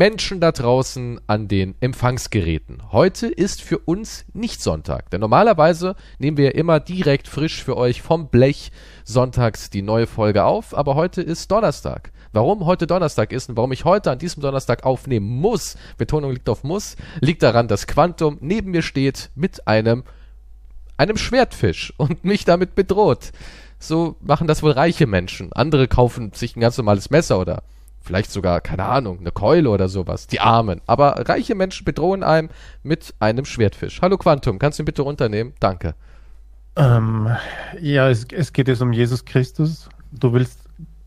[0.00, 2.90] Menschen da draußen an den Empfangsgeräten.
[2.90, 8.00] Heute ist für uns nicht Sonntag, denn normalerweise nehmen wir immer direkt frisch für euch
[8.00, 8.72] vom Blech
[9.04, 12.12] sonntags die neue Folge auf, aber heute ist Donnerstag.
[12.32, 16.48] Warum heute Donnerstag ist und warum ich heute an diesem Donnerstag aufnehmen muss, Betonung liegt
[16.48, 20.04] auf muss, liegt daran, dass Quantum neben mir steht mit einem
[20.96, 23.32] einem Schwertfisch und mich damit bedroht.
[23.78, 25.52] So machen das wohl reiche Menschen.
[25.52, 27.64] Andere kaufen sich ein ganz normales Messer oder
[28.00, 30.26] vielleicht sogar, keine Ahnung, eine Keule oder sowas.
[30.26, 30.80] Die Armen.
[30.86, 32.48] Aber reiche Menschen bedrohen einem
[32.82, 34.00] mit einem Schwertfisch.
[34.02, 35.52] Hallo Quantum, kannst du ihn bitte runternehmen?
[35.60, 35.94] Danke.
[36.76, 37.28] Ähm,
[37.80, 39.88] ja, es, es geht jetzt um Jesus Christus.
[40.12, 40.60] Du willst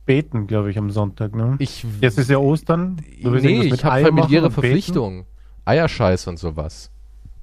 [0.05, 1.55] beten, glaube ich, am Sonntag, ne?
[1.59, 2.97] Ich, Jetzt ist ja Ostern.
[3.21, 4.51] Du willst nee, ich habe familiäre?
[4.51, 5.25] Verpflichtungen.
[5.65, 6.91] Eierscheiß und sowas.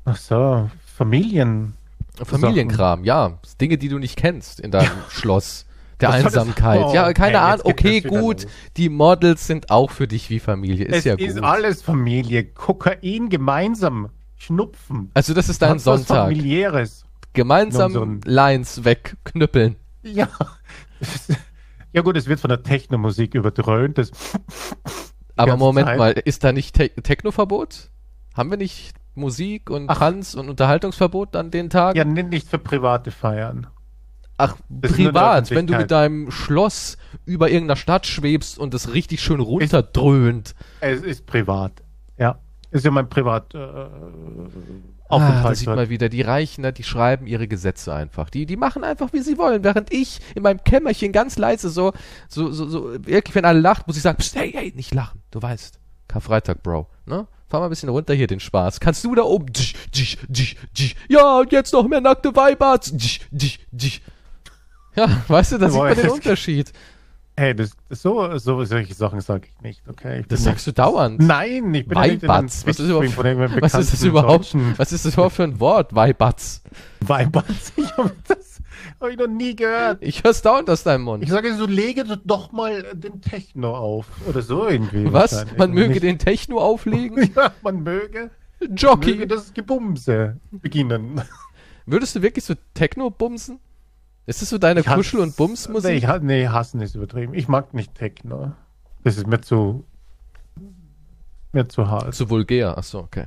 [0.04, 1.74] Ach so, Familien.
[2.22, 3.38] Familienkram, ja.
[3.60, 5.66] Dinge, die du nicht kennst in deinem Schloss.
[6.00, 6.80] Der Was das- Einsamkeit.
[6.84, 7.62] Oh, ja, keine Ahnung.
[7.64, 8.46] Okay, das gut.
[8.76, 10.86] Die Models sind auch für dich wie Familie.
[10.86, 11.44] Ist es ja ist gut.
[11.44, 12.44] alles Familie.
[12.44, 14.10] Kokain gemeinsam.
[14.36, 15.10] Schnupfen.
[15.14, 16.16] Also das ist dein was Sonntag.
[16.28, 17.04] familiäres.
[17.34, 19.76] Gemeinsam So Lines wegknüppeln.
[20.02, 20.28] Ja.
[21.92, 23.98] ja gut, es wird von der Technomusik überdröhnt.
[23.98, 24.10] Das
[25.36, 25.98] Aber Moment Zeit.
[25.98, 27.90] mal, ist da nicht Te Technoverbot?
[28.34, 29.98] Haben wir nicht Musik und Ach.
[29.98, 31.98] Tanz und Unterhaltungsverbot an den Tagen?
[31.98, 33.66] ja nicht für private Feiern.
[34.40, 39.20] Ach, Das privat, wenn du mit deinem Schloss über irgendeiner Stadt schwebst und es richtig
[39.22, 40.54] schön runterdröhnt.
[40.80, 41.72] Es ist privat.
[42.18, 42.38] Ja.
[42.70, 43.54] Ist ja mein Privat.
[43.54, 43.58] Äh,
[45.10, 48.30] Ah, da sieht man wieder, die Reichen, ne, die schreiben ihre Gesetze einfach.
[48.30, 49.64] Die, die machen einfach, wie sie wollen.
[49.64, 51.92] Während ich in meinem Kämmerchen ganz leise so,
[52.28, 55.20] so, so, so, wirklich, wenn alle lacht, muss ich sagen, Psst, hey, hey, nicht lachen.
[55.32, 55.80] Du weißt.
[56.06, 56.86] Karfreitag, Bro.
[57.06, 57.26] Ne?
[57.48, 58.78] Fahr mal ein bisschen runter hier den Spaß.
[58.78, 59.46] Kannst du da oben,
[61.08, 62.78] ja, und jetzt noch mehr nackte Weiber.
[64.96, 66.72] Ja, weißt du, da sieht man den Unterschied.
[67.36, 70.20] Hey, das, so, so solche Sachen sage ich nicht, okay?
[70.20, 71.20] Ich Das sagst du dauernd.
[71.22, 72.66] Nein, ich bin ja nicht in Weibatz.
[72.66, 74.54] Was ist, was ist das überhaupt?
[74.76, 75.94] Was ist das überhaupt für ein Wort?
[75.94, 76.62] Weibatz.
[77.00, 77.72] Weibatz.
[77.76, 78.60] Ich habe das
[79.00, 79.98] hab ich noch nie gehört.
[80.02, 81.22] Ich hör's dauernd aus deinem Mund.
[81.22, 84.06] Ich sage so, lege doch mal den Techno auf.
[84.28, 85.10] Oder so irgendwie.
[85.10, 85.46] Was?
[85.56, 87.30] Man möge nicht- den Techno auflegen?
[87.36, 88.30] Ja, man möge,
[88.60, 89.26] möge Jockey.
[89.26, 91.22] das Gebumse beginnen.
[91.86, 93.60] Würdest du wirklich so Techno bumsen?
[94.26, 95.92] Ist das so deine Ich Kuschel- und Nee, Bumsmusik?
[95.96, 97.34] ich, ha- nee, hassen ist übertrieben.
[97.34, 98.52] Ich mag nicht Techno.
[99.02, 99.84] Das ist mir zu.
[101.52, 102.14] mir zu hart.
[102.14, 103.26] Zu vulgär, achso, okay.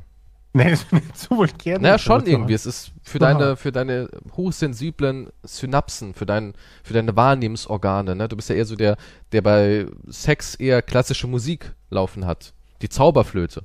[0.56, 1.80] Nee, das ist mir zu vulgär.
[1.80, 2.53] Naja, schon irgendwie.
[2.53, 3.34] Es ist für Aha.
[3.34, 6.53] deine, für deine hochsensiblen Synapsen, für, dein,
[6.84, 8.28] für deine Wahrnehmungsorgane, ne?
[8.28, 8.96] Du bist ja eher so der,
[9.32, 12.53] der bei Sex eher klassische Musik laufen hat.
[12.84, 13.64] Die Zauberflöte.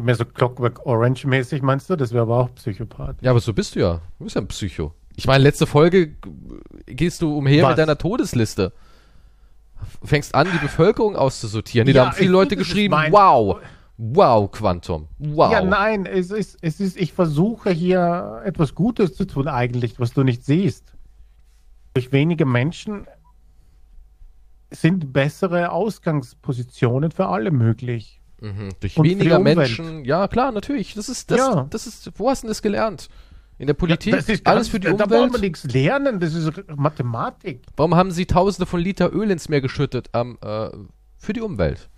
[0.00, 1.96] Mehr so Clockwork Orange-mäßig, meinst du?
[1.96, 3.16] Das wäre aber auch Psychopath.
[3.20, 4.00] Ja, aber so bist du ja.
[4.18, 4.94] Du bist ja ein Psycho.
[5.16, 6.16] Ich meine, letzte Folge
[6.86, 7.70] gehst du umher Was?
[7.70, 8.72] mit deiner Todesliste.
[10.04, 11.86] Fängst an, die Bevölkerung auszusortieren.
[11.86, 13.60] Nee, da Ja, haben viele Leute geschrieben, wow,
[13.98, 15.52] wow, Quantum, wow.
[15.52, 20.12] Ja, nein, es ist, es ist, ich versuche hier etwas Gutes zu tun, eigentlich, was
[20.12, 20.94] du nicht siehst.
[21.94, 23.06] Durch wenige Menschen
[24.70, 28.20] sind bessere Ausgangspositionen für alle möglich.
[28.40, 28.70] Mhm.
[28.80, 29.38] Durch Und weniger.
[29.38, 30.94] Menschen, ja klar, natürlich.
[30.94, 31.66] Das ist, das, Ja.
[31.70, 33.08] das ist, wo hast du das gelernt?
[33.58, 35.32] In der Politik, das ist alles ganz- für die Da braucht Umwelt.
[35.32, 37.62] man nichts lernen, das ist Mathematik.
[37.76, 40.10] Warum haben sie tausende von Liter Öl ins Meer geschüttet?
[40.14, 40.68] Ähm, äh,
[41.18, 41.88] für die Umwelt.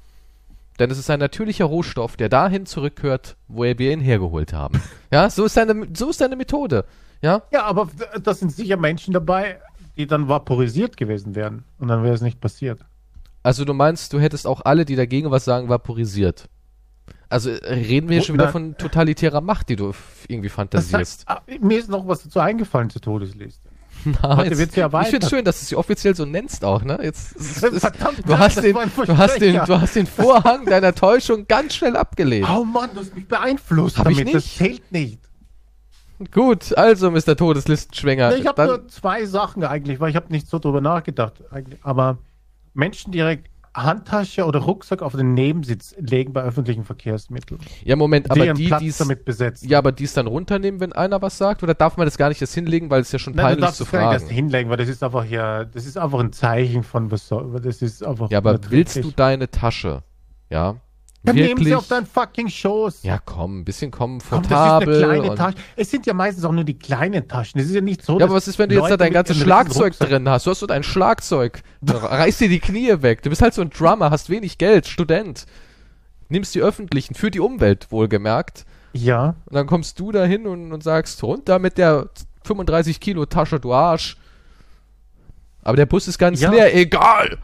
[0.79, 4.83] Denn es ist ein natürlicher Rohstoff, der dahin zurückgehört, wo wir ihn hergeholt haben.
[5.13, 6.85] ja, so ist deine, so ist deine Methode.
[7.23, 7.89] Ja, Ja, aber
[8.23, 9.61] da sind sicher Menschen dabei,
[9.97, 11.65] die dann vaporisiert gewesen wären.
[11.79, 12.81] Und dann wäre es nicht passiert.
[13.43, 16.49] also du meinst, du hättest auch alle, die dagegen was sagen, vaporisiert.
[17.29, 19.93] Also äh, reden wir hier schon wieder von totalitärer Macht, die du
[20.29, 20.95] irgendwie Das fantasierst.
[20.97, 23.69] heißt, ah, mir ist noch was dazu eingefallen zur Todesliste.
[24.23, 25.31] Na, ja ich finde erweitert.
[25.31, 26.99] schön, dass du sie offiziell so nennst auch, ne?
[27.03, 30.67] Jetzt, es ist, Verdammt, du, hast das den, du, hast den, du hast den Vorhang
[30.67, 32.49] deiner Täuschung ganz schnell abgelehnt.
[32.49, 34.35] Oh Mann, du hast mich beeinflusst Hab ich damit.
[34.35, 34.57] Das nicht.
[34.59, 35.19] zählt nicht.
[36.31, 37.37] Gut, also Mr.
[37.37, 38.31] Todeslistenschwänger.
[38.31, 41.43] Nee, ich habe nur zwei Sachen eigentlich, weil ich habe nicht so drüber nachgedacht.
[41.83, 42.19] Aber
[42.73, 47.61] Menschen direkt Handtasche oder Rucksack auf den Nebensitz legen bei öffentlichen Verkehrsmitteln.
[47.83, 49.69] ja, Moment, aber die, Platz die's, damit besetzen.
[49.69, 51.63] ja, aber die es dann runternehmen, wenn einer was sagt?
[51.63, 53.65] Oder darf man das gar nicht erst hinlegen, weil es ja schon Nein, du peinlich
[53.65, 54.35] darfst zu es gar nicht erst fragen?
[54.37, 57.83] hinlegen, weil das ist einfach ja, das ist einfach ein Zeichen von was soll, das
[57.83, 58.31] ist einfach.
[58.31, 60.03] Ja, aber willst du deine Tasche,
[60.51, 60.77] ja,
[61.25, 63.03] Dann nehmen wirklich, sie auf deinen fucking Schoß.
[63.03, 64.87] ja komm, ein bisschen Komm, komfortabel.
[64.87, 65.57] das ist eine kleine Tasche.
[65.75, 67.59] Es sind ja meistens auch nur die kleinen Taschen.
[67.61, 68.19] Es ist ja nicht so.
[68.19, 70.47] Ja, aber was ist, wenn du jetzt Leute da dein ganzes Schlagzeug drin hast?
[70.47, 71.63] Du hast so dein Schlagzeug.
[71.87, 73.23] Reiß dir die Knie weg.
[73.23, 75.47] Du bist halt so ein Drummer, hast wenig Geld, Student.
[76.29, 78.67] Nimmst die öffentlichen, für die Umwelt wohlgemerkt.
[78.93, 79.35] Ja.
[79.47, 82.11] Und dann kommst du da hin und, und sagst, runter mit der
[82.45, 84.17] 35 Kilo Tasche, du Arsch.
[85.63, 86.51] Aber der Bus ist ganz Ja.
[86.51, 87.39] leer, egal.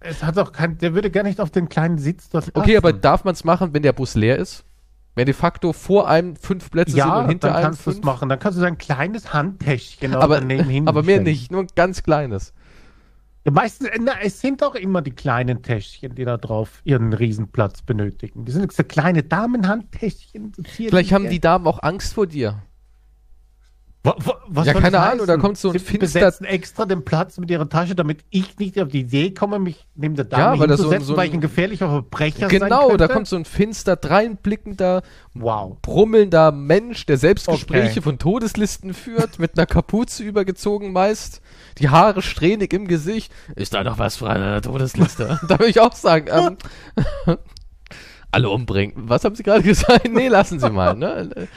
[0.00, 2.92] Es hat auch kein, der würde gar nicht auf den kleinen Sitz dort Okay, aber
[2.92, 4.64] darf man es machen, wenn der Bus leer ist?
[5.14, 7.90] Wenn de facto vor einem fünf Plätze sind ja, und hinter dann einem kannst du
[7.90, 8.06] es fünf?
[8.06, 8.28] machen.
[8.28, 11.68] Dann kannst du so ein kleines Handtäschchen Aber, daneben hin aber mehr nicht, nur ein
[11.74, 12.54] ganz kleines.
[13.44, 17.82] Ja, meistens, na, es sind auch immer die kleinen Täschchen, die da drauf ihren Riesenplatz
[17.82, 18.44] benötigen.
[18.44, 20.52] Die sind so kleine Damenhandtäschchen.
[20.56, 20.62] So.
[20.62, 22.62] Vielleicht haben die Damen auch Angst vor dir.
[24.08, 27.04] Wa- wa- was Ja, keine Ahnung, da kommt so ein Sie finster- besetzen extra den
[27.04, 30.42] Platz mit ihrer Tasche, damit ich nicht auf die Idee komme, mich neben der Dame
[30.56, 33.08] Ja, weil das so hinzusetzen, so ein- weil ich ein gefährlicher Verbrecher sein Genau, da
[33.08, 35.02] kommt so ein finster, dreinblickender,
[35.34, 35.76] Wow.
[35.82, 38.00] brummelnder Mensch, der Selbstgespräche Okay.
[38.02, 41.40] von Todeslisten führt, mit einer Kapuze übergezogen meist,
[41.78, 43.32] die Haare strähnig im Gesicht.
[43.56, 45.38] Ist da noch was für eine Todesliste?
[45.48, 47.36] da würde ich auch sagen, ähm,
[48.30, 48.94] alle umbringen.
[49.08, 50.08] Was haben Sie gerade gesagt?
[50.10, 51.48] Nee, lassen Sie mal, ne?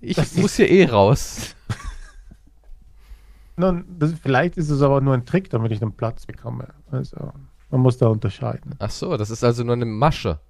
[0.00, 1.54] Ich Das muss hier eh raus.
[3.56, 6.68] Nun, das, vielleicht ist es aber nur ein Trick, damit ich den Platz bekomme.
[6.90, 7.32] Also,
[7.70, 8.74] man muss da unterscheiden.
[8.78, 10.40] Ach so, das ist also nur eine Masche.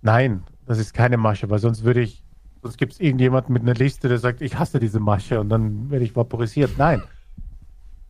[0.00, 2.22] Nein, das ist keine Masche, weil sonst würde ich,
[2.62, 5.90] sonst gibt es irgendjemanden mit einer Liste, der sagt, ich hasse diese Masche und dann
[5.90, 6.78] werde ich vaporisiert.
[6.78, 7.02] Nein.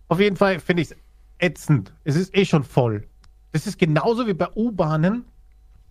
[0.09, 0.97] Auf jeden Fall finde ich es
[1.39, 1.93] ätzend.
[2.05, 3.07] Es ist eh schon voll.
[3.53, 5.25] Das ist genauso wie bei U-Bahnen.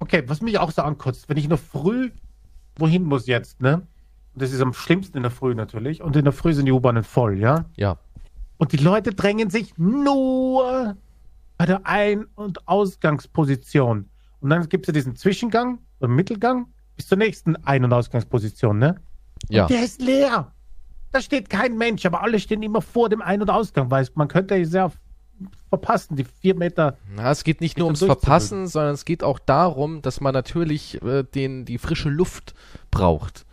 [0.04, 2.12] Okay, was mich auch so ankotzt, wenn ich nur früh
[2.78, 3.88] wohin muss jetzt, ne?
[4.34, 6.02] Und das ist am schlimmsten in der Früh natürlich.
[6.02, 7.64] Und in der Früh sind die U-Bahnen voll, ja?
[7.78, 7.98] Ja.
[8.58, 10.98] Und die Leute drängen sich nur
[11.58, 14.10] bei der Ein- und Ausgangsposition.
[14.42, 16.68] Und dann gibt es ja diesen Zwischengang oder Mittelgang
[16.98, 18.96] bis zur nächsten Ein- und Ausgangsposition, ne?
[19.48, 19.62] Ja.
[19.62, 20.52] Und der ist leer.
[21.14, 24.28] Da steht kein Mensch, aber alle stehen immer vor dem Ein- und Ausgang, weil man
[24.28, 24.92] könnte ja sehr
[25.69, 26.97] verpassen, die vier Meter.
[27.15, 31.01] Na, es geht nicht nur ums Verpassen, sondern es geht auch darum, dass man natürlich
[31.01, 32.53] äh, den, die frische Luft
[32.91, 33.45] braucht.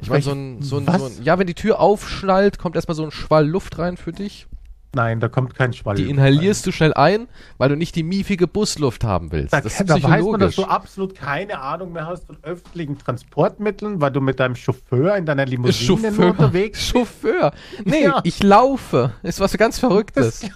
[0.00, 2.94] Ich meine, so ein, so, ein, so ein, ja, wenn die Tür aufschnallt, kommt erstmal
[2.94, 4.46] so ein Schwall Luft rein für dich.
[4.94, 5.96] Nein, da kommt kein Schwall.
[5.96, 7.28] Die inhalierst du schnell ein,
[7.58, 9.52] weil du nicht die miefige Busluft haben willst.
[9.52, 12.96] Da, das ist da weiß man, dass du absolut keine Ahnung mehr hast von öffentlichen
[12.96, 17.52] Transportmitteln, weil du mit deinem Chauffeur in deiner Limousine nur unterwegs Chauffeur.
[17.84, 18.20] Nee, Ja.
[18.24, 19.12] ich laufe.
[19.22, 20.40] Ist was ganz Verrücktes.
[20.40, 20.50] Das,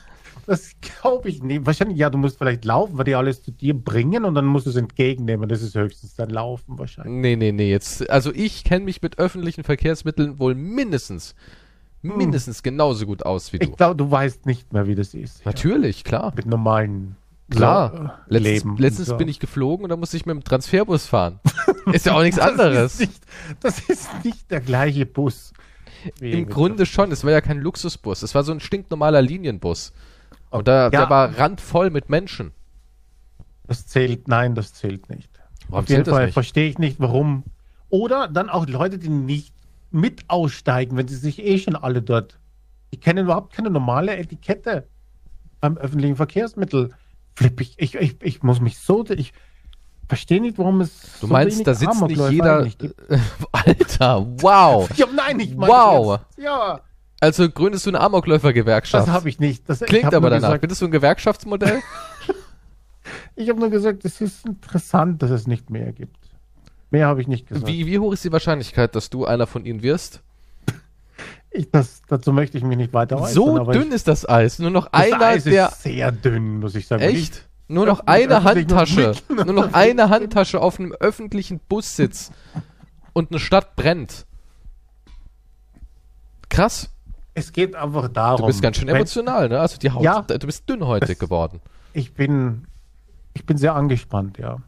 [0.46, 1.66] das glaube ich nicht.
[1.66, 4.66] Wahrscheinlich, ja, du musst vielleicht laufen, weil die alles zu dir bringen und dann musst
[4.66, 5.48] du es entgegennehmen.
[5.48, 7.12] Das ist höchstens dann Laufen wahrscheinlich.
[7.14, 11.34] Nee, nee, nee, jetzt, also ich kenne mich mit öffentlichen Verkehrsmitteln wohl mindestens,
[12.02, 13.66] mindestens genauso gut aus wie du.
[13.66, 15.44] Ich glaube, du weißt nicht mehr, wie das ist.
[15.46, 16.30] Natürlich, klar.
[16.30, 17.16] Ja, mit normalen
[17.50, 17.90] Klar.
[17.90, 18.02] so,
[18.36, 18.76] äh, Letztens, Leben.
[18.78, 19.16] letztens so.
[19.16, 21.40] bin ich geflogen und da musste ich mit dem Transferbus fahren.
[21.92, 22.94] Ist ja auch nichts Das anderes.
[22.94, 23.22] Ist nicht,
[23.60, 25.52] das ist nicht der gleiche Bus.
[26.20, 27.12] Im Grunde schon.
[27.12, 28.22] Es war ja kein Luxusbus.
[28.22, 29.92] Es war so ein stinknormaler Linienbus.
[30.52, 30.90] Und da, Ja.
[30.90, 32.52] der war randvoll mit Menschen.
[33.66, 35.30] Das zählt, nein, das zählt nicht.
[35.68, 37.44] Warum Auf jeden zählt das Fall verstehe ich nicht, warum.
[37.88, 39.54] Oder dann auch Leute, die nicht
[39.90, 42.38] mit aussteigen, wenn sie sich eh schon alle dort.
[42.92, 44.86] Die kennen überhaupt keine normale Etikette
[45.60, 46.90] beim öffentlichen Verkehrsmittel.
[47.34, 49.32] Flipp ich, ich, ich, ich muss mich so, ich
[50.08, 51.18] verstehe nicht, warum es.
[51.20, 52.66] Du meinst, wenig da sitzt nicht jeder.
[53.52, 54.88] Alter, wow.
[54.96, 56.20] Ja, nein, ich meine Wow.
[56.36, 56.80] Jetzt, ja,
[57.22, 59.06] Also gründest du eine Amokläufer-Gewerkschaft.
[59.06, 59.68] das habe ich nicht.
[59.68, 60.48] Das, ich Klingt hab aber danach.
[60.48, 61.80] Gesagt, Findest du ein Gewerkschaftsmodell?
[63.36, 66.16] ich habe nur gesagt, es ist interessant, dass es nicht mehr gibt.
[66.90, 67.68] Mehr habe ich nicht gesagt.
[67.68, 70.20] wie, wie hoch ist die Wahrscheinlichkeit, dass du einer von ihnen wirst?
[71.52, 73.34] Ich, das, dazu möchte ich mich nicht weiter äußern.
[73.34, 74.58] so dünn ich, ist das Eis.
[74.58, 75.68] Nur noch das einer, Eis der.
[75.68, 77.02] ist sehr dünn, muss ich sagen.
[77.04, 77.46] Echt?
[77.68, 79.14] Nur noch eine Handtasche.
[79.28, 82.32] Nur noch eine Handtasche auf einem öffentlichen Bussitz.
[83.12, 84.26] Und eine Stadt brennt.
[86.48, 86.90] Krass.
[87.34, 88.42] Es geht einfach darum.
[88.42, 89.60] Du bist ganz schön emotional, ne?
[89.60, 90.20] Also die Haut, Ja.
[90.22, 91.60] du bist dünnhäutig geworden.
[91.94, 92.66] Ich bin,
[93.34, 94.58] ich bin sehr angespannt, ja.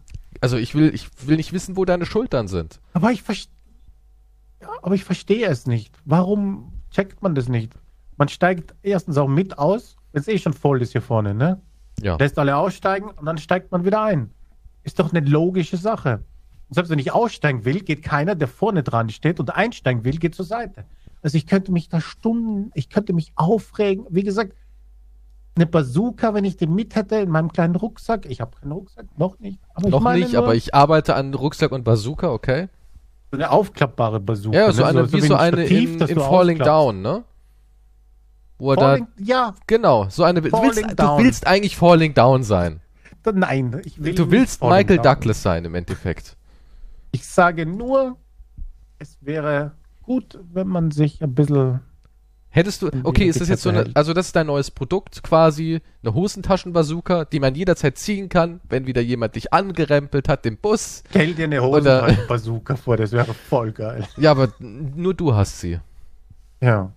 [0.41, 2.81] Also ich will, ich will nicht wissen, wo deine Schultern sind.
[2.93, 3.53] Aber ich verstehe,
[4.61, 5.95] ja, aber ich verstehe es nicht.
[6.05, 7.73] Warum checkt man das nicht?
[8.17, 11.61] Man steigt erstens auch mit aus, wenn es eh schon voll ist hier vorne, ne?
[12.01, 12.17] Ja.
[12.17, 14.31] Lässt alle aussteigen und dann steigt man wieder ein.
[14.83, 16.25] Ist doch eine logische Sache.
[16.69, 20.17] Und selbst wenn ich aussteigen will, geht keiner, der vorne dran steht und einsteigen will,
[20.19, 20.85] geht zur Seite.
[21.25, 24.07] Also ich könnte mich da Stunden, ich könnte mich aufregen.
[24.11, 24.53] Wie gesagt,
[25.57, 28.27] eine Bazooka, wenn ich die mit hätte in meinem kleinen Rucksack.
[28.27, 29.59] Ich habe keinen Rucksack, noch nicht.
[29.75, 32.69] Aber Noch nicht, nur aber ich arbeite an Rucksack und Bazooka, okay?
[33.35, 34.57] so eine aufklappbare Bazooka.
[34.57, 34.89] Ja, so ne?
[34.89, 36.69] eine, wie so ein eine Stativ, in, in Falling aufklappst.
[36.69, 37.25] Down, ne?
[38.59, 42.15] Wo er Falling, da, ja, genau, so eine, du Falling willst, du willst eigentlich Falling
[42.15, 42.81] Down sein.
[43.33, 43.81] nein.
[43.85, 45.15] Ich will Du willst Michael Down.
[45.15, 46.37] Douglas sein im Endeffekt.
[47.11, 48.17] Ich sage nur,
[48.99, 49.73] es wäre
[50.05, 51.81] gut, wenn man sich ein bisschen
[52.51, 55.81] Hättest du, okay, ist das jetzt so eine, also das ist dein neues Produkt quasi,
[56.05, 61.03] eine Hosentaschenbazooka, die man jederzeit ziehen kann, wenn wieder jemand dich angerempelt hat, im Bus.
[61.11, 64.07] Stell dir eine Oder- Hosentasche-Bazooka vor, das wäre voll geil.
[64.19, 65.81] Ja, aber nur du hast sie.
[66.61, 66.93] Ja.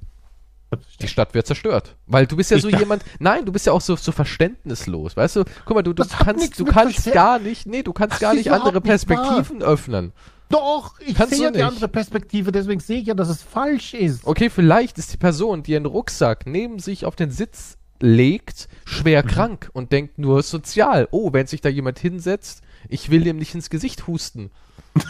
[1.01, 1.95] Die Stadt wird zerstört.
[2.05, 5.17] Weil du bist ja Die so jemand, nein, du bist ja auch so, so verständnislos,
[5.17, 5.43] weißt du?
[5.65, 8.35] Guck mal, du, du Das kannst, du kannst gar nicht, nee, du kannst Das gar
[8.35, 8.81] nicht andere nicht wahr.
[8.81, 10.11] Perspektiven öffnen.
[10.49, 13.93] Doch, ich Kannst sehe ja die andere Perspektive, deswegen sehe ich ja, dass es falsch
[13.93, 14.25] ist.
[14.25, 19.23] Okay, vielleicht ist die Person, die einen Rucksack neben sich auf den Sitz legt, schwer
[19.23, 19.27] Mhm.
[19.27, 21.07] krank und denkt nur sozial.
[21.11, 24.51] Oh, wenn sich da jemand hinsetzt, ich will dem nicht ins Gesicht husten.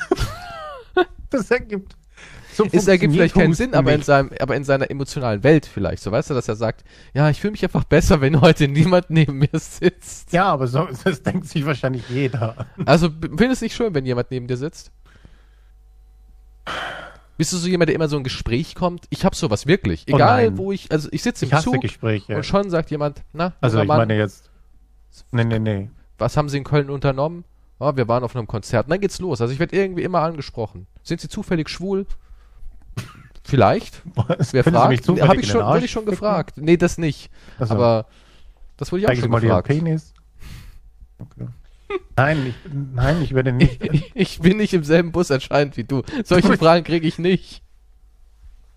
[1.30, 1.96] Das ergibt.
[2.54, 6.02] So Es ergibt vielleicht keinen Sinn, aber in, seinem, aber in seiner emotionalen Welt vielleicht.
[6.02, 9.12] So weißt du, dass er sagt, ja, ich fühle mich einfach besser, wenn heute niemand
[9.12, 10.34] neben mir sitzt.
[10.34, 12.66] Ja, aber so, das denkt sich wahrscheinlich jeder.
[12.86, 14.92] Also findest du nicht schön, wenn jemand neben dir sitzt?
[17.38, 19.06] Bist du so jemand, der immer so ein Gespräch kommt?
[19.10, 20.06] Ich habe sowas wirklich.
[20.12, 20.58] Oh Egal, nein.
[20.58, 22.36] wo ich, also ich sitze im Ich Zug Gespräche.
[22.36, 24.50] und schon sagt jemand, na, Also ich Mann, meine jetzt.
[25.32, 25.90] Nee, nee, nee.
[26.18, 27.44] was haben Sie in Köln unternommen?
[27.80, 28.88] Oh, wir waren auf einem Konzert.
[28.88, 29.40] Und dann geht's los.
[29.40, 30.88] Also ich werde irgendwie immer angesprochen.
[31.04, 32.08] Sind Sie zufällig schwul?
[33.44, 34.02] Vielleicht.
[34.16, 34.54] Was?
[34.54, 35.08] Wer Können fragt?
[35.22, 36.58] Habe ich schon, wurde ich schon gefragt.
[36.58, 37.30] Nee, das nicht.
[37.60, 38.08] Also, Aber
[38.78, 39.68] das wurde ich auch schon mal gefragt.
[39.68, 40.14] Penis.
[41.20, 41.48] Okay.
[42.16, 42.56] Nein, ich,
[42.94, 43.80] nein, ich werde nicht.
[44.14, 46.02] Ich bin nicht im selben Bus anscheinend wie du.
[46.26, 47.62] Solche Fragen kriege ich nicht.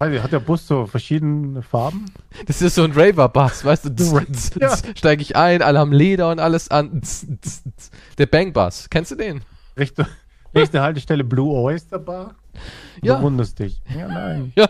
[0.03, 2.07] Ich, Hat der Bus so verschiedene Farben?
[2.47, 3.91] Das ist so ein Raver-Bus, weißt du?
[3.95, 4.77] Tz, Ja.
[4.97, 7.03] Steige ich ein, alle haben Leder und alles an.
[7.03, 7.91] Tz, tz, tz.
[8.19, 9.43] Der Bang-Bus, kennst du den?
[9.79, 10.07] Richtung,
[10.55, 12.35] nächste Haltestelle Blue Oyster Bar?
[13.03, 13.17] Ja.
[13.17, 13.83] Du wunderst dich.
[13.97, 14.53] Ja, nein.
[14.57, 14.69] Ja,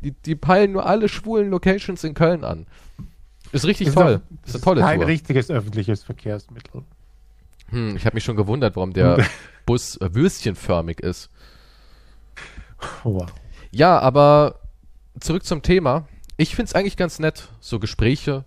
[0.00, 2.66] die, die peilen nur alle schwulen Locations in Köln an.
[3.52, 4.20] Ist richtig Ist toll.
[4.28, 5.08] doch- ist eine tolle kein Tour.
[5.08, 6.82] richtiges öffentliches Verkehrsmittel.
[7.70, 9.24] Hm, ich habe mich schon gewundert, warum der
[9.66, 11.30] Bus äh, würstchenförmig ist.
[13.04, 13.26] Oh, wow.
[13.70, 14.60] Ja, aber
[15.20, 16.06] zurück zum Thema.
[16.36, 18.44] Ich find's eigentlich ganz nett, so Gespräche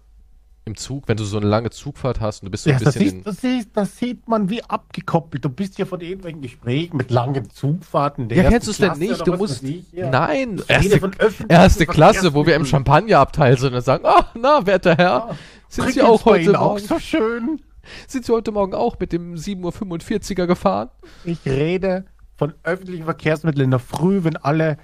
[0.65, 2.83] im Zug, wenn du so eine lange Zugfahrt hast und du bist so Ja, ein
[2.83, 5.43] das, bisschen in, ist, das, ist, das sieht man wie abgekoppelt.
[5.43, 8.27] Du bist ja von irgendwelchen Gesprächen mit langen Zugfahrten.
[8.27, 9.25] der Ja, kennst du es denn nicht?
[9.25, 9.63] Du musst.
[9.63, 10.09] ich, ja.
[10.09, 10.99] Nein, erste,
[11.47, 12.65] erste Klasse, wo wir im.
[12.65, 15.37] Champagnerabteil sind und sagen, ah, na, werter Herr,
[15.69, 17.61] sind Sie auch heute Ihnen auch Morgen, so schön?
[18.07, 20.89] Sind Sie heute Morgen auch mit dem 7.45er gefahren?
[21.23, 24.77] Ich rede von öffentlichen Verkehrsmitteln in der Früh, wenn alle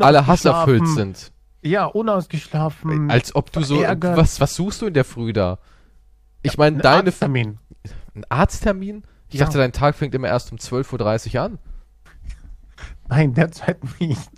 [0.00, 1.32] Alle hasserfüllt unausgeschlafen- sind.
[1.62, 3.10] Ja, unausgeschlafen.
[3.10, 5.58] Als ob du so, was, was suchst du in der Früh da?
[6.42, 7.58] Ich meine, Ein deine, Arzttermin.
[8.14, 9.02] ein Arzttermin?
[9.28, 9.44] Ich Ja.
[9.46, 11.58] dachte, dein Tag fängt immer erst um 12.30 Uhr an.
[13.08, 14.30] Nein, derzeit nicht.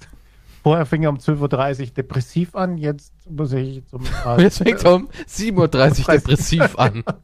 [0.63, 4.85] Vorher fing er um 12.30 Uhr depressiv an, jetzt muss ich zum Und jetzt fängt
[4.85, 5.69] er um 7.30 Uhr
[6.15, 7.03] depressiv an.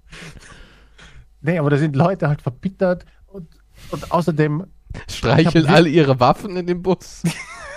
[1.47, 3.49] Nee, aber da sind Leute halt verbittert und,
[3.91, 4.67] und außerdem,
[5.09, 7.23] Streicheln alle ihre Waffen in dem Bus.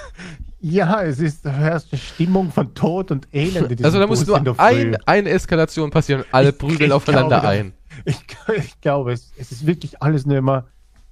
[0.59, 3.71] ja, es ist eine Stimmung von Tod und Elend.
[3.71, 7.47] in Also da muss Bus nur ein, eine Eskalation passieren und alle prügeln aufeinander glaube,
[7.47, 7.73] ein.
[8.05, 8.17] Ich,
[8.57, 10.65] ich glaube, es, es ist wirklich alles nur immer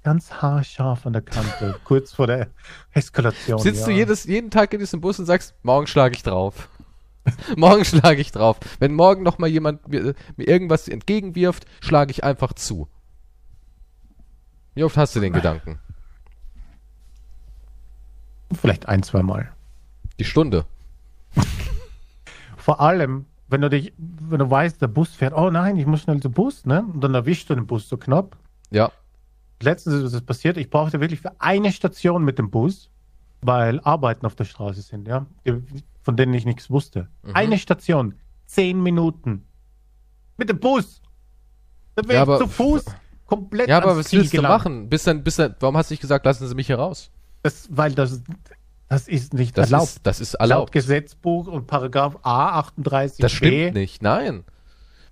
[0.04, 2.48] ganz haarscharf an der Kante, kurz vor der
[2.92, 3.60] Eskalation.
[3.60, 3.86] Sitzt ja.
[3.88, 6.70] du jedes, jeden Tag in diesem Bus und sagst, morgen schlage ich drauf.
[7.58, 8.60] morgen schlage ich drauf.
[8.80, 12.88] Wenn morgen noch mal jemand mir, mir irgendwas entgegenwirft, schlage ich einfach zu.
[14.76, 15.80] Wie oft hast du den Gedanken?
[18.54, 19.52] Vielleicht ein, zwei Mal.
[20.20, 20.66] Die Stunde.
[22.58, 26.02] Vor allem, wenn du dich, wenn du weißt, der Bus fährt, oh nein, ich muss
[26.02, 26.86] schnell zum Bus, ne?
[26.94, 28.38] Und dann erwischst du den Bus so knapp.
[28.70, 28.92] Ja.
[29.62, 32.90] Letztens ist das passiert, ich brauchte wirklich für eine Station mit dem Bus,
[33.42, 35.26] weil Arbeiten auf der Straße sind, ja,
[36.08, 37.10] von denen ich nichts wusste.
[37.24, 37.36] Mhm.
[37.36, 38.14] Eine Station,
[38.46, 39.44] zehn Minuten.
[40.38, 41.02] Mit dem Bus.
[41.96, 42.86] Da Ja, wäre aber- ich zu Fuß
[43.26, 44.88] komplett Ja, aber was Ziel willst du machen?
[44.88, 47.12] Bis dann, bis dann, warum hast du nicht gesagt, lassen Sie mich hier raus?
[47.44, 48.22] Das, weil das,
[48.88, 49.90] das ist nicht Das erlaubt.
[49.90, 50.72] ist, das ist Laut erlaubt.
[50.72, 54.02] Gesetzbuch und Paragraph A 38 Das stimmt nicht.
[54.02, 54.46] Nein.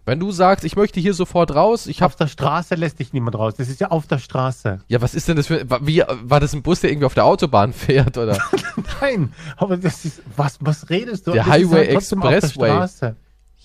[0.05, 3.11] Wenn du sagst, ich möchte hier sofort raus, ich hab, Auf der Straße lässt dich
[3.11, 3.55] niemand raus.
[3.57, 4.79] Das ist ja auf der Straße.
[4.87, 7.25] ja, was ist denn das für, wie, war das ein Bus, der irgendwie auf der
[7.25, 8.37] Autobahn fährt, oder?
[9.01, 11.31] Nein, aber das ist, was, was redest du?
[11.31, 12.69] Der Das Highway der Expressway.
[12.69, 13.15] Straße.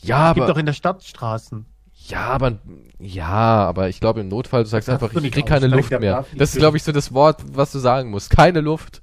[0.03, 1.67] Ja, Es gibt aber, doch in der Stadt Straßen.
[2.09, 2.59] ja, aber,
[2.99, 3.27] ja,
[3.67, 6.25] aber ich glaube im Notfall, du sagst Das einfach, ich krieg keine Luft mehr.
[6.37, 8.31] Das ist, glaube ich, so das Wort, was du sagen musst.
[8.31, 9.03] Keine Luft.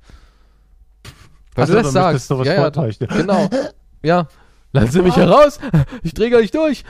[1.53, 3.49] Wenn Ach so, du das sagst, ja, ja, genau.
[4.03, 4.27] Ja.
[4.73, 5.59] Lassen Sie mich heraus!
[6.03, 6.83] Ich drehe gar nicht durch!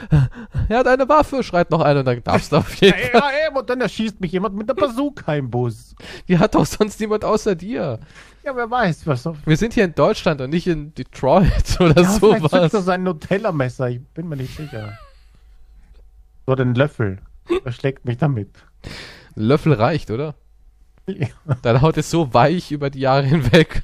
[0.68, 3.10] Er hat eine Waffe, schreit noch einer und dann darfst du auf jeden Fall.
[3.14, 5.94] Ja, ja, und dann erschießt mich jemand mit der Bazooka im Bus.
[6.26, 8.00] Die hat doch sonst niemand außer dir.
[8.44, 9.36] Ja, wer weiß, was so.
[9.46, 12.84] Wir sind hier in Deutschland und nicht in Detroit oder Ja, vielleicht zückt er sowas.
[12.84, 14.98] sein Nutella-Messer, ich bin mir nicht sicher.
[16.46, 17.18] So den Löffel.
[17.64, 18.50] Er schlägt mich damit.
[19.34, 20.34] Löffel reicht, oder?
[21.06, 21.28] Ja.
[21.62, 23.82] Deine Haut ist so weich über die Jahre hinweg.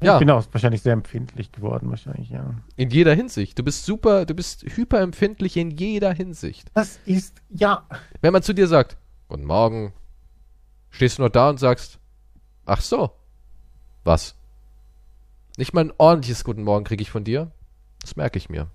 [0.00, 0.14] Ja.
[0.14, 2.54] Ich bin auch wahrscheinlich sehr empfindlich geworden, wahrscheinlich, ja.
[2.76, 3.58] In jeder Hinsicht.
[3.58, 6.68] Du bist super, du bist hyperempfindlich in jeder Hinsicht.
[6.74, 7.82] Das ist, ja,
[8.20, 8.96] Wenn man zu dir sagt,
[9.28, 9.92] Guten Morgen,
[10.90, 11.98] stehst du nur da und sagst,
[12.64, 13.10] ach so,
[14.04, 14.36] was?
[15.58, 17.50] Nicht mal ein ordentliches Guten Morgen kriege ich von dir.
[18.00, 18.68] Das merke ich mir.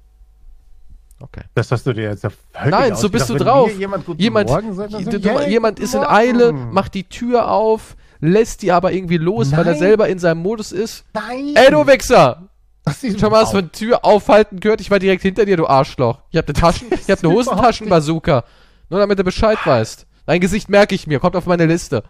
[1.19, 1.43] Okay.
[1.55, 3.71] Das hast du dir jetzt ja völlig Nein, so bist du drauf.
[3.79, 6.03] Jemand Jemand, sagt, ist in.
[6.03, 9.79] Eile, macht die Tür auf, lässt die aber irgendwie los, weil er Nein.
[9.79, 11.03] selber in seinem Modus ist.
[11.13, 11.53] Nein!
[11.55, 12.49] Ey, du Wichser!
[12.85, 14.81] das ist Schon mal was von Tür aufhalten gehört?
[14.81, 16.19] Ich war direkt hinter dir, du Arschloch.
[16.31, 18.43] Ich hab eine Taschen, ich hab überhaupt Hosentaschenbazooka.
[18.89, 20.05] Nur damit du Bescheid weißt.
[20.25, 22.03] Dein Gesicht merke ich mir, kommt auf meine Liste.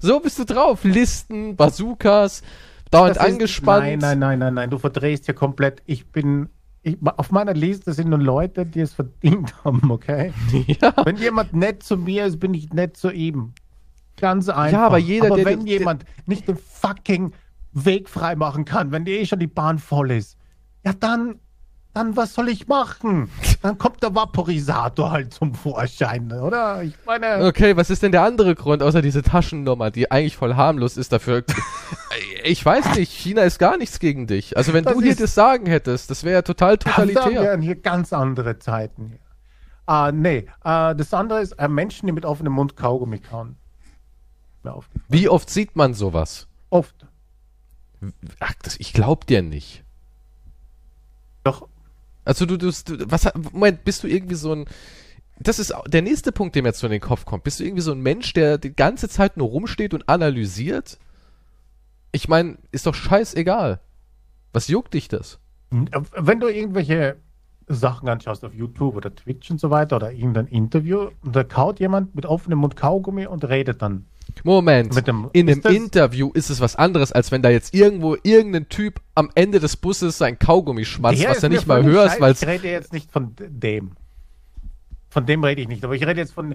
[0.00, 0.80] So bist du drauf.
[0.84, 2.42] Listen, Bazookas,
[2.90, 3.84] dauernd Das ist- angespannt.
[3.84, 5.82] Nein, nein, nein, nein, nein, du verdrehst hier komplett.
[5.86, 6.48] Ich bin,
[6.82, 10.32] ich, auf meiner Liste sind nur Leute, die es verdient haben, okay?
[10.66, 10.92] Ja.
[11.04, 13.52] Wenn jemand nett zu mir ist, bin ich nett zu ihm.
[14.20, 14.80] Ganz einfach.
[14.80, 17.32] aber jeder, aber der- wenn der- jemand nicht den fucking
[17.72, 20.36] Weg frei machen kann, wenn eh schon die Bahn voll ist,
[20.84, 21.40] ja dann,
[21.92, 23.30] dann was soll ich machen?
[23.62, 26.82] Dann kommt der Vaporisator halt zum Vorschein, oder?
[26.82, 30.54] Ich meine, Okay, was ist denn der andere Grund, außer diese Taschennummer, die eigentlich voll
[30.54, 31.42] harmlos ist dafür?
[32.44, 34.56] ich weiß nicht, China ist gar nichts gegen dich.
[34.56, 37.42] Also wenn Das du hier das Sagen hättest, das wäre ja total totalitär.
[37.42, 39.18] wären hier ganz andere Zeiten.
[39.86, 43.56] Ah, nee, äh, das andere ist äh, Menschen, die mit offenem Mund Kaugummi kauen.
[44.66, 45.04] Mir aufgefallen.
[45.08, 46.46] Wie oft sieht man sowas?
[46.70, 47.06] Oft.
[48.40, 49.82] Ach, das, ich glaub dir nicht.
[51.44, 51.68] Doch,
[52.24, 54.66] Also du, du, du was, Moment, bist du irgendwie so ein,
[55.38, 57.44] das ist der nächste Punkt, der mir jetzt so in den Kopf kommt.
[57.44, 60.98] Bist du irgendwie so ein Mensch, der die ganze Zeit nur rumsteht und analysiert?
[62.12, 63.80] Ich meine, ist doch scheißegal.
[64.52, 65.38] Was juckt dich das?
[65.70, 67.16] Wenn du irgendwelche
[67.68, 72.14] Sachen anschaust auf YouTube oder Twitch und so weiter oder irgendein Interview da kaut jemand
[72.14, 74.06] mit offenem Mund Kaugummi und redet dann.
[74.44, 78.16] Moment, Mit dem- in einem Interview ist es was anderes, als wenn da jetzt irgendwo
[78.22, 82.32] irgendein Typ am Ende des Busses sein Kaugummi schmatzt, was du nicht mal hörst, weil
[82.32, 83.92] Ich rede jetzt nicht von dem.
[85.08, 86.54] Von dem rede ich nicht, aber ich rede jetzt von.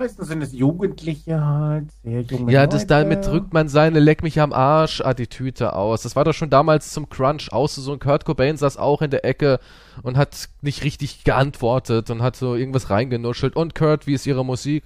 [0.00, 2.76] Meistens sind es Jugendliche halt, sehr junge Ja, Leute.
[2.76, 6.02] das damit drückt man seine Leck mich am Arsch Attitüde aus.
[6.02, 7.74] Das war doch schon damals zum Crunch aus.
[7.74, 9.58] So ein Kurt Cobain saß auch in der Ecke
[10.02, 13.56] und hat nicht richtig geantwortet und hat so irgendwas reingenuschelt.
[13.56, 14.84] Und Kurt, wie ist ihre Musik?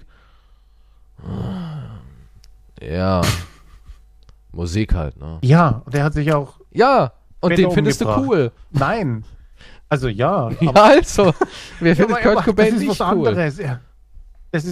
[2.81, 3.21] Ja.
[4.51, 5.39] Musik halt, ne?
[5.41, 6.59] Ja, und der hat sich auch.
[6.71, 8.29] Ja, und den findest du umgebracht.
[8.29, 8.51] cool.
[8.71, 9.23] Nein.
[9.89, 10.49] Also ja.
[10.59, 11.33] Ja, also.
[11.79, 13.05] Wer findet Kurt Cobain nicht cool?
[13.27, 13.57] anderes.
[13.57, 13.79] Ja.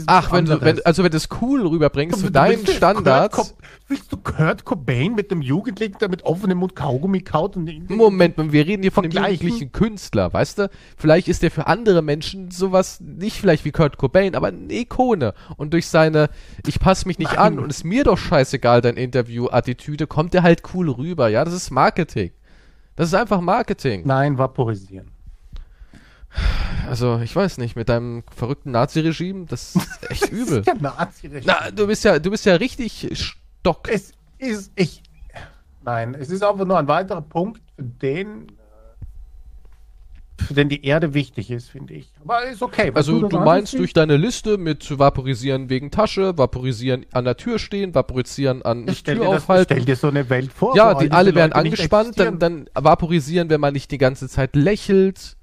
[0.06, 3.36] Ach, wenn du, wenn, also wenn du es cool rüberbringst zu deinen Standards.
[3.36, 3.56] Kurt
[3.88, 7.58] willst du Kurt Cobain mit dem Jugendlichen, der mit offenem Mund Kaugummi kaut?
[7.58, 10.70] Und Moment, wir reden hier von dem jugendlichen Künstler, weißt du?
[10.98, 15.34] Vielleicht ist der für andere Menschen sowas, nicht vielleicht wie Kurt Cobain, aber eine Ikone.
[15.58, 16.30] Und durch seine,
[16.68, 17.40] ich passe mich nicht Nein.
[17.40, 21.28] an und ist mir doch scheißegal, dein Interview-Attitüde, kommt der halt cool rüber.
[21.28, 22.32] Ja, das ist Marketing.
[22.96, 24.04] Das ist einfach Marketing.
[24.06, 25.11] Nein, vaporisieren.
[26.88, 30.64] Also, ich weiß nicht, mit deinem verrückten Nazi-Regime, das ist echt übel.
[30.66, 31.44] Ja, Nazi-Regime.
[31.46, 33.88] Na, du bist ja, du bist ja richtig Stock.
[33.90, 35.04] Es ist, ich,
[35.84, 41.14] nein, es ist einfach nur ein weiterer Punkt, für den, äh, für den die Erde
[41.14, 42.10] wichtig ist, finde ich.
[42.24, 42.90] Aber ist okay.
[42.90, 47.38] was Also du anders meinst durch deine Liste mit Vaporisieren wegen Tasche, Vaporisieren an der
[47.38, 49.74] Tür stehen, Vaporisieren an stell, Tür aufhalten.
[49.74, 50.76] stell dir so eine Welt vor.
[50.76, 54.56] Ja, die all alle werden angespannt, dann, dann vaporisieren, wenn man nicht die ganze Zeit
[54.56, 55.38] lächelt.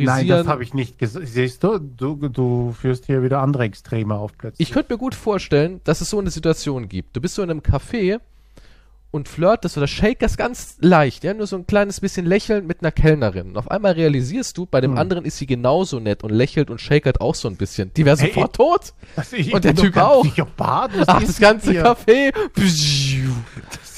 [0.00, 1.26] Ich, nein, das habe ich nicht gesagt.
[1.26, 4.68] Siehst du, du, du führst hier wieder andere Extreme auf plötzlich.
[4.68, 7.16] Ich könnte mir gut vorstellen, dass es so eine Situation gibt.
[7.16, 8.20] Du bist so in einem Café
[9.10, 12.90] und flirtest oder shakerst ganz leicht, ja, nur so ein kleines bisschen lächeln mit einer
[12.92, 13.48] Kellnerin.
[13.50, 14.98] Und auf einmal realisierst du, bei dem Hm.
[14.98, 17.92] anderen ist sie genauso nett und lächelt und shakert auch so ein bisschen.
[17.94, 18.94] Die wäre Hey, sofort tot.
[19.32, 20.24] Ich und der Typ auch.
[21.06, 21.84] Ach, das ganze dir?
[21.84, 22.32] Café.
[22.54, 23.91] Das,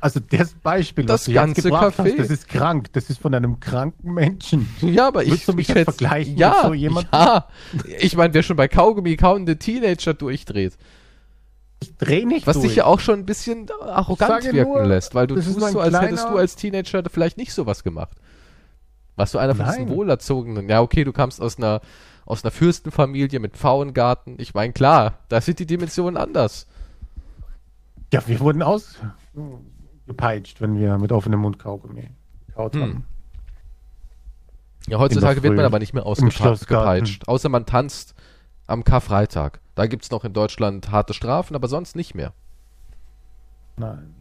[0.00, 2.10] also das Beispiel, Das was du ganze jetzt gebracht Café.
[2.10, 2.92] hast, das ist krank.
[2.92, 4.68] Das ist von einem kranken Menschen.
[4.80, 7.10] Ja, aber ich, Willst du mich ich jetzt vergleichen mit ja, so jemandem?
[7.12, 7.46] Ja,
[7.98, 10.76] ich meine, wer schon bei Kaugummi kauende Teenager durchdreht,
[11.80, 12.68] Ich dreh nicht was durch.
[12.68, 15.80] dich ja auch schon ein bisschen arrogant wirken nur, lässt, weil du das tust so,
[15.80, 18.16] als hättest du als Teenager vielleicht nicht sowas gemacht.
[19.16, 20.68] Warst du einer von diesen wohlerzogenen?
[20.68, 21.80] Ja, okay, du kamst aus einer
[22.24, 24.34] aus einer Fürstenfamilie mit Pfauengarten.
[24.38, 26.66] Ich meine, klar, da sind die Dimensionen anders.
[28.12, 28.62] Ja, wir wurden
[29.34, 32.10] ausgepeitscht, wenn wir mit offenem Mund Kaugummi
[32.46, 32.82] gekaut Hm.
[32.82, 33.04] haben.
[34.88, 38.14] Ja, heutzutage wird man aber nicht mehr ausgepeitscht, außer man tanzt
[38.66, 39.60] am Karfreitag.
[39.74, 42.32] Da gibt's noch in Deutschland harte Strafen, aber sonst nicht mehr.
[43.76, 44.14] Nein.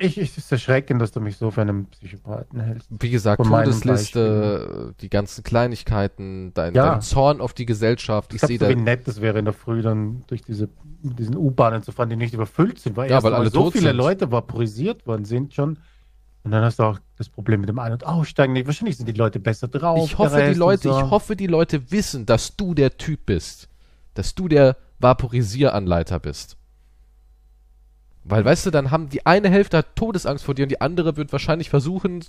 [0.00, 2.88] Ich, ich, es ist erschreckend, dass du mich so für einen Psychopathen hältst.
[2.90, 6.92] Wie gesagt, Todesliste, die ganzen Kleinigkeiten, dein, Ja.
[6.92, 8.30] dein Zorn auf die Gesellschaft.
[8.32, 8.66] Ich Ich sehe sehe da.
[8.66, 10.68] so, wie nett das wäre, in der Früh dann durch diese
[11.02, 13.88] mit diesen U-Bahnen zu fahren, die nicht überfüllt sind, weil, Ja, weil alle so viele
[13.88, 13.96] sind.
[13.96, 15.78] Leute vaporisiert worden sind schon.
[16.44, 18.54] Und dann hast du auch das Problem mit dem Ein- und Aussteigen.
[18.66, 20.04] Wahrscheinlich sind die Leute besser drauf.
[20.04, 20.98] Ich hoffe, die Leute, so.
[20.98, 23.68] ich hoffe, die Leute wissen, dass du der Typ bist.
[24.14, 26.56] Dass du der Vaporisieranleiter bist.
[28.24, 31.16] Weil, weißt du, dann haben die eine Hälfte hat Todesangst vor dir und die andere
[31.16, 32.24] wird wahrscheinlich versuchen,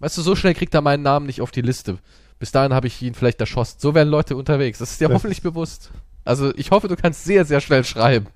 [0.00, 1.98] weißt du, so schnell kriegt er meinen Namen nicht auf die Liste.
[2.38, 3.78] Bis dahin habe ich ihn vielleicht erschossen.
[3.80, 4.78] So werden Leute unterwegs.
[4.78, 5.90] Das ist dir Das- hoffentlich bewusst.
[6.24, 8.26] Also ich hoffe, du kannst sehr, sehr schnell schreiben.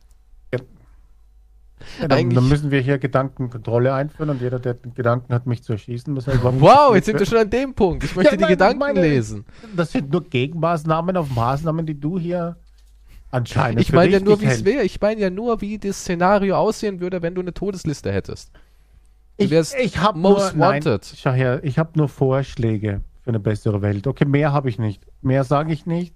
[2.00, 5.62] Ja, dann, dann müssen wir hier Gedankenkontrolle einführen und jeder, der den Gedanken hat, mich
[5.62, 8.02] zu erschießen, muss halt Wow, jetzt sind wir schon an dem Punkt.
[8.04, 9.44] Ich möchte Ja, die nein, Gedanken meine- lesen.
[9.76, 12.56] Das sind nur Gegenmaßnahmen auf Maßnahmen, die du hier
[13.36, 14.82] anscheinend Ich meine ja nur, wie es wäre.
[14.84, 18.52] Ich meine ja nur, wie das Szenario aussehen würde, wenn du eine Todesliste hättest.
[19.38, 21.02] Du Ich, wärst ich habe most nur, wanted.
[21.02, 24.06] Nein, schau her, ich habe nur Vorschläge für eine bessere Welt.
[24.06, 25.02] Okay, mehr habe ich nicht.
[25.22, 26.14] Mehr sage ich nicht.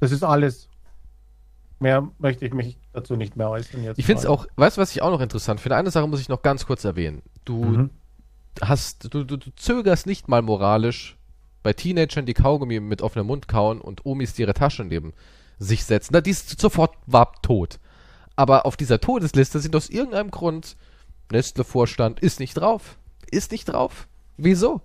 [0.00, 0.68] Das ist alles.
[1.78, 3.98] Mehr möchte ich mich dazu nicht mehr äußern jetzt.
[3.98, 5.76] Ich finde es auch, weißt du, was ich auch noch interessant finde?
[5.76, 7.22] Eine Sache muss ich noch ganz kurz erwähnen.
[7.44, 7.90] Du Mhm.
[8.62, 11.16] hast, du, du, du zögerst nicht mal moralisch
[11.62, 15.12] bei Teenagern, die Kaugummi mit offenem Mund kauen und Omis, die ihre Tasche neben
[15.58, 16.10] sich setzen.
[16.12, 17.78] Na, die ist sofort war tot.
[18.34, 20.76] Aber auf dieser Todesliste sind aus irgendeinem Grund
[21.30, 22.98] Nestle-Vorstand ist nicht drauf.
[23.30, 24.06] Ist nicht drauf.
[24.36, 24.80] Wieso?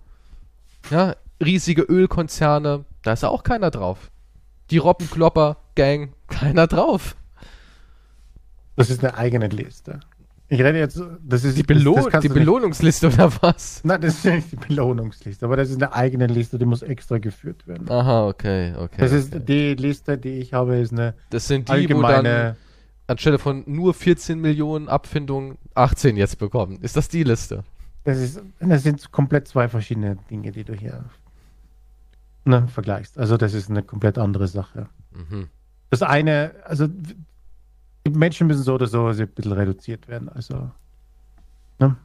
[0.89, 4.09] Ja, riesige Ölkonzerne, da ist auch keiner drauf.
[4.71, 7.15] Die Robbenklopper-Gang, keiner drauf.
[8.75, 9.99] Das ist eine eigene Liste.
[10.53, 11.01] Ich rede jetzt.
[11.23, 13.81] Das ist Die, Belo das, das die du nicht- Belohnungsliste oder was?
[13.85, 17.19] Nein, das ist nicht die Belohnungsliste, aber das ist eine eigene Liste, die muss extra
[17.19, 17.89] geführt werden.
[17.89, 18.97] Aha, okay, okay.
[18.97, 19.45] Das ist okay.
[19.47, 22.57] die Liste, die ich habe, ist eine Das sind die, wo dann allgemeine.
[23.07, 26.79] anstelle von nur 14 Millionen Abfindungen 18 jetzt bekommen.
[26.81, 27.63] Ist das die Liste?
[28.03, 31.05] Das, ist, das sind komplett zwei verschiedene Dinge, die du hier
[32.43, 33.17] ne, vergleichst.
[33.17, 34.87] Also das ist eine komplett andere Sache.
[35.13, 35.47] Mhm.
[35.89, 36.87] Das eine, also
[38.09, 40.29] Menschen müssen so oder so ein bisschen reduziert werden.
[40.29, 40.71] Also
[41.79, 41.95] ne?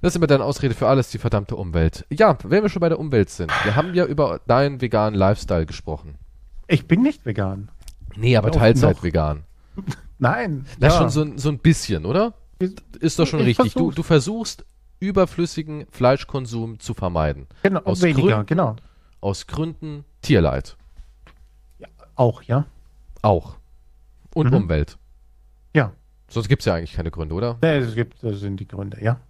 [0.00, 2.06] Das ist immer deine Ausrede für alles, die verdammte Umwelt.
[2.10, 3.52] Ja, wenn wir schon bei der Umwelt sind.
[3.64, 6.14] Wir haben ja über deinen veganen Lifestyle gesprochen.
[6.68, 7.70] ich bin nicht vegan.
[8.16, 9.02] Nee, aber Teilzeit noch.
[9.02, 9.44] vegan.
[10.18, 10.66] Nein.
[10.78, 11.00] Das ist ja.
[11.02, 12.34] schon so ein, so ein bisschen, oder?
[13.00, 13.74] Ist doch schon Ich richtig.
[13.74, 14.64] Du, du versuchst,
[15.00, 17.46] überflüssigen Fleischkonsum zu vermeiden.
[17.62, 18.76] genau, aus weniger, Gründen- genau.
[19.20, 20.76] Aus Gründen Tierleid.
[22.14, 22.66] Auch, ja.
[23.22, 23.56] Auch.
[24.34, 24.54] Und Mhm.
[24.56, 24.96] Umwelt.
[26.34, 26.40] Ja.
[26.40, 27.58] Sonst gibt es ja eigentlich keine Gründe, oder?
[27.62, 29.20] Nee, es gibt, das sind die Gründe, ja.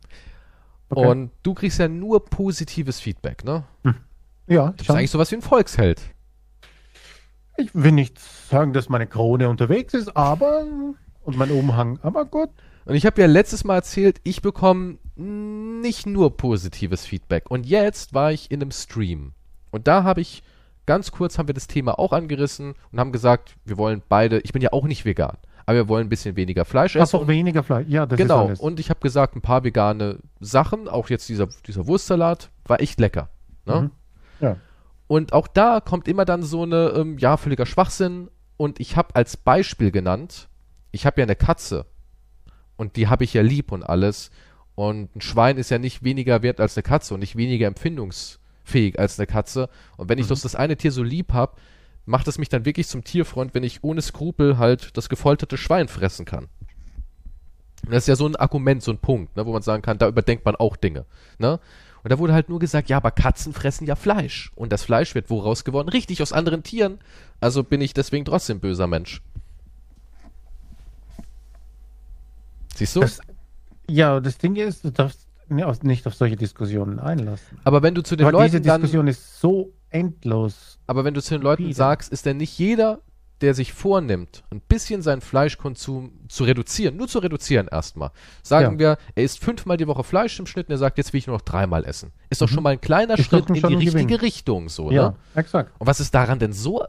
[0.90, 1.06] Okay.
[1.06, 3.64] Und du kriegst ja nur positives Feedback, ne?
[4.46, 4.96] ja, Du bist schon.
[4.96, 6.00] eigentlich sowas wie ein Volksheld.
[7.56, 10.64] Ich will nicht sagen, dass meine Krone unterwegs ist, aber
[11.22, 12.50] und mein Umhang, aber gut.
[12.84, 17.50] Und ich habe ja letztes Mal erzählt, ich bekomme nicht nur positives Feedback.
[17.50, 19.32] Und jetzt war ich in einem Stream.
[19.70, 20.42] Und da habe ich,
[20.86, 24.52] ganz kurz haben wir das Thema auch angerissen und haben gesagt, wir wollen beide, ich
[24.52, 25.36] bin ja auch nicht vegan,
[25.66, 27.16] aber wir wollen ein bisschen weniger Fleisch essen.
[27.16, 27.86] auch weniger Fleisch.
[27.88, 28.42] Ja, das genau.
[28.42, 28.60] ist alles.
[28.60, 33.00] Und ich habe gesagt, ein paar vegane Sachen, auch jetzt dieser, dieser Wurstsalat, war echt
[33.00, 33.30] lecker.
[33.64, 33.80] Ne?
[33.82, 33.90] Mhm.
[34.40, 34.56] Ja.
[35.06, 38.28] Und auch da kommt immer dann so eine, ähm, ja, völliger Schwachsinn.
[38.56, 40.48] Und ich habe als Beispiel genannt,
[40.92, 41.86] ich habe ja eine Katze.
[42.76, 44.30] Und die habe ich ja lieb und alles.
[44.74, 48.98] Und ein Schwein ist ja nicht weniger wert als eine Katze und nicht weniger empfindungsfähig
[48.98, 49.68] als eine Katze.
[49.96, 51.56] Und wenn ich das, das eine Tier so lieb habe,
[52.06, 55.88] macht es mich dann wirklich zum Tierfreund, wenn ich ohne Skrupel halt das gefolterte Schwein
[55.88, 56.48] fressen kann.
[57.86, 60.08] Das ist ja so ein Argument, so ein Punkt, ne, wo man sagen kann, da
[60.08, 61.04] überdenkt man auch Dinge.
[61.38, 61.60] Ne?
[62.02, 64.52] Und da wurde halt nur gesagt, ja, aber Katzen fressen ja Fleisch.
[64.54, 65.88] Und das Fleisch wird woraus gewonnen?
[65.88, 66.98] Richtig, aus anderen Tieren.
[67.40, 69.22] Also bin ich deswegen trotzdem böser Mensch.
[72.74, 73.00] Siehst du?
[73.00, 73.20] Das,
[73.88, 77.58] ja, das Ding ist, du darfst nicht auf solche Diskussionen einlassen.
[77.64, 80.78] aber wenn du zu den Aber diese Leuten dann, Diskussion ist so endlos.
[80.86, 81.74] aber wenn du zu den Leuten Wieder.
[81.74, 83.00] sagst, ist denn nicht jeder,
[83.40, 88.10] der sich vornimmt, ein bisschen seinen Fleischkonsum zu reduzieren, nur zu reduzieren erstmal.
[88.42, 88.78] Sagen Ja.
[88.78, 91.26] wir, er isst fünfmal die Woche Fleisch im Schnitt und er sagt, jetzt will ich
[91.26, 92.12] nur noch dreimal essen.
[92.30, 93.20] Ist doch schon mal ein kleiner Mhm.
[93.20, 94.20] Ist Schritt in die richtige Gewinn.
[94.20, 95.16] Richtung, so, Ja, ne?
[95.34, 95.72] exakt.
[95.78, 96.84] Und was ist daran denn so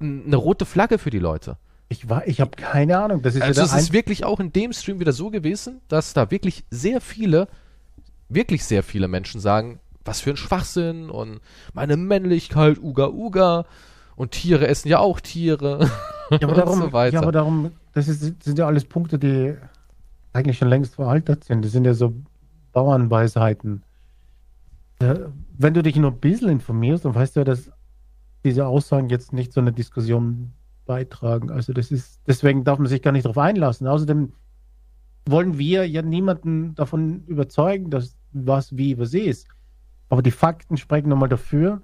[0.00, 1.56] eine rote Flagge für die Leute?
[1.88, 3.20] Ich, war- ich habe keine Ahnung.
[3.22, 6.30] Das ist Also es ist wirklich auch in dem Stream wieder so gewesen, dass da
[6.30, 7.48] wirklich sehr viele,
[8.34, 11.40] wirklich sehr viele Menschen sagen, was für ein Schwachsinn und
[11.72, 13.64] meine Männlichkeit, uga uga
[14.16, 15.88] und Tiere essen ja auch Tiere
[16.30, 17.14] Ja, aber darum, so weiter.
[17.14, 19.54] ja, aber darum, das ist, sind ja alles Punkte, die
[20.32, 21.64] eigentlich schon längst veraltet sind.
[21.64, 22.14] Das sind ja so
[22.72, 23.82] Bauernweisheiten.
[24.98, 27.70] Wenn du dich nur ein bisschen informierst, dann weißt du ja, dass
[28.44, 30.52] diese Aussagen jetzt nicht zu einer Diskussion
[30.86, 31.50] beitragen.
[31.50, 33.86] Also das ist, deswegen darf man sich gar nicht darauf einlassen.
[33.86, 34.32] Außerdem
[35.26, 39.48] wollen wir ja niemanden davon überzeugen, dass was wie was ist.
[40.08, 41.80] Aber die Fakten sprechen nochmal dafür,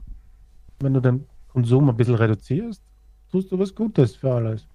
[0.81, 2.83] wenn du den Konsum ein bisschen reduzierst,
[3.31, 4.67] tust du was Gutes für alles.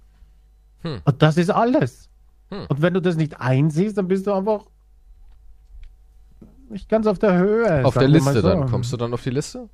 [0.82, 1.02] Hm.
[1.04, 2.10] Und das ist alles.
[2.50, 2.66] Hm.
[2.68, 4.66] Und wenn du das nicht einsiehst, dann bist du einfach
[6.70, 7.86] nicht ganz auf der Höhe.
[7.86, 8.48] auf der Liste so.
[8.48, 8.70] dann.
[8.70, 9.70] Kommst du dann auf die Liste?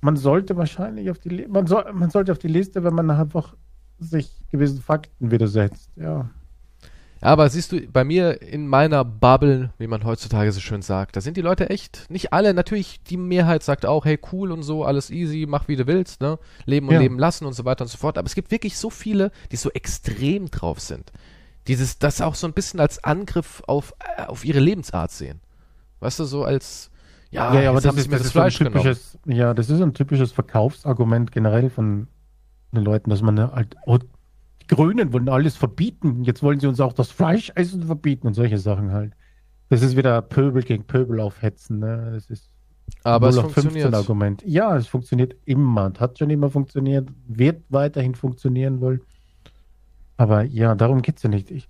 [0.00, 3.56] Man sollte wahrscheinlich auf die man, soll, man sollte auf die Liste, wenn man einfach
[3.98, 5.90] sich gewissen Fakten widersetzt.
[5.96, 6.30] Ja.
[7.24, 11.22] Aber siehst du, bei mir in meiner Bubble, wie man heutzutage so schön sagt, da
[11.22, 14.84] sind die Leute echt, nicht alle, natürlich die Mehrheit sagt auch, hey cool und so,
[14.84, 16.38] alles easy, mach wie du willst, ne?
[16.66, 17.00] Leben und Ja.
[17.00, 18.18] leben lassen und so weiter und so fort.
[18.18, 21.12] Aber es gibt wirklich so viele, die so extrem drauf sind.
[21.66, 25.40] Dieses, das auch so ein bisschen als Angriff auf, äh, auf ihre Lebensart sehen.
[26.00, 26.90] Weißt du, so als,
[27.30, 28.74] ja, Ja, ja, aber das ist, mir das das ist ein Fleisch genommen.
[28.82, 32.06] typisches, ja, das ist ein typisches Verkaufsargument generell von
[32.72, 33.76] den Leuten, dass man halt,
[34.68, 38.92] Grünen wollen alles verbieten, jetzt wollen sie uns auch das Fleischessen verbieten und solche Sachen
[38.92, 39.12] halt.
[39.68, 42.12] Das ist wieder Pöbel gegen Pöbel aufhetzen, ne?
[42.14, 42.50] Das ist
[43.02, 43.94] Aber es 0815 funktioniert.
[43.94, 44.42] Argument.
[44.46, 49.02] Ja, es funktioniert immer, hat schon immer funktioniert, wird weiterhin funktionieren wohl.
[50.16, 51.50] Aber ja, darum geht's ja nicht.
[51.50, 51.68] Ich,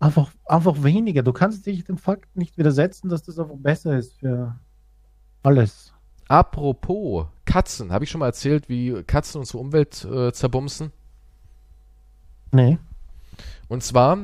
[0.00, 1.22] einfach, einfach weniger.
[1.22, 4.56] Du kannst dich dem Fakt nicht widersetzen, dass das einfach besser ist für
[5.42, 5.92] alles.
[6.28, 10.90] Apropos Katzen, habe ich schon mal erzählt, wie Katzen unsere Umwelt äh, zerbumsen?
[12.56, 12.78] Nee.
[13.68, 14.18] Und zwar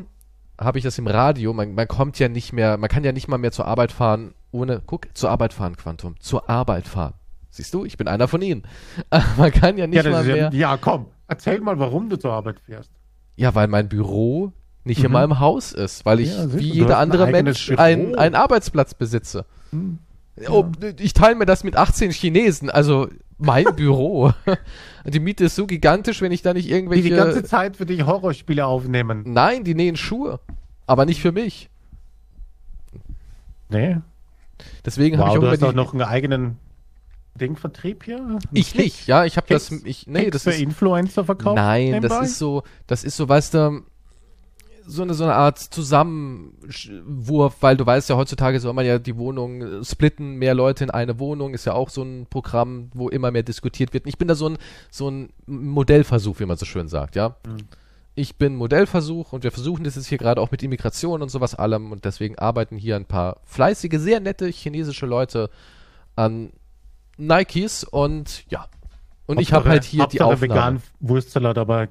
[0.61, 3.29] habe ich das im Radio, man, man kommt ja nicht mehr, man kann ja nicht
[3.29, 7.15] mal mehr zur Arbeit fahren, ohne, guck, zur Arbeit fahren, Quantum, zur Arbeit fahren.
[7.51, 8.63] Siehst du, ich bin einer von ihnen.
[9.37, 12.33] man kann ja nicht Ja, mal ja, mehr, ja, komm, erzähl mal, warum du zur
[12.33, 12.91] Arbeit fährst.
[13.37, 14.53] ja, weil mein Büro
[14.85, 15.13] nicht in Mhm.
[15.13, 19.45] meinem Haus ist, weil ich Ja, wie jeder andere Mensch einen, einen Arbeitsplatz besitze.
[20.49, 20.67] Oh,
[20.99, 24.33] ich teile mir das mit 18 Chinesen, also mein Büro.
[25.05, 27.03] Die Miete ist so gigantisch, wenn ich da nicht Die irgendwelche...
[27.03, 29.25] die ganze Zeit für dich Horrorspiele aufnehmen.
[29.27, 30.41] Nein, die nähen Schuhe.
[30.87, 31.69] Aber nicht für mich.
[33.69, 33.99] Nee.
[34.85, 36.59] Deswegen habe Wow, ich auch du hast die, auch noch einen eigenen
[37.41, 38.39] Dingvertrieb hier?
[38.53, 41.57] Ich nicht, ja, ich habe das, ich, nee, Keks das für ist, Influencer verkauft?
[41.57, 42.25] nein, das nebenbei?
[42.25, 43.83] ist so, das ist so, weißt du,
[44.87, 49.17] so eine, so eine Art Zusammenwurf, weil du weißt ja, heutzutage soll man ja die
[49.17, 53.09] Wohnung äh, splitten, mehr Leute in eine Wohnung, ist ja auch so ein Programm, wo
[53.09, 54.07] immer mehr diskutiert wird.
[54.07, 54.59] Ich bin da so ein,
[54.91, 57.37] so ein Modellversuch, wie man so schön sagt, ja.
[57.47, 57.57] Mhm.
[58.15, 61.55] Ich bin Modellversuch und wir versuchen das jetzt hier gerade auch mit Immigration und sowas
[61.55, 65.49] allem und deswegen arbeiten hier ein paar fleißige, sehr nette chinesische Leute
[66.15, 66.53] an
[67.17, 68.67] Nikes und ja.
[69.25, 70.81] Und ich habe Hauptsache- halt hier die Hauptsache Aufnahme.
[70.81, 71.89] vegan Wurstsalat, aber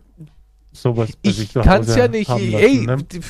[0.72, 2.30] sowas bei Ich kann's Hause ja nicht.
[2.30, 2.98] haben Ey, lassen, ne?
[3.04, 3.22] die,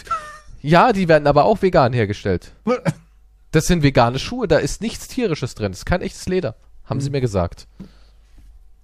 [0.61, 2.53] ja, die werden aber auch vegan hergestellt.
[3.53, 5.73] Das sind vegane Schuhe, da ist nichts tierisches drin.
[5.73, 7.67] Das ist kein echtes Leder, haben sie mir gesagt.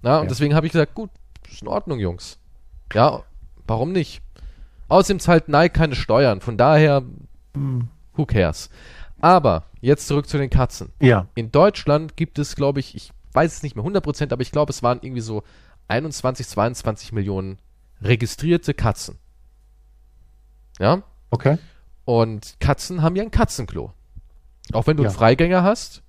[0.02, 0.28] Na, und Ja.
[0.28, 1.08] deswegen habe ich gesagt, gut,
[1.50, 2.38] ist in Ordnung, Jungs.
[2.92, 3.22] Ja,
[3.66, 4.20] warum nicht?
[4.88, 7.02] Außerdem zahlt Nike keine Steuern, von daher,
[7.54, 7.88] Hm.
[8.14, 8.68] who cares?
[9.22, 10.92] Aber jetzt zurück zu den Katzen.
[11.00, 14.52] Ja, In Deutschland gibt es, glaube ich, ich weiß es nicht mehr 100%, aber ich
[14.52, 15.44] glaube, es waren irgendwie so
[15.88, 17.56] 21, 22 Millionen
[18.02, 19.18] registrierte Katzen.
[20.78, 21.02] Ja?
[21.30, 21.58] okay.
[22.04, 23.92] Und Katzen haben ja ein Katzenklo.
[24.72, 25.08] Auch wenn du Ja.
[25.10, 26.02] einen Freigänger hast,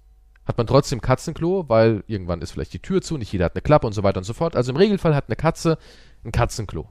[0.46, 3.62] hat man trotzdem Katzenklo, weil irgendwann ist vielleicht die Tür zu, nicht jeder hat eine
[3.62, 4.56] Klappe und so weiter und so fort.
[4.56, 5.78] Also im Regelfall hat eine Katze
[6.24, 6.88] ein Katzenklo.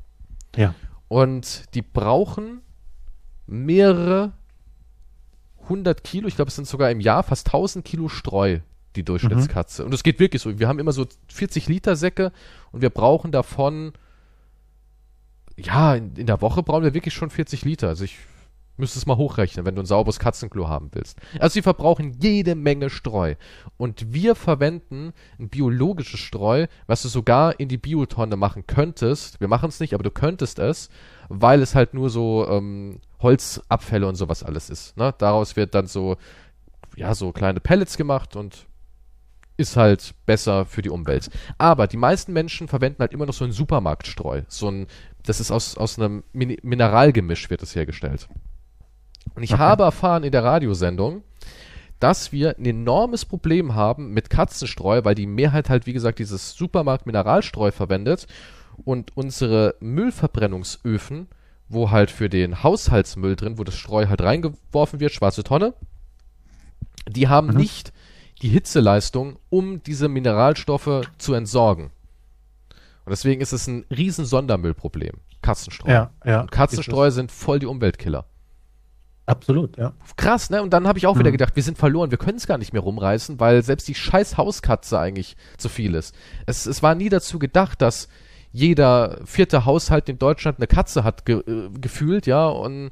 [0.57, 0.75] Ja.
[1.09, 2.61] Und die brauchen
[3.47, 4.33] mehrere
[5.69, 8.61] hundert Kilo, ich glaube, es sind sogar im Jahr fast 1000 Kilo Streu,
[8.97, 9.85] die Durchschnittskatze.
[9.85, 10.59] Und es geht wirklich so.
[10.59, 12.33] Wir haben immer so 40 Liter Säcke
[12.73, 13.93] und wir brauchen davon,
[15.59, 17.89] ja, in, in der Woche brauchen wir wirklich schon 40 Liter.
[17.89, 18.19] Also ich
[18.77, 21.19] müsste es mal hochrechnen, wenn du ein sauberes Katzenklo haben willst.
[21.41, 23.35] Also sie verbrauchen jede Menge Streu.
[23.77, 29.41] Und wir verwenden ein biologisches Streu, was du sogar in die Biotonne machen könntest.
[29.41, 30.91] Wir machen es nicht, aber du könntest es,
[31.29, 34.97] weil es halt nur so ähm, Holzabfälle und sowas alles ist.
[34.97, 35.13] Ne?
[35.19, 36.17] Daraus wird dann so,
[36.97, 38.69] ja, so kleine Pellets gemacht und
[39.57, 41.31] ist halt besser für die Umwelt.
[41.59, 44.43] Aber die meisten Menschen verwenden halt immer noch so ein Supermarktstreu.
[44.47, 44.87] So ein,
[45.29, 48.29] das ist aus, aus einem Min Mineralgemisch wird es hergestellt.
[49.35, 49.61] Und ich Okay.
[49.63, 51.23] habe erfahren in der Radiosendung,
[52.01, 56.53] dass wir ein enormes Problem haben mit Katzenstreu, weil die Mehrheit halt, wie gesagt, dieses
[56.53, 58.27] Supermarkt-Mineralstreu verwendet
[58.85, 61.27] und unsere Müllverbrennungsöfen,
[61.69, 65.75] wo halt für den Haushaltsmüll drin, wo das Streu halt reingeworfen wird, schwarze Tonne,
[67.09, 67.57] die haben Mhm.
[67.57, 67.93] nicht
[68.43, 71.91] die Hitzeleistung, um diese Mineralstoffe zu entsorgen.
[73.09, 75.15] Und deswegen ist es ein riesen Sondermüllproblem.
[75.41, 75.91] Katzenstreu.
[75.91, 76.43] Ja, ja.
[76.43, 78.27] Und Katzenstreu sind voll die Umweltkiller.
[79.27, 79.93] Absolut, ja.
[80.17, 80.63] Krass, ne?
[80.63, 81.33] Und dann habe ich auch wieder Mhm.
[81.33, 84.37] gedacht, wir sind verloren, wir können es gar nicht mehr rumreißen, weil selbst die scheiß
[84.39, 86.15] Hauskatze eigentlich zu viel ist.
[86.47, 88.09] Es, es war nie dazu gedacht, dass
[88.53, 92.91] jeder vierte Haushalt in Deutschland eine Katze hat ge äh, gefühlt, ja, und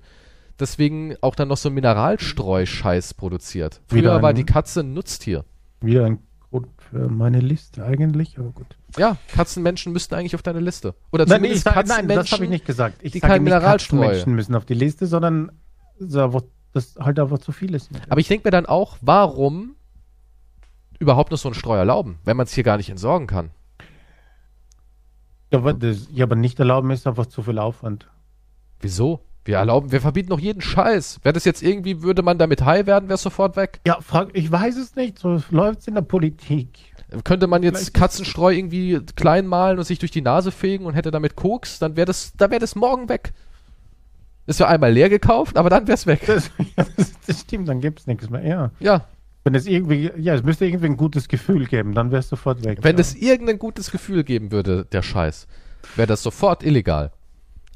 [0.60, 3.80] deswegen auch dann noch so Mineralstreu-Scheiß produziert.
[3.88, 5.44] Früher Wieder war ein- die Katze ein Nutztier.
[5.80, 6.18] Wieder ein
[6.50, 8.76] Grund für meine Liste eigentlich, aber gut.
[8.96, 10.94] Ja, Katzenmenschen müssten eigentlich auf deine Liste.
[11.12, 12.32] Oder Nein, nee, zumindest ich sag, nein, das Katzenmenschen.
[12.32, 12.98] habe ich nicht gesagt.
[13.02, 13.52] Ich die sage kein nicht.
[13.52, 15.52] Katzenmenschen müssen auf die Liste, sondern
[15.98, 17.90] so, das halt einfach zu viel ist.
[18.08, 19.76] Aber ich denke mir dann auch, warum
[20.98, 23.50] überhaupt noch so ein Streu erlauben, wenn man es hier gar nicht entsorgen kann?
[25.52, 28.08] Ja, aber, das, ja, aber nicht erlauben ist einfach zu viel Aufwand.
[28.80, 29.20] Wieso?
[29.44, 31.20] Wir erlauben, wir verbieten noch jeden Scheiß.
[31.22, 33.80] Wäre das jetzt irgendwie, würde man damit high werden, wäre es sofort weg.
[33.86, 35.18] Ja, frag, ich weiß es nicht.
[35.20, 36.70] So läuft es in der Politik.
[37.24, 40.94] Könnte man jetzt Vielleicht- Katzenstreu irgendwie klein malen und sich durch die Nase fegen und
[40.94, 43.32] hätte damit Koks, dann wäre das, dann wäre das morgen weg.
[44.46, 46.22] Das wäre einmal leer gekauft, aber dann wäre es weg.
[46.26, 46.50] Das,
[46.96, 48.44] das, das stimmt, dann gibt es nichts mehr.
[48.46, 48.70] Ja.
[48.78, 49.04] Ja,
[49.44, 52.64] Wenn es irgendwie, ja, es müsste irgendwie ein gutes Gefühl geben, dann wäre es sofort
[52.64, 52.78] weg.
[52.82, 53.00] wenn ja.
[53.00, 55.46] es irgendein gutes Gefühl geben würde, der Scheiß,
[55.96, 57.12] wäre das sofort illegal.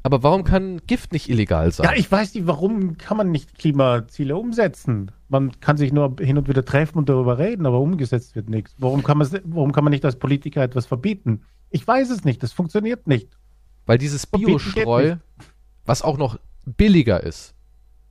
[0.03, 1.85] Aber warum kann Gift nicht illegal sein?
[1.85, 5.11] Ja, ich weiß nicht, warum kann man nicht Klimaziele umsetzen?
[5.29, 8.75] Man kann sich nur hin und wieder treffen und darüber reden, aber umgesetzt wird nichts.
[8.79, 11.43] Warum kann man, warum kann man nicht als Politiker etwas verbieten?
[11.69, 13.37] Ich weiß es nicht, das funktioniert nicht.
[13.85, 15.17] Weil dieses Biostreu,
[15.85, 17.53] was auch noch billiger ist.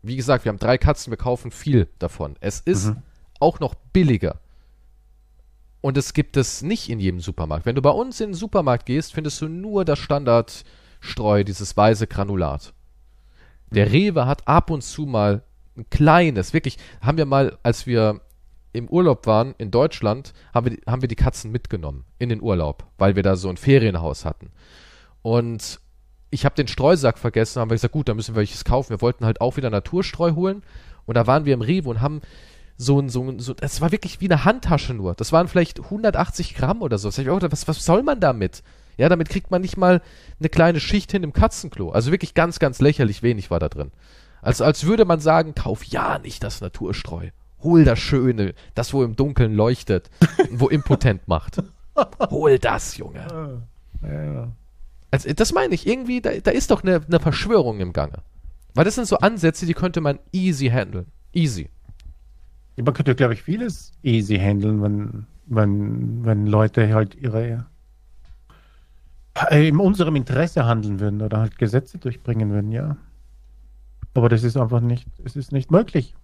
[0.03, 2.37] Wie gesagt, wir haben drei Katzen, wir kaufen viel davon.
[2.41, 3.03] Es ist Mhm.
[3.41, 4.41] auch noch billiger.
[5.81, 7.67] Und es gibt es nicht in jedem Supermarkt.
[7.67, 9.99] Wenn du bei uns in den Supermarkt gehst, findest du nur das
[11.01, 12.73] Standardstreu, dieses weiße Granulat.
[13.71, 13.93] Der.
[13.93, 15.43] Rewe hat ab und zu mal
[15.77, 18.21] ein kleines, wirklich, haben wir mal, als wir
[18.73, 22.43] im Urlaub waren in Deutschland, haben wir, die- haben wir die Katzen mitgenommen in den
[22.43, 24.51] Urlaub, weil wir da so ein Ferienhaus hatten.
[25.23, 25.81] Und
[26.31, 28.91] ich habe den Streusack vergessen, haben wir gesagt, gut, dann müssen wir welches kaufen.
[28.91, 30.63] Wir wollten halt auch wieder Naturstreu holen.
[31.07, 32.21] Und da waren wir im Rewe und haben
[32.77, 35.15] so ein, so ein, so, es war wirklich wie eine Handtasche nur.
[35.15, 37.09] Das waren vielleicht 180 Gramm oder so.
[37.09, 38.63] Ich auch gedacht, was, was soll man damit?
[38.97, 40.03] Ja, damit kriegt man nicht mal
[40.39, 41.91] eine kleine Schicht hin im Katzenklo.
[41.91, 43.91] Also wirklich ganz, ganz lächerlich wenig war da drin.
[44.43, 47.31] Also als würde man sagen, kauf ja nicht das Naturstreu.
[47.63, 50.11] Hol das Schöne, das wo im Dunkeln leuchtet,
[50.51, 51.63] wo impotent macht.
[52.31, 53.63] Hol das, Junge.
[54.03, 54.53] Ja, ja.
[55.11, 58.23] Also, das meine ich, irgendwie, da, da ist doch eine, eine Verschwörung im Gange.
[58.75, 61.07] Weil das sind so Ansätze, die könnte man easy handeln.
[61.33, 61.69] Easy.
[62.77, 67.59] Ja, Man könnte, glaube ich, vieles easy handeln, wenn, wenn, wenn Leute halt ihre äh,
[69.51, 72.97] in unserem Interesse handeln würden oder halt Gesetze durchbringen würden, ja.
[74.15, 76.15] Aber das ist einfach nicht, es ist nicht möglich.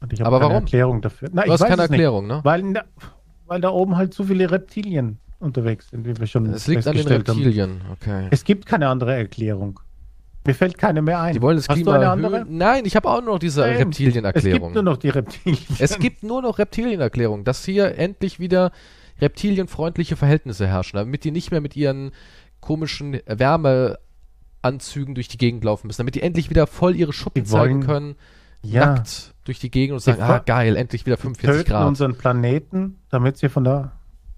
[0.00, 0.64] Und ich habe Aber keine warum?
[0.64, 1.28] Erklärung dafür.
[1.32, 1.98] Na, Du ich hast weiß keine es nicht.
[2.00, 2.40] Erklärung, ne?
[2.42, 2.82] Weil,
[3.46, 6.94] weil da oben halt zu viele Reptilien unterwegs sind, wie wir schon Es liegt an
[6.94, 7.38] den festgestellt haben.
[7.38, 7.80] Reptilien.
[7.92, 8.28] Okay.
[8.30, 9.78] Es gibt keine andere Erklärung.
[10.44, 11.34] Mir fällt keine mehr ein.
[11.34, 12.44] Die wollen das Hast Klima du eine andere?
[12.48, 14.72] Nein, ich habe auch nur noch diese Nein, Es gibt Reptilienerklärung.
[14.72, 15.58] nur noch die Reptilien.
[15.78, 18.72] Es gibt nur noch Reptilienerklärung, dass hier endlich wieder
[19.22, 22.10] reptilienfreundliche Verhältnisse herrschen, damit die nicht mehr mit ihren
[22.60, 27.80] komischen Wärmeanzügen durch die Gegend laufen müssen, damit die endlich wieder voll ihre Schuppen zeigen
[27.80, 28.16] können,
[28.62, 28.86] ja.
[28.86, 31.88] nackt durch die Gegend und sagen, ah geil, endlich wieder 45 töten Grad.
[31.88, 33.92] unseren Planeten, damit sie von der,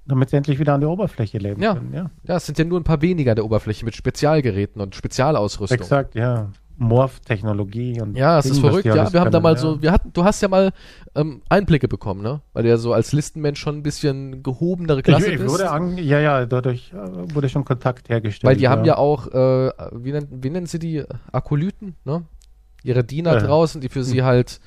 [0.06, 1.74] damit sie endlich wieder an der Oberfläche leben Ja.
[1.74, 1.92] können.
[1.92, 4.94] Ja, Ja, es sind ja nur ein paar weniger an der Oberfläche mit Spezialgeräten und
[4.94, 5.78] Spezialausrüstung.
[5.78, 6.50] exakt, ja.
[6.76, 8.94] Morph-Technologie und Ja, es ist verrückt, ja.
[8.94, 9.58] Wir haben da können, mal ja.
[9.58, 10.72] so, wir hatten, du hast ja mal
[11.14, 12.40] ähm, Einblicke bekommen, ne?
[12.52, 15.52] Weil du ja so als Listenmensch schon ein bisschen gehobenere Klasse ich, ich bist.
[15.52, 18.48] wurde an, ja, ja, dadurch äh, wurde schon Kontakt hergestellt.
[18.50, 21.04] Weil die haben ja auch, äh, wie, nennt, wie nennen sie die?
[21.32, 22.24] Akolyten, ne?
[22.82, 23.46] Ihre Diener Äh.
[23.46, 24.60] draußen, die für sie halt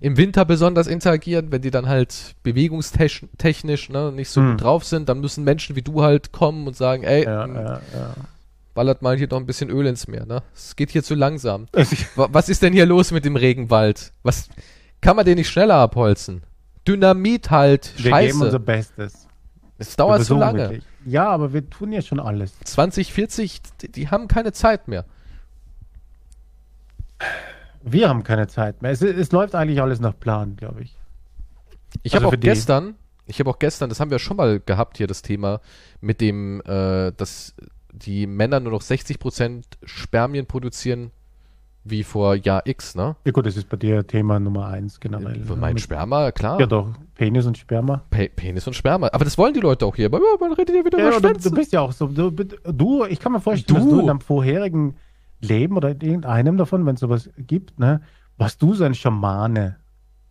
[0.00, 4.50] im Winter besonders interagieren, wenn die dann halt bewegungstechnisch ne, nicht so Hm.
[4.52, 7.54] gut drauf sind, dann müssen Menschen wie du halt kommen und sagen, ey, Ja, m,
[7.54, 7.62] ja,
[7.94, 8.14] ja.
[8.74, 10.42] Ballert mal hier noch ein bisschen Öl ins Meer, ne?
[10.54, 11.66] Es geht hier zu langsam.
[11.74, 14.12] Also, Wa- Was ist denn hier los mit dem Regenwald?
[14.22, 14.48] Was
[15.00, 16.42] kann man den nicht schneller abholzen?
[16.86, 18.60] Dynamit halt, wir geben unser scheiße.
[18.60, 19.28] Bestes.
[19.78, 20.58] Es Wir dauert zu lange.
[20.60, 20.84] wirklich.
[21.04, 22.58] Ja, aber wir tun ja schon alles.
[22.60, 25.04] 2040, die, die haben keine Zeit mehr.
[27.82, 28.90] Wir haben keine Zeit mehr.
[28.92, 30.96] Es, es läuft eigentlich alles nach Plan, glaube ich.
[32.02, 32.94] Ich Also habe auch gestern,
[33.26, 35.60] ich habe auch gestern, das haben wir schon mal gehabt hier, das Thema
[36.00, 37.54] mit dem, äh, dass
[37.92, 41.10] die Männer nur noch 60% Spermien produzieren,
[41.84, 43.16] wie vor Jahr X, ne?
[43.24, 45.40] Ja gut, das ist bei dir Thema Nummer eins generell.
[45.40, 45.58] Für ne?
[45.60, 46.58] mein Mit- Sperma, klar.
[46.60, 48.02] Ja doch, Penis und Sperma.
[48.08, 49.08] Pe Penis und Sperma.
[49.12, 50.06] Aber das wollen die Leute auch hier.
[50.06, 51.50] Aber ja, man redet ja wieder Ja, über du, Schwänze.
[51.50, 52.06] du bist ja auch so.
[52.06, 53.84] Du, du, ich kann mir vorstellen, Du.
[53.84, 54.94] dass du in deinem vorherigen
[55.40, 58.00] Leben oder in irgendeinem davon, wenn es sowas gibt, ne,
[58.38, 59.76] warst du so ein Schamane,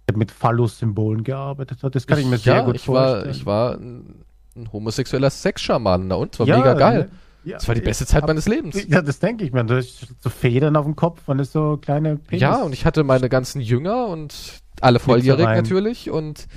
[0.08, 1.96] der mit Phallus-Symbolen gearbeitet hat.
[1.96, 3.32] Das kann ich, mir sehr ja, gut ich war, vorstellen.
[3.36, 4.24] ich war ein,
[4.56, 6.08] ein homosexueller Sexschaman.
[6.08, 6.40] Na und?
[6.40, 7.00] War Ja, mega geil.
[7.00, 7.10] ne?
[7.44, 8.78] Ja, Das war die beste Zeit hab- meines Lebens.
[8.88, 9.64] Ja, das denke ich mir.
[9.64, 12.42] Du hast so Federn auf dem Kopf und ist so kleine Penis.
[12.42, 16.48] Ja, und ich hatte meine ganzen Jünger und alle volljährig natürlich und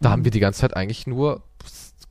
[0.00, 1.42] da haben wir die ganze Zeit eigentlich nur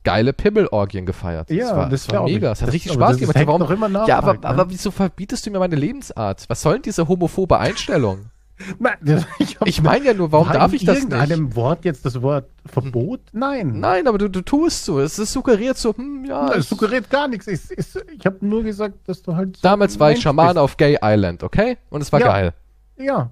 [0.02, 1.50] geile Pimmelorgien gefeiert.
[1.50, 2.52] Ja, das war, das das war mega.
[2.52, 3.46] Es hat Das- richtig Spaß das gemacht.
[3.46, 4.48] Warum, doch immer nach ja, aber, halt, ne?
[4.48, 6.44] aber wieso verbietest du mir meine Lebensart?
[6.48, 8.26] Was soll denn diese homophobe Einstellung?
[9.38, 11.12] Ich, Ich meine ja nur, warum war darf in ich das nicht?
[11.12, 13.20] irgendeinem Wort jetzt das Wort Verbot?
[13.32, 13.80] Nein.
[13.80, 14.98] Nein, aber du, du tust so.
[14.98, 16.52] Es ist suggeriert so, hm, ja.
[16.54, 17.46] Es suggeriert gar nichts.
[17.46, 17.86] Ich, ich,
[18.18, 19.56] ich habe nur gesagt, dass du halt.
[19.56, 20.58] so Damals war ich Schaman bist.
[20.58, 21.76] auf Gay Island, okay?
[21.90, 22.26] Und es war Ja.
[22.28, 22.54] geil.
[22.98, 23.30] Ja.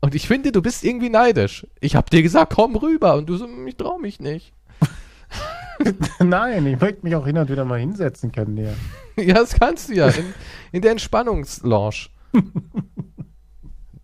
[0.00, 1.66] Und ich finde, du bist irgendwie neidisch.
[1.80, 3.14] Ich hab dir gesagt, komm rüber.
[3.14, 4.52] Und du so, hm, ich trau mich nicht.
[6.18, 8.56] Nein, ich möchte mich auch hin und wieder mal hinsetzen können.
[8.56, 8.70] Ja.
[9.20, 10.06] Ja, das kannst du ja.
[10.08, 10.26] In,
[10.70, 12.06] in der Entspannungslounge.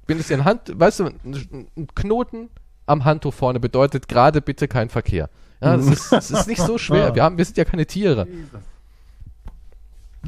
[0.07, 2.51] Bindest dir ein Hand, weißt du, ein Knoten
[2.87, 5.31] am Handtuch vorne bedeutet gerade bitte kein Verkehr.
[5.61, 7.15] Ja, das ist, das ist nicht so schwer.
[7.15, 8.27] Wir, haben, wir sind ja keine Tiere.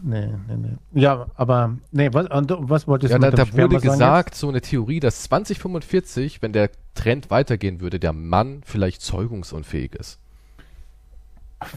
[0.02, 1.00] Nee, nee, nee.
[1.00, 4.48] Ja, aber, nee, was, was wolltest Ja, du da, dem da Sperma wurde gesagt, so
[4.48, 10.18] eine Theorie, dass 2045, wenn der Trend weitergehen würde, der Mann vielleicht zeugungsunfähig ist.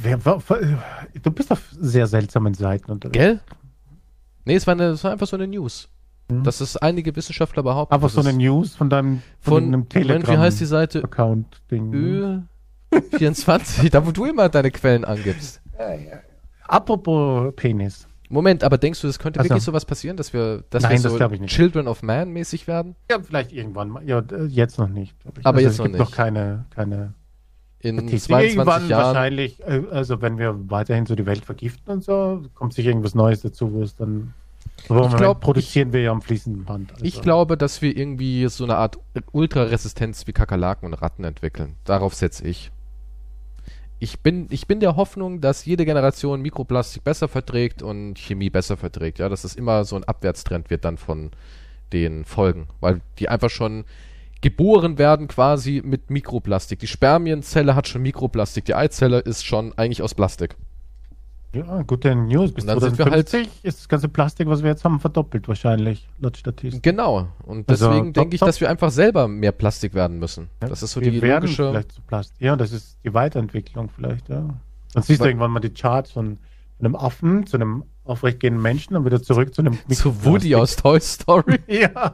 [0.03, 0.25] jetzt?
[1.23, 3.17] Du bist auf sehr seltsamen Seiten unterwegs.
[3.17, 3.39] Gell?
[4.45, 5.89] Nee, es war, eine, es war einfach so eine News.
[6.29, 6.43] Mhm.
[6.43, 7.99] Das ist einige Wissenschaftler behaupten.
[7.99, 11.03] Das so eine News von deinem von, einem Moment, wie heißt die Seite?
[11.03, 12.45] Account-Ding.
[13.13, 15.61] Ö24, da wo du immer deine Quellen angibst.
[16.67, 18.07] Apropos Penis.
[18.31, 19.49] Moment, aber denkst du, es könnte Ach so.
[19.49, 21.47] wirklich sowas passieren, dass wir, dass Nein, wir das so nicht.
[21.47, 22.95] Children of Man mäßig werden?
[23.09, 24.07] Ja, vielleicht irgendwann mal.
[24.07, 25.15] Ja, äh, jetzt noch nicht.
[25.43, 26.07] Aber jetzt es noch gibt nicht.
[26.07, 27.15] noch keine, keine
[27.79, 28.27] In Statistik.
[28.29, 29.03] 22 Irgendwann Jahren.
[29.03, 33.15] wahrscheinlich, äh, also wenn wir weiterhin so die Welt vergiften und so, kommt sich irgendwas
[33.15, 34.35] Neues dazu, wo es dann.
[34.87, 36.93] So, im Moment glaub, produzieren wir ja am fließenden Band.
[36.93, 37.05] Also.
[37.05, 38.97] Ich glaube, dass wir irgendwie so eine Art
[39.31, 41.75] Ultraresistenz wie Kakerlaken und Ratten entwickeln.
[41.85, 42.71] Darauf setze ich.
[43.99, 48.77] Ich bin, ich bin der Hoffnung, dass jede Generation Mikroplastik besser verträgt und Chemie besser
[48.77, 49.19] verträgt.
[49.19, 51.31] Ja, dass es immer so ein Abwärtstrend wird dann von
[51.91, 53.83] den Folgen, weil die einfach schon
[54.41, 56.79] geboren werden quasi mit Mikroplastik.
[56.79, 60.55] Die Spermienzelle hat schon Mikroplastik, die Eizelle ist schon eigentlich aus Plastik.
[61.53, 62.51] Ja, gute News.
[62.51, 64.99] Bis Und dann sind wir halt- 2050 ist das ganze Plastik, was wir jetzt haben,
[64.99, 66.83] verdoppelt wahrscheinlich, laut Statistik.
[66.83, 67.27] Genau.
[67.43, 68.49] Und Also, deswegen top, denke ich, top.
[68.49, 70.49] dass wir einfach selber mehr Plastik werden müssen.
[70.61, 71.69] Ja, das ist so die logische.
[71.71, 72.39] Vielleicht zu Plastik.
[72.39, 74.45] Ja, das ist die Weiterentwicklung vielleicht, ja.
[74.93, 76.37] Dann siehst du irgendwann mal die Charts von
[76.79, 80.99] einem Affen zu einem aufrechtgehenden Menschen und wieder zurück zu einem Zu Woody aus Toy
[80.99, 81.59] Story.
[81.67, 82.13] Ja.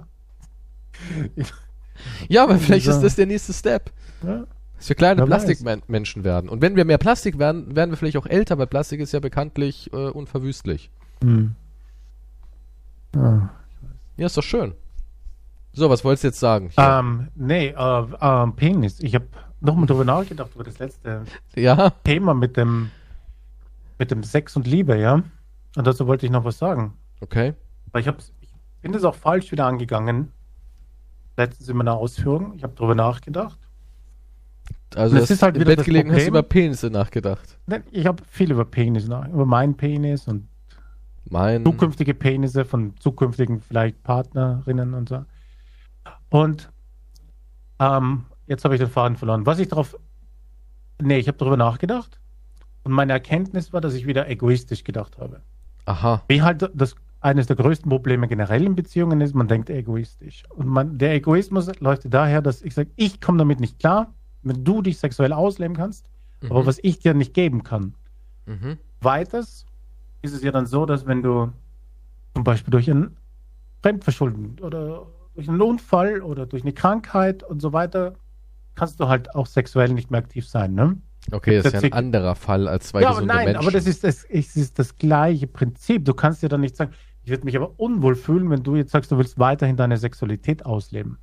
[2.29, 2.93] Ja, aber vielleicht Ja.
[2.95, 3.91] ist das der nächste Step.
[4.23, 4.45] ja.
[4.77, 5.25] Dass wir kleine.
[5.25, 6.49] Plastikmenschen werden.
[6.49, 9.19] Und wenn wir mehr Plastik werden, werden wir vielleicht auch älter, weil Plastik ist ja
[9.19, 10.89] bekanntlich äh, unverwüstlich.
[11.21, 11.55] Hm.
[13.15, 13.49] Ja.
[14.17, 14.73] Ja, ist doch schön.
[15.73, 16.71] So, was wolltest du jetzt sagen?
[16.77, 18.99] Ähm, nee, äh, ähm, Penis.
[19.01, 19.27] Ich habe
[19.59, 21.23] nochmal drüber nachgedacht, über das letzte
[21.55, 22.91] Ja, Thema mit dem,
[23.99, 25.21] mit dem Sex und Liebe, ja.
[25.75, 26.93] Und dazu wollte ich noch was sagen.
[27.21, 27.53] okay.
[27.91, 28.49] Weil ich, hab's, ich
[28.81, 30.31] bin das auch falsch wieder angegangen.
[31.37, 32.53] Letztens in meiner Ausführung.
[32.55, 33.57] Ich habe drüber nachgedacht.
[34.95, 36.39] Also Das ist halt im wieder Bett das gelegen hast du Problem.
[36.39, 37.57] über Penisse nachgedacht.
[37.91, 40.47] Ich habe viel über Penis nach, über meinen Penis und
[41.29, 41.65] Mein.
[41.65, 45.25] zukünftige Penisse von zukünftigen vielleicht Partnerinnen und so.
[46.29, 46.71] Und
[47.79, 49.45] ähm, jetzt habe ich den Faden verloren.
[49.45, 49.97] Was ich darauf.
[51.01, 52.19] Nee, ich habe darüber nachgedacht.
[52.83, 55.41] Und meine Erkenntnis war, dass ich wieder egoistisch gedacht habe.
[55.85, 56.23] Aha.
[56.27, 60.43] Wie halt das eines der größten Probleme generell in Beziehungen ist, man denkt egoistisch.
[60.49, 64.13] Und man, der Egoismus läuft daher, dass ich sage, ich komme damit nicht klar,
[64.45, 66.09] wenn du dich sexuell ausleben kannst,
[66.49, 66.65] aber Mhm.
[66.65, 67.93] was ich dir nicht geben kann.
[68.45, 68.77] Mhm.
[69.01, 69.65] Weiters
[70.21, 71.51] ist es ja dann so, dass wenn du
[72.33, 73.17] zum Beispiel durch ein
[73.81, 78.13] Fremdverschulden oder durch einen Unfall oder durch eine Krankheit und so weiter,
[78.75, 80.97] kannst du halt auch sexuell nicht mehr aktiv sein, ne?
[81.31, 83.61] Okay, das ist ja ein anderer Fall als zwei ja, aber gesunde nein, Menschen.
[83.61, 86.05] aber das ist das, es ist das gleiche Prinzip.
[86.05, 86.91] Du kannst dir dann nicht sagen,
[87.23, 90.65] ich würde mich aber unwohl fühlen, wenn du jetzt sagst, du willst weiterhin deine Sexualität
[90.67, 91.17] ausleben.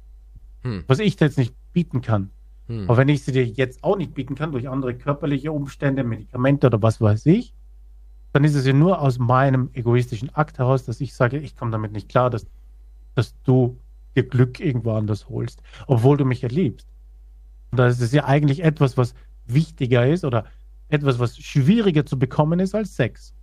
[0.62, 0.82] Hm.
[0.88, 2.30] Was ich dir jetzt nicht bieten kann.
[2.72, 2.84] Hm.
[2.88, 6.68] Aber wenn ich sie dir jetzt auch nicht bieten kann, durch andere körperliche Umstände, Medikamente
[6.68, 7.52] oder was weiß ich,
[8.32, 11.70] dann ist es ja nur aus meinem egoistischen Akt heraus, dass ich sage, ich komme
[11.70, 12.46] damit nicht klar, dass,
[13.14, 13.76] dass du
[14.16, 16.88] dir Glück irgendwo anders holst, obwohl du mich ja liebst.
[17.70, 19.14] Und da ist es ja eigentlich etwas, was
[19.46, 20.46] wichtiger ist oder
[20.88, 23.34] etwas, was schwieriger zu bekommen ist als Sex.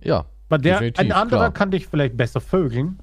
[0.00, 0.26] Ja.
[0.48, 1.52] Weil der, ein anderer klar.
[1.52, 2.98] kann dich vielleicht besser vögeln.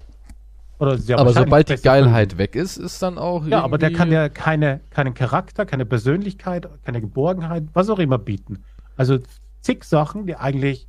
[0.80, 1.76] Sehr aber sobald die.
[1.76, 3.46] Geilheit weg ist, ist dann auch.
[3.46, 8.18] Ja, aber der kann ja keine, keinen Charakter, keine Persönlichkeit, keine Geborgenheit, was auch immer
[8.18, 8.64] bieten.
[8.96, 9.20] Also
[9.62, 10.88] zig Sachen, die eigentlich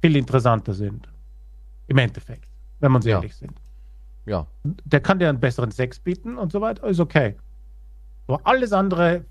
[0.00, 1.08] viel interessanter sind.
[1.88, 3.16] Im Endeffekt, wenn uns Ja.
[3.16, 3.52] ehrlich sind.
[4.24, 4.46] Ja.
[4.64, 7.36] Der kann dir einen besseren Sex bieten und so weiter, ist okay.
[8.28, 9.24] Aber alles andere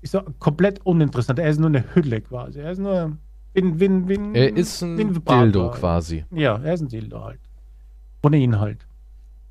[0.00, 1.38] ist so komplett uninteressant.
[1.38, 2.60] Er ist nur eine Hülle quasi.
[2.60, 3.16] Er ist nur
[3.54, 4.96] wie, wie, wie, Er ist ein.
[4.96, 6.24] Dildo quasi.
[6.30, 7.40] Ja, er ist ein Dildo halt.
[8.22, 8.85] Ohne Inhalt.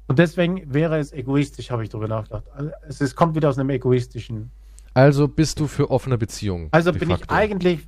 [0.08, 2.43] Und deswegen wäre es egoistisch, habe ich darüber nachgedacht.
[2.53, 4.51] Also es, es kommt wieder aus einem egoistischen.
[4.93, 6.70] Also bist du für offene Beziehungen.
[6.72, 7.34] Also bin ich facto.
[7.34, 7.80] eigentlich,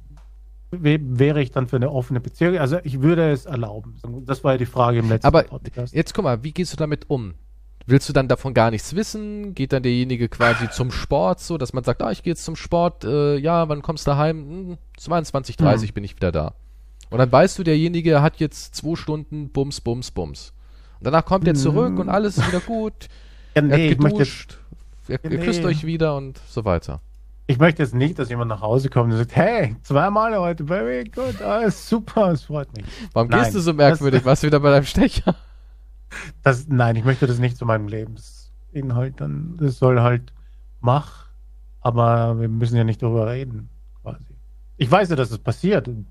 [0.72, 2.58] wä- wäre ich dann für eine offene Beziehung.
[2.58, 3.96] Also ich würde es erlauben.
[4.26, 5.94] Das war ja die Frage im letzten Aber Podcast.
[5.94, 7.36] jetzt guck mal, wie gehst du damit um?
[7.86, 9.54] Willst du dann davon gar nichts wissen?
[9.56, 12.58] Geht dann derjenige quasi zum Sport so, dass man sagt, ah, ich gehe jetzt zum
[12.58, 14.38] Sport, äh, ja, wann kommst du heim?
[14.72, 16.56] Hm, 22, 30 bin ich wieder da.
[17.10, 20.52] Und dann weißt du, derjenige hat jetzt zwei Stunden Bums, Bums, Bums.
[21.00, 23.08] Und danach kommt er zurück und alles ist wieder gut.
[23.56, 24.60] ja, Er nee, hat ich, möchte, geduscht.
[25.08, 27.02] Er, Ja, ihr küsst euch wieder und so weiter.
[27.48, 31.10] ich möchte jetzt nicht, dass jemand nach Hause kommt und sagt, hey, zweimal heute, Baby,
[31.10, 32.86] gut, alles super, es freut mich.
[33.14, 34.26] Warum Nein, gehst du so merkwürdig?
[34.26, 35.36] Warst du wieder bei deinem Stecher?
[36.42, 39.20] Das, nein, ich möchte das nicht zu meinem Lebensinhalt.
[39.20, 40.32] Dann, das soll halt
[40.80, 41.28] mach,
[41.82, 43.70] aber wir müssen ja nicht darüber reden,
[44.02, 44.24] quasi.
[44.78, 45.88] Ich weiß ja, dass es passiert.
[45.88, 46.06] Die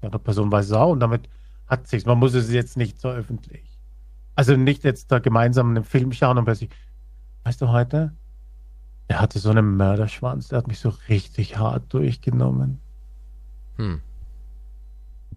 [0.00, 1.28] andere Person weiß es auch und damit
[1.66, 2.06] hat sich's.
[2.06, 3.65] Man muss es jetzt nicht so öffentlich.
[4.36, 6.70] Also nicht jetzt da gemeinsam einen Film schauen und plötzlich,
[7.44, 8.12] weißt du heute,
[9.08, 12.78] er hatte so einen Mörderschwanz, der hat mich so richtig hart durchgenommen.
[13.76, 14.00] Hm.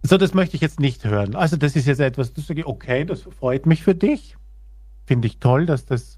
[0.02, 1.34] So, das möchte ich jetzt nicht hören.
[1.34, 4.36] Also, das ist jetzt etwas, das sage ich, okay, das freut mich für dich.
[5.06, 6.16] Finde ich toll, dass das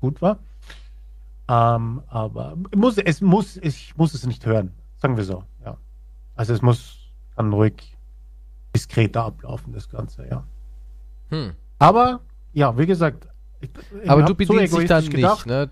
[0.00, 0.38] gut war.
[1.48, 4.72] Ähm, aber muss, es muss, ich muss es nicht hören.
[4.98, 5.76] Sagen wir so, ja.
[6.36, 6.98] Also, es muss
[7.36, 7.96] dann ruhig
[8.74, 10.44] diskreter ablaufen, das Ganze, ja.
[11.30, 11.52] Hm.
[11.82, 12.20] Aber,
[12.52, 13.26] ja, wie gesagt,
[13.60, 13.70] ich,
[14.02, 15.70] ich Aber du bedienst so dich dann egoistisch nicht, gedacht ne?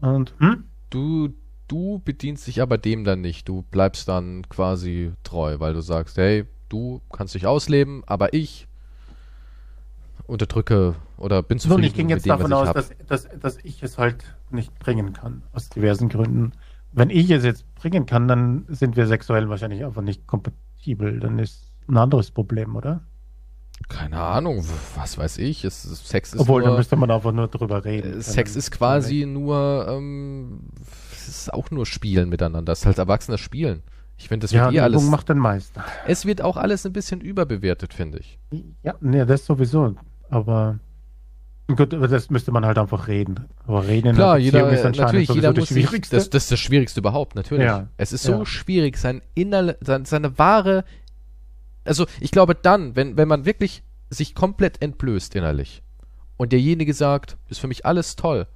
[0.00, 0.64] Und, hm?
[0.90, 1.30] Du,
[1.68, 3.48] du bedienst dich aber dem dann nicht.
[3.48, 8.66] Du bleibst dann quasi treu, weil du sagst, hey, du kannst dich ausleben, aber ich
[10.26, 13.82] unterdrücke oder bin zufrieden Nun, ich ging jetzt dem, davon aus, dass, dass, dass ich
[13.82, 16.52] es halt nicht bringen kann, aus diversen Gründen.
[16.92, 21.20] Wenn ich es jetzt bringen kann, dann sind wir sexuell wahrscheinlich einfach nicht kompatibel.
[21.20, 23.02] Dann ist ein anderes Problem, oder?
[23.88, 24.64] Keine Ahnung,
[24.96, 25.64] was weiß ich.
[25.64, 28.18] Es, Sex ist Obwohl, dann nur, müsste man einfach nur drüber reden.
[28.18, 30.60] äh, Sex ist quasi nur, ähm,
[31.12, 32.72] es ist auch nur Spielen miteinander.
[32.72, 33.82] Es ist halt erwachsenes Spielen.
[34.16, 35.02] Ich finde, das Ja, wird eh alles.
[35.02, 35.84] Macht den Meister.
[36.06, 38.38] Es wird auch alles ein bisschen überbewertet, finde ich.
[38.82, 39.96] Ja, nee, das sowieso.
[40.30, 40.78] Aber
[41.66, 43.46] gut, aber das müsste man halt einfach reden.
[43.66, 46.16] Aber reden in Klar, Beziehung jeder, ist natürlich, jeder das muss sich, Schwierigste.
[46.16, 47.64] das, das ist das Schwierigste überhaupt, natürlich.
[47.64, 47.88] Ja.
[47.96, 48.46] Es ist so Ja.
[48.46, 50.84] schwierig, sein innerle, sein, seine wahre,
[51.84, 55.82] also ich glaube dann, wenn, wenn man wirklich sich komplett entblößt innerlich
[56.36, 58.46] und derjenige sagt, ist für mich alles toll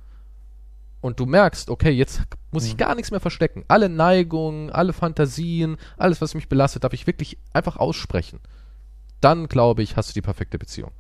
[1.01, 2.79] und du merkst, okay, jetzt muss ich Mhm.
[2.79, 3.65] gar nichts mehr verstecken.
[3.69, 8.41] Alle Neigungen, alle Fantasien, alles, was mich belastet, darf ich wirklich einfach aussprechen.
[9.21, 10.93] Dann, glaube ich, hast du die perfekte Beziehung.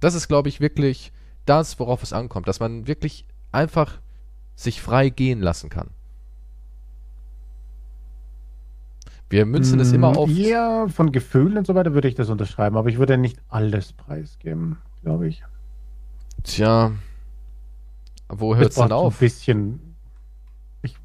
[0.00, 1.12] Das ist, glaube ich, wirklich
[1.46, 3.98] das, worauf es ankommt, dass man wirklich einfach
[4.56, 5.90] sich frei gehen lassen kann.
[9.30, 10.30] Wir münzen es immer Mm, auf.
[10.30, 13.92] Ja, von Gefühlen und so weiter würde ich das unterschreiben, aber ich würde nicht alles
[13.92, 15.42] preisgeben, glaube ich.
[16.42, 16.92] Tja,
[18.28, 19.14] wo hört es so auf?
[19.14, 19.80] Ein bisschen.
[20.82, 20.96] Ich,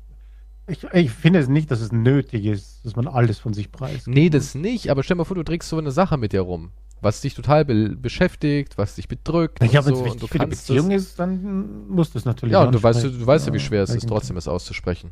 [0.68, 4.08] ich, ich finde es nicht, dass es nötig ist, dass man alles von sich preisgibt.
[4.08, 6.72] Nee, das nicht, aber stell mal vor, du trägst so eine Sache mit dir rum,
[7.02, 9.62] was dich total be beschäftigt, was dich bedrückt.
[9.62, 12.26] Und wenn so, es und du wichtig für die Beziehung es, ist, dann muss das
[12.26, 12.54] natürlich.
[12.54, 15.12] Ja, und du weißt, du, du weißt ja, wie schwer es ist, trotzdem es auszusprechen.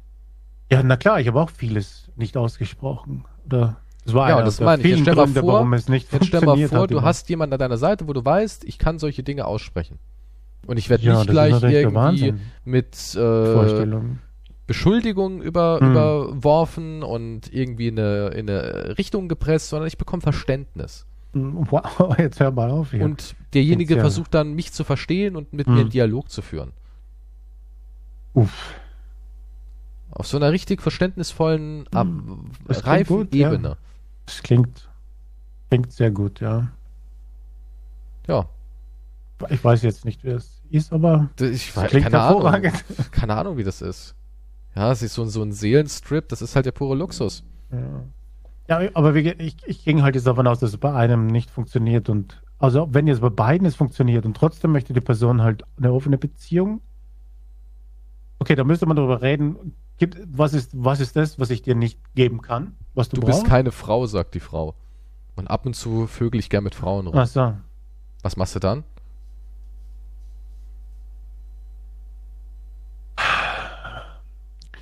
[0.72, 3.26] Ja, na klar, ich habe auch vieles nicht ausgesprochen.
[3.46, 4.88] Oder das war Ja, einer das der meine ich.
[4.90, 7.04] Jetzt vielen stell mal Gründe, vor- warum es nicht Jetzt stell mal vor, du immer.
[7.06, 10.00] hast jemanden an deiner Seite, wo du weißt, ich kann solche Dinge aussprechen.
[10.66, 12.34] Und ich werde ja, nicht gleich irgendwie
[12.66, 13.98] mit äh.
[14.66, 15.92] Beschuldigungen über, Hm.
[15.92, 21.06] überworfen und irgendwie in eine, in eine Richtung gepresst, sondern ich bekomme Verständnis.
[21.34, 23.06] Wow, jetzt hör mal auf hier.
[23.06, 24.02] Und derjenige Ja.
[24.02, 25.74] versucht dann, mich zu verstehen und mit Hm.
[25.76, 26.72] mir einen Dialog zu führen.
[28.34, 28.74] Uff.
[30.20, 32.50] Auf so einer richtig verständnisvollen, ab, Hm.
[32.68, 33.52] Reifen gut, ja.
[33.54, 33.78] Ebene.
[34.26, 34.90] Das klingt,
[35.70, 36.70] klingt sehr gut, ja.
[38.28, 38.50] Ja.
[39.50, 42.42] Ich weiß jetzt nicht, wer es ist, aber Ich weiß, klingt keine Ahnung.
[42.42, 42.84] hervorragend.
[43.12, 44.16] Keine Ahnung, wie das ist.
[44.76, 47.44] Ja, es ist so, ein- so ein Seelenstrip, das ist halt der pure Luxus.
[48.68, 51.28] Ja, ja aber ge- ich, ich ging halt jetzt davon aus, dass es bei einem
[51.28, 55.44] nicht funktioniert und also wenn jetzt bei beiden es funktioniert und trotzdem möchte die Person
[55.44, 56.82] halt eine offene Beziehung,
[58.40, 59.76] okay, da müsste man darüber reden.
[59.98, 63.22] Gibt, was ist, was ist das, was ich dir nicht geben kann, was du, Du
[63.22, 63.42] brauchst?
[63.42, 64.76] bist keine Frau, sagt die Frau.
[65.36, 67.18] Und ab und zu vögel ich gern mit Frauen rum.
[67.18, 67.54] Ach so.
[68.24, 68.84] Was machst du dann?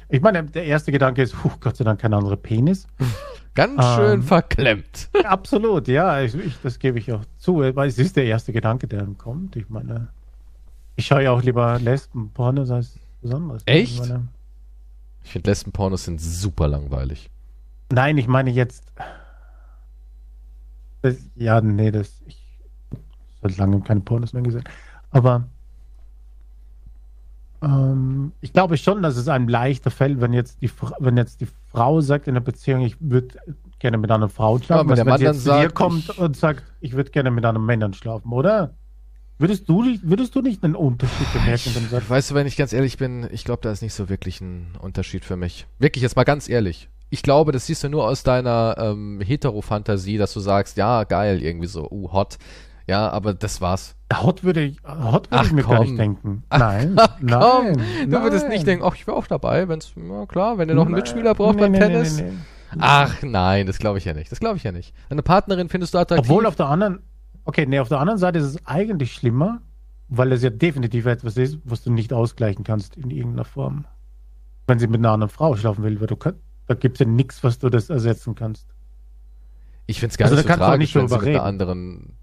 [0.09, 2.87] Ich meine, der erste Gedanke ist, puh, Gott sei Dank kein anderer Penis.
[3.55, 4.23] Ganz schön Ähm.
[4.23, 5.09] verklemmt.
[5.23, 8.87] Absolut, ja, ich, ich, das gebe ich auch zu, weil es ist der erste Gedanke,
[8.87, 9.55] der dann kommt.
[9.55, 10.09] Ich meine,
[10.97, 13.63] ich schaue ja auch lieber Lesben-Pornos als besonders.
[13.65, 13.99] Echt?
[13.99, 14.27] Meine,
[15.25, 17.29] Ich finde Lesbenpornos sind super langweilig.
[17.91, 18.93] nein, ich meine jetzt.
[21.01, 22.21] Das, ja, nee, das.
[22.27, 22.37] Ich
[23.41, 24.63] habe seit langem keine Pornos mehr gesehen.
[25.09, 25.45] Aber
[27.61, 30.69] ähm, ich glaube schon, dass es einem leichter fällt, wenn jetzt die,
[30.99, 33.35] wenn jetzt die Frau sagt in der Beziehung, ich würde
[33.79, 36.37] gerne mit einer Frau schlafen, wenn als der wenn Mann jetzt sagt, kommt ich- und
[36.37, 38.75] sagt, ich würde gerne mit einem Männern schlafen, oder?
[39.37, 42.47] Würdest du, nicht- würdest du nicht einen Unterschied bemerken, wenn du sagst, Weißt du, wenn
[42.47, 45.67] ich ganz ehrlich bin, ich glaube, da ist nicht so wirklich ein Unterschied für mich.
[45.79, 46.89] Wirklich, jetzt mal ganz ehrlich.
[47.09, 51.41] Ich glaube, das siehst du nur aus deiner ähm, Hetero-Fantasie, dass du sagst, ja, geil,
[51.43, 52.37] irgendwie so, uh, hot.
[52.87, 53.95] Ja, aber das war's.
[54.13, 55.87] Hot würde ich, Hot würde Ach, ich mir gar komm.
[55.87, 56.43] nicht denken.
[56.49, 58.09] Nein, Komm, nein.
[58.09, 58.53] du würdest nein.
[58.53, 61.01] nicht denken, ach, ich wäre auch dabei, wenn's, ja klar, wenn ihr noch einen Nein,
[61.01, 62.17] Mitspieler braucht nee, beim nee, Tennis.
[62.21, 62.31] Nee.
[62.77, 64.31] Ach nein, das glaube ich ja nicht.
[64.31, 64.93] Das glaube ich ja nicht.
[65.09, 66.29] Deine Partnerin findest du attraktiv.
[66.29, 66.99] Obwohl auf der anderen,
[67.45, 69.61] Okay, nee, auf der anderen Seite ist es eigentlich schlimmer,
[70.09, 73.85] weil es ja definitiv etwas ist, was du nicht ausgleichen kannst in irgendeiner Form.
[74.67, 76.35] Wenn sie mit einer anderen Frau schlafen will, weil du kann,
[76.67, 78.67] da gibt es ja nichts, was du das ersetzen kannst.
[79.87, 81.39] Ich finde es gar Also nicht so tragisch, nicht wenn sie mit einer reden.
[81.41, 82.13] anderen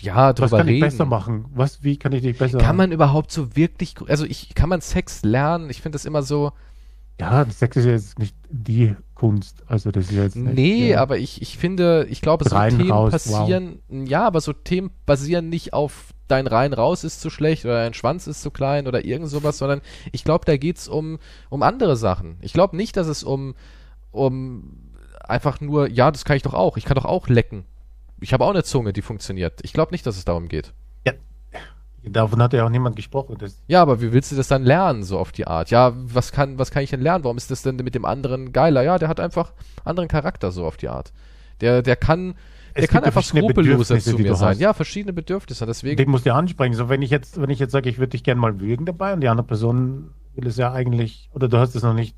[0.00, 0.80] ja, Was drüber kann ich reden.
[0.80, 1.46] besser machen?
[1.54, 4.80] Was, wie kann ich dich besser Kann man überhaupt so wirklich, also ich, kann man
[4.80, 5.70] Sex lernen?
[5.70, 6.52] Ich finde das immer so,
[7.20, 9.62] Ja, Sex ist ja jetzt nicht die Kunst.
[9.66, 11.00] Also das ist jetzt nicht, nee, ja.
[11.00, 14.90] aber ich, ich finde, ich glaube, so Rein, Themen raus, passieren, ja, aber so Themen
[15.06, 18.86] basieren nicht auf dein rein raus ist zu schlecht oder dein Schwanz ist zu klein
[18.86, 21.18] oder irgend sowas, sondern ich glaube, da geht's um,
[21.50, 22.38] um andere Sachen.
[22.40, 23.54] Ich glaube nicht, dass es um,
[24.10, 24.90] um
[25.20, 27.64] einfach nur, ja, das kann ich doch auch, ich kann doch auch lecken.
[28.20, 29.60] Ich habe auch eine Zunge, die funktioniert.
[29.62, 30.72] Ich glaube nicht, dass es darum geht.
[32.06, 33.36] Davon hat ja auch niemand gesprochen.
[33.66, 35.70] Ja, aber wie willst du das dann lernen, so auf die Art?
[35.70, 37.24] Ja, was kann, was kann ich denn lernen?
[37.24, 38.82] Warum ist das denn mit dem anderen geiler?
[38.82, 39.52] Ja, der hat einfach
[39.84, 41.12] anderen Charakter, so auf die Art.
[41.60, 42.34] Der, der kann,
[42.76, 44.50] der Es kann einfach skrupelloser zu mir sein.
[44.50, 44.60] hast.
[44.60, 45.64] Ja, verschiedene Bedürfnisse.
[45.66, 46.74] Deswegen, den musst du ja ansprechen.
[46.74, 49.12] So, wenn ich jetzt, wenn ich jetzt sage, ich würde dich gerne mal würgen dabei
[49.14, 52.16] und die andere Person will es ja eigentlich, oder du hast es noch nicht.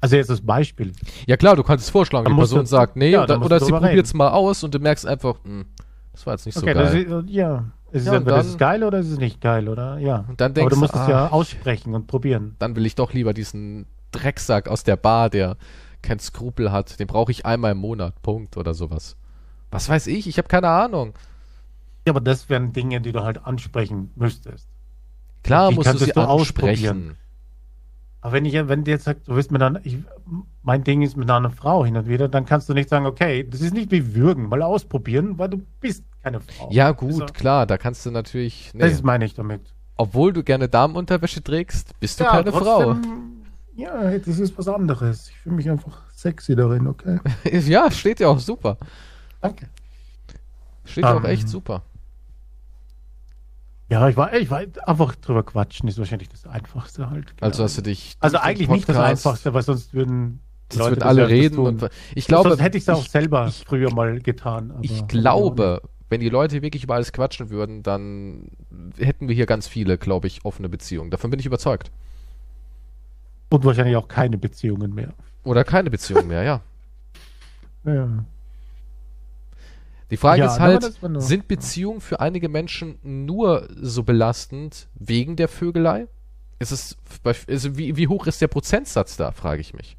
[0.00, 0.92] Also jetzt das Beispiel.
[1.26, 2.28] ja klar, du kannst es vorschlagen.
[2.28, 4.78] Die Person du- sagt, nee, ja, oder, oder sie probiert es mal aus und du
[4.78, 5.64] merkst einfach, hm,
[6.12, 6.78] das war jetzt nicht Okay, so
[7.12, 7.24] geil.
[7.24, 7.64] ist, ja.
[7.92, 9.98] Es ist Ja, und entweder dann- ist geil oder es ist nicht geil, oder?
[9.98, 10.24] Ja.
[10.36, 12.56] Dann Aber denkst du du, musst es ah, ja aussprechen und probieren.
[12.58, 15.56] Dann will ich doch lieber diesen Drecksack aus der Bar, der
[16.02, 16.98] kein Skrupel hat.
[17.00, 18.20] Den brauche ich einmal im Monat.
[18.22, 19.16] Punkt oder sowas.
[19.70, 20.26] Was weiß ich?
[20.26, 21.14] Ich habe keine Ahnung.
[22.06, 24.68] Ja, aber das wären Dinge, die du halt ansprechen müsstest.
[25.42, 27.16] Klar musst du sie du ansprechen.
[28.26, 29.98] Aber wenn ich, wenn du jetzt sagst, du willst mit einer, ich,
[30.64, 33.46] mein Ding ist mit einer Frau hin und wieder, dann kannst du nicht sagen, okay,
[33.48, 36.68] das ist nicht wie würgen, mal ausprobieren, weil du bist keine Frau.
[36.72, 38.72] Ja, gut, Also, klar, da kannst du natürlich.
[38.74, 38.80] Nee.
[38.80, 39.60] Das ist meine ich damit.
[39.96, 43.44] Obwohl du gerne Damenunterwäsche trägst, bist du keine trotzdem,
[43.76, 45.28] Ja, das ist was anderes.
[45.28, 47.20] Ich fühle mich einfach sexy darin, okay?
[47.22, 47.48] Frau.
[47.56, 48.76] ja, steht ja auch super.
[49.40, 49.68] Danke.
[50.84, 51.82] Steht ja auch Ähm, echt super.
[53.88, 57.32] Ja, ich war, ich war einfach drüber quatschen, ist wahrscheinlich das Einfachste halt.
[57.40, 58.16] Also hast du dich.
[58.20, 60.40] Also eigentlich nicht das Podcast- Einfachste, weil sonst würden
[60.72, 61.58] die Leute würden das alle ja öfters reden.
[61.58, 64.74] Und, ich glaube, sonst hätte ich es auch ich, selber ich- früher mal getan.
[64.82, 68.48] Ich glaube, wenn die Leute wirklich über alles quatschen würden, dann
[68.98, 71.10] hätten wir hier ganz viele, glaube ich, offene Beziehungen.
[71.10, 71.90] Davon bin ich überzeugt.
[73.50, 75.12] Und wahrscheinlich auch keine Beziehungen mehr.
[75.44, 76.60] Oder keine Beziehung mehr, ja.
[77.84, 78.24] Ja.
[80.10, 85.48] Die Frage Ja, ist halt, sind Beziehungen für einige Menschen nur so belastend wegen der
[85.48, 86.06] Vögelei?
[86.58, 86.96] Ist es,
[87.48, 89.96] also wie, wie hoch ist der Prozentsatz da, frage ich mich.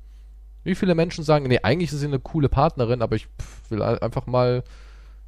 [0.63, 3.81] Wie viele Menschen sagen, nee, eigentlich ist sie eine coole Partnerin, aber ich pff, will
[3.81, 4.63] ein- einfach mal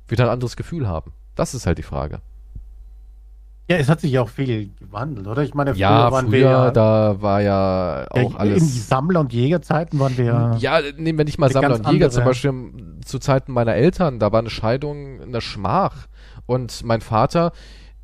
[0.07, 1.13] wieder ein anderes Gefühl haben.
[1.35, 2.21] Das ist halt die Frage.
[3.69, 5.43] Ja, es hat sich ja auch viel gewandelt, oder?
[5.43, 8.63] Ich meine, früher Ja, waren früher, wir ja, da war ja ja, auch alles.
[8.63, 10.55] in die Sammler- und Jägerzeiten waren wir ja.
[10.57, 12.53] Ja, nehmen wir nicht mal Sammler und Jäger, andere- zum Beispiel
[13.05, 16.07] zu Zeiten meiner Eltern, da war eine Scheidung eine Schmach.
[16.45, 17.51] Und mein Vater,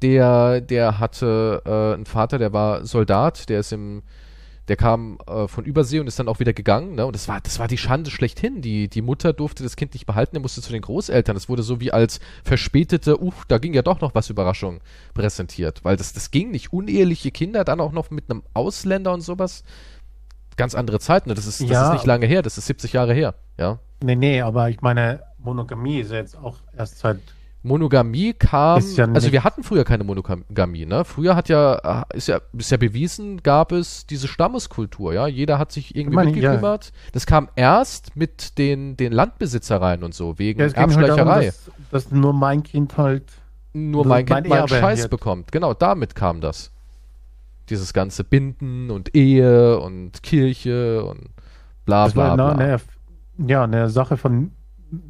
[0.01, 4.03] der, der hatte äh, einen Vater, der war Soldat, der ist im,
[4.67, 7.05] der kam äh, von Übersee und ist dann auch wieder gegangen, ne?
[7.05, 8.61] Und das war, das war die Schande schlechthin.
[8.61, 11.35] Die, die Mutter durfte das Kind nicht behalten, er musste zu den Großeltern.
[11.35, 14.79] Das wurde so wie als verspätete, uff, da ging ja doch noch was Überraschung
[15.13, 15.83] präsentiert.
[15.83, 16.73] Weil das, das ging nicht.
[16.73, 19.63] Uneheliche Kinder, dann auch noch mit einem Ausländer und sowas.
[20.57, 21.29] Ganz andere Zeiten.
[21.29, 21.35] ne?
[21.35, 21.87] Das ist, das Ja.
[21.87, 23.35] ist nicht lange her, das ist 70 Jahre her.
[23.57, 23.79] Ja.
[24.03, 27.19] Nee, nee, aber ich meine, Monogamie ist jetzt auch erst seit.
[27.65, 31.03] Monogamie kam, ja also wir hatten früher keine Monogamie, ne?
[31.03, 35.27] Früher hat ja, äh, ist ja, ist ja bewiesen, gab es diese Stammeskultur, ja?
[35.27, 36.35] Jeder hat sich irgendwie meine, ja.
[36.51, 36.93] mitgekümmert.
[37.11, 41.27] Das kam erst mit den, den Landbesitzereien und so, wegen Ja, es ging halt darum,
[41.27, 41.45] Erbschleicherei.
[41.47, 41.71] dass,
[42.05, 43.23] dass nur mein Kind halt.
[43.73, 45.11] Nur das- mein Kind mein meinen Scheiß wird.
[45.11, 45.51] bekommt.
[45.51, 46.71] Genau, damit kam das.
[47.69, 51.29] Dieses ganze Binden und Ehe und Kirche und
[51.85, 52.51] bla Das bla war bla.
[52.51, 52.81] eine, eine,
[53.49, 54.51] ja, eine Sache von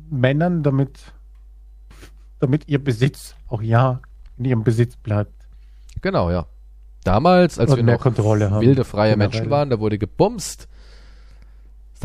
[0.10, 0.97] Männern, damit,
[2.46, 4.02] damit ihr Besitz auch ja
[4.38, 5.34] in ihrem Besitz bleibt.
[6.02, 6.46] Genau, ja.
[7.04, 9.30] Damals, als Und wir noch Kontrolle haben, wilde, freie generell.
[9.30, 10.68] Menschen waren, da wurde gebumst.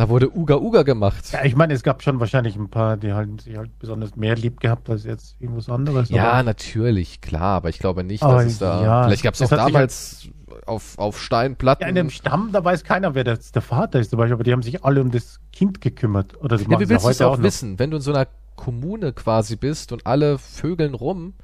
[0.01, 1.30] Da wurde Uga Uga gemacht.
[1.30, 4.34] Ja, ich meine, es gab schon wahrscheinlich ein paar, die halt sich halt besonders mehr
[4.34, 6.09] lieb gehabt als jetzt irgendwas anderes.
[6.09, 8.82] Ja, natürlich, klar, aber ich glaube nicht, dass es da.
[8.82, 10.28] ja, vielleicht gab es auch sich damals
[10.64, 11.82] auf, auf Steinplatten.
[11.82, 14.44] ja, in dem Stamm, da weiß keiner, wer das der Vater ist zum Beispiel, aber
[14.44, 16.40] die haben sich alle um das Kind gekümmert.
[16.40, 17.44] Oder ja, wie willst du es auch noch.
[17.44, 18.26] wissen, wenn du in so einer
[18.57, 21.34] Kommune quasi bist und alle vögeln rum?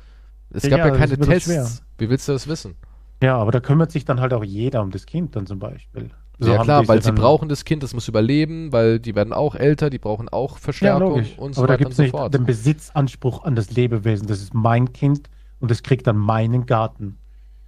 [0.48, 1.82] Es Ja, gab ja, ja, keine wirklich Tests.
[1.98, 2.74] Wie willst du das wissen?
[3.22, 6.10] Ja, aber da kümmert sich dann halt auch jeder um das Kind dann zum Beispiel.
[6.38, 9.32] So ja klar, weil ja sie brauchen das Kind, das muss überleben, weil die werden
[9.32, 11.38] auch älter, die brauchen auch Ja, Verstärkung logisch.
[11.38, 12.34] und so aber da weiter gibt und es so nicht fort.
[12.34, 14.26] den Besitzanspruch an das Lebewesen.
[14.26, 15.30] Das ist mein Kind
[15.60, 17.16] und es kriegt dann meinen Garten.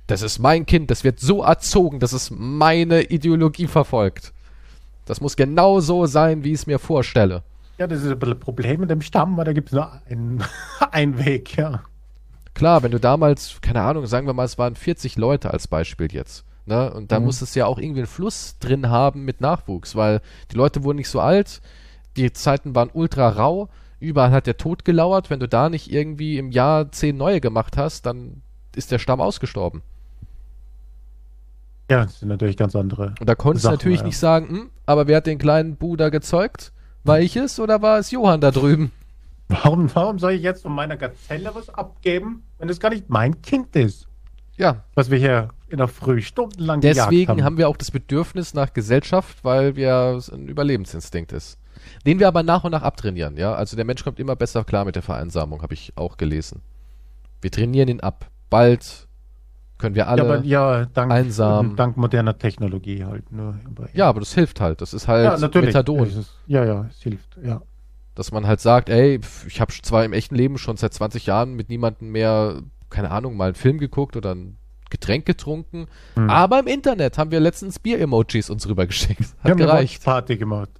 [0.06, 4.32] Das ist mein Kind, das wird so erzogen, dass es meine Ideologie verfolgt.
[5.06, 7.42] Das muss genau so sein, wie ich es mir vorstelle.
[7.78, 9.90] Ja, das ist ein bisschen ein Problem mit dem Stamm, weil da gibt es nur
[10.10, 10.42] einen,
[10.90, 11.82] einen Weg, ja.
[12.52, 16.08] Klar, wenn du damals, keine Ahnung, sagen wir mal, es waren 40 Leute als Beispiel
[16.12, 16.44] jetzt.
[16.68, 16.92] Ne?
[16.92, 17.24] Und da Mhm.
[17.26, 20.20] muss es ja auch irgendwie einen Fluss drin haben mit Nachwuchs, weil
[20.52, 21.60] die Leute wurden nicht so alt,
[22.16, 23.68] die Zeiten waren ultra rau,
[24.00, 25.30] überall hat der Tod gelauert.
[25.30, 28.42] Wenn du da nicht irgendwie im Jahr zehn neue gemacht hast, dann
[28.76, 29.82] ist der Stamm ausgestorben.
[31.90, 33.14] Ja, das sind natürlich ganz andere.
[33.18, 34.06] Und da konntest du natürlich ja.
[34.06, 36.72] nicht sagen, hm, aber wer hat den kleinen Buda gezeugt?
[37.04, 38.92] War ich es oder war es Johann da drüben?
[39.48, 43.40] Warum, warum soll ich jetzt von meiner Gazelle was abgeben, wenn es gar nicht mein
[43.40, 44.06] Kind ist?
[44.58, 48.72] Ja, Was wir hier in der Früh stundenlang deswegen haben wir auch das Bedürfnis nach
[48.72, 51.58] Gesellschaft, weil wir es ein Überlebensinstinkt ist.
[52.06, 53.54] Den wir aber nach und nach abtrainieren, ja.
[53.54, 56.62] Also der Mensch kommt immer besser klar mit der Vereinsamung, habe ich auch gelesen.
[57.40, 58.26] Wir trainieren ihn ab.
[58.50, 59.06] Bald
[59.78, 60.22] können wir alle.
[60.24, 61.76] ja, aber ja, dank, einsam.
[61.76, 63.30] dank moderner Technologie halt.
[63.30, 64.80] Nur, aber, Ja, aber das hilft halt.
[64.80, 65.68] Das ist halt ja natürlich.
[65.68, 66.00] Methadon.
[66.02, 67.38] Es ist- Ja, ja, es hilft.
[67.42, 67.62] Ja.
[68.16, 71.54] Dass man halt sagt, ey, ich habe zwar im echten Leben schon seit 20 Jahren
[71.54, 72.60] mit niemandem mehr,
[72.90, 74.56] keine Ahnung, mal einen Film geguckt oder ein
[74.90, 76.30] Getränk getrunken, Hm.
[76.30, 79.20] aber im Internet haben wir letztens Bier-Emojis uns rübergeschickt.
[79.20, 80.02] Hat wir haben eine gereicht.
[80.04, 80.70] Party gemacht.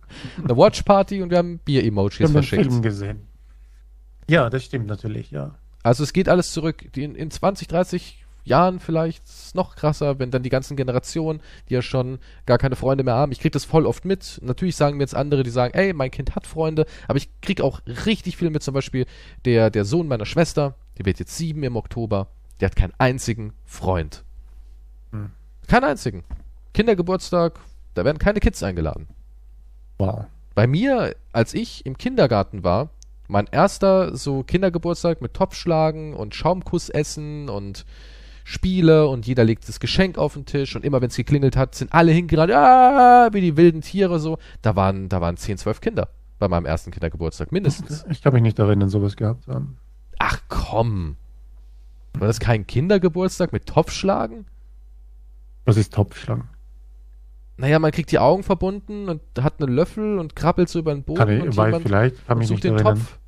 [0.43, 2.63] Eine Watch-Party und wir haben Wir Bier-Emojis haben den verschickt.
[2.65, 3.27] Film gesehen.
[4.29, 5.55] Ja, das stimmt natürlich, ja.
[5.83, 6.97] Also es geht alles zurück.
[6.97, 11.41] In, in 20, 30 Jahren vielleicht ist es noch krasser, wenn dann die ganzen Generationen,
[11.69, 13.31] die ja schon gar keine Freunde mehr haben.
[13.33, 14.39] Ich krieg das voll oft mit.
[14.43, 17.61] Natürlich sagen mir jetzt andere, die sagen, ey, mein Kind hat Freunde, aber ich krieg
[17.61, 18.63] auch richtig viel mit.
[18.63, 19.05] Zum Beispiel
[19.45, 22.29] der, der Sohn meiner Schwester, der wird jetzt sieben im Oktober,
[22.61, 24.25] der hat keinen einzigen Freund.
[25.13, 25.31] Hm.
[25.67, 26.25] Keinen einzigen.
[26.75, 27.59] Kindergeburtstag,
[27.95, 29.09] da werden keine Kids eingeladen.
[29.99, 30.27] Wow.
[30.55, 32.91] Bei mir, als ich im Kindergarten war,
[33.29, 37.85] mein erster so Kindergeburtstag mit Topfschlagen und Schaumkuss essen und
[38.45, 41.75] Spiele und jeder legt das Geschenk auf den Tisch und immer wenn es geklingelt hat,
[41.75, 44.39] sind alle hingerannt, ah, wie die wilden Tiere so.
[44.63, 48.07] Da waren, da waren 10, 12 Kinder bei meinem ersten Kindergeburtstag, mindestens.
[48.11, 49.77] Ich kann mich nicht erinnern, sowas gehabt zu haben.
[50.19, 51.17] Ach komm.
[52.19, 54.47] War das kein Kindergeburtstag mit Topfschlagen?
[55.65, 56.49] Was ist Topfschlangen?
[57.57, 61.03] Naja, man kriegt die Augen verbunden und hat einen Löffel und krabbelt so über den
[61.03, 62.99] Boden Kann ich, und weil vielleicht kann mich sucht nicht den erinnern.
[62.99, 63.19] Topf.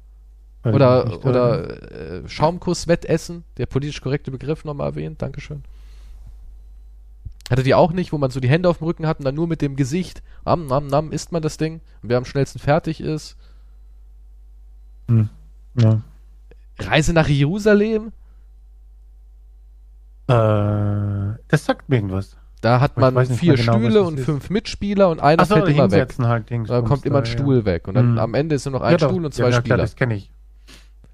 [0.64, 5.64] Mich Oder, oder äh, Schaumkuss-Wettessen, der politisch korrekte Begriff nochmal erwähnt, Dankeschön.
[7.50, 9.34] Hattet ihr auch nicht, wo man so die Hände auf dem Rücken hat und dann
[9.34, 12.60] nur mit dem Gesicht, am, nam, nam, isst man das Ding und wer am schnellsten
[12.60, 13.36] fertig ist.
[15.74, 16.02] Ja.
[16.78, 18.12] Reise nach Jerusalem,
[20.30, 22.36] das sagt mir irgendwas.
[22.60, 24.24] da hat man vier genau, Stühle das und ist.
[24.24, 26.14] fünf Mitspieler und einer Achso, fällt immer weg.
[26.22, 26.50] halt.
[26.68, 27.30] Da kommt immer ein ja.
[27.30, 28.18] Stuhl weg und dann Hm.
[28.18, 28.98] am Ende ist nur noch ein Ja.
[28.98, 29.62] Stuhl und Ja, zwei ja, Spieler.
[29.76, 30.30] Klar, das kenne ich.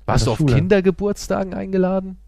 [0.06, 0.54] Warst du auf Schule.
[0.54, 2.18] Kindergeburtstagen eingeladen?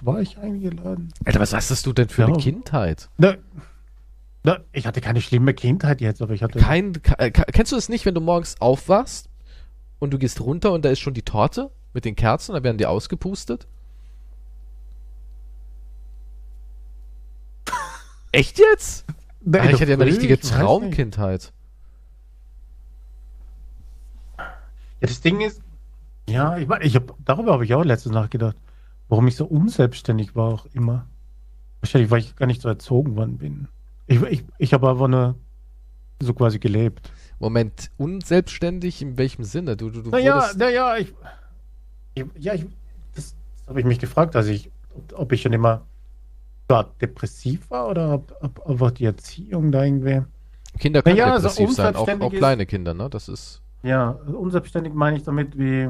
[0.00, 1.12] War ich eingeladen?
[1.24, 2.28] Alter, was hast du denn für Ja.
[2.28, 3.10] eine Kindheit?
[3.18, 3.34] Na,
[4.42, 6.58] na, ich hatte keine schlimme Kindheit jetzt, aber ich hatte.
[6.58, 9.28] Kein, ke- äh, kennst du es nicht, wenn du morgens aufwachst
[9.98, 12.78] und du gehst runter und da ist schon die Torte mit den Kerzen, da werden
[12.78, 13.66] die ausgepustet?
[18.34, 19.04] Echt jetzt?
[19.42, 20.38] Nee, Ah, ich hatte ja eine richtige.
[20.38, 21.52] Traumkindheit.
[24.38, 24.44] Ja,
[25.00, 25.60] das Ding ist,
[26.28, 28.56] ja, ich, mein, ich hab, darüber habe ich auch letztens nachgedacht,
[29.08, 31.06] warum ich so unselbstständig war auch immer.
[31.80, 33.68] Wahrscheinlich, weil ich gar nicht so erzogen worden bin.
[34.06, 35.34] Ich, ich, ich habe aber nur
[36.20, 37.10] so quasi gelebt.
[37.38, 39.76] Moment, unselbstständig in welchem Sinne?
[39.76, 41.12] Du, du, du Naja, wurdest, naja, ich,
[42.14, 42.64] ich, ja, ich,
[43.14, 45.82] das, das habe ich mich gefragt, also ich, ob, ob ich schon immer
[46.74, 50.22] war depressiv war oder ob, ob einfach die Erziehung da irgendwie.
[50.78, 53.08] Kinder können Naja, also depressiv sein, auch, auch kleine Kinder, ne?
[53.08, 53.62] Das ist.
[53.84, 55.88] Ja, also unselbstständig meine ich damit wie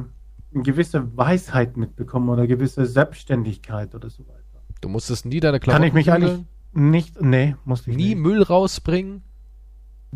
[0.54, 4.40] eine gewisse Weisheit mitbekommen oder gewisse Selbstständigkeit oder so weiter.
[4.82, 8.18] Du musstest nie deine Kann Klamotten ich mich eigentlich nicht, nee, musste ich nie nicht.
[8.18, 9.22] Müll rausbringen,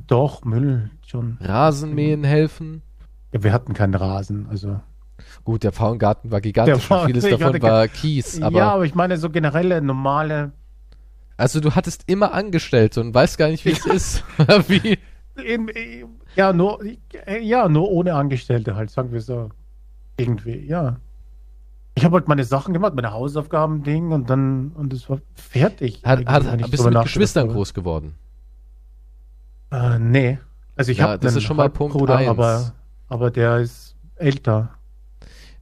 [0.06, 1.38] Doch, Müll schon.
[1.40, 2.82] Rasenmähen helfen.
[3.32, 4.80] Ja, wir hatten keinen Rasen, also.
[5.44, 8.58] Gut, der Pfauengarten war gigantisch Der und vieles davon war Kies, aber.
[8.58, 10.52] ja, aber ich meine so generelle, normale,
[11.38, 14.24] Also du hattest immer Angestellte und weißt gar nicht, wie es ist.
[14.68, 14.98] wie?
[16.34, 16.80] ja, nur,
[17.40, 19.50] ja, nur ohne Angestellte halt, sagen wir so.
[20.18, 20.96] Irgendwie, ja.
[21.94, 26.02] Ich habe halt meine Sachen gemacht, meine Hausaufgaben, Ding und dann, und es war fertig.
[26.04, 28.14] Hat, hat, bist du mit Geschwistern groß geworden?
[29.70, 30.38] Äh, nee.
[30.76, 32.28] Also ich Ja, habe das ist schon mal Punkt eins.
[32.28, 32.72] aber,
[33.08, 34.77] aber der ist älter.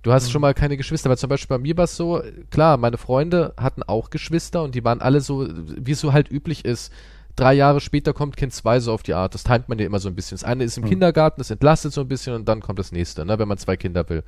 [0.07, 0.30] Du hast Mhm.
[0.30, 3.54] schon mal keine Geschwister, weil zum Beispiel bei mir war es so, klar, meine Freunde
[3.57, 6.92] hatten auch Geschwister und die waren alle so, wie es so halt üblich ist.
[7.34, 9.34] Drei Jahre später kommt Kind 2 so auf die Art.
[9.34, 10.36] Das timet man ja immer so ein bisschen.
[10.36, 10.90] Das eine ist im Mhm.
[10.90, 13.76] Kindergarten, das entlastet so ein bisschen und dann kommt das nächste, ne, wenn man zwei
[13.76, 14.22] Kinder will.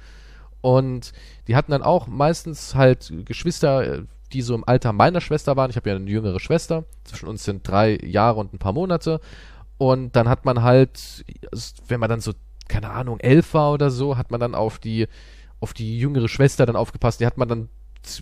[0.62, 1.12] Und
[1.46, 4.02] die hatten dann auch meistens halt Geschwister,
[4.32, 5.70] die so im Alter meiner Schwester waren.
[5.70, 6.86] Ich habe ja eine jüngere Schwester.
[7.04, 9.20] Zwischen uns sind drei Jahre und ein paar Monate.
[9.78, 11.24] Und dann hat man halt,
[11.86, 12.32] wenn man dann so
[12.66, 15.06] keine Ahnung, elf war oder so, hat man dann auf die,
[15.60, 17.20] auf die jüngere Schwester dann aufgepasst.
[17.20, 17.68] Die hat man dann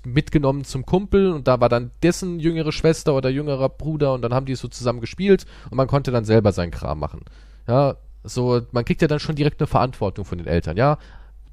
[0.05, 4.35] mitgenommen zum Kumpel und da war dann dessen jüngere Schwester oder jüngerer Bruder und dann
[4.35, 7.21] haben die so zusammen gespielt und man konnte dann selber seinen Kram machen.
[7.69, 10.77] Ja, so, man kriegt ja dann schon direkt eine Verantwortung von den Eltern.
[10.77, 10.99] Ja,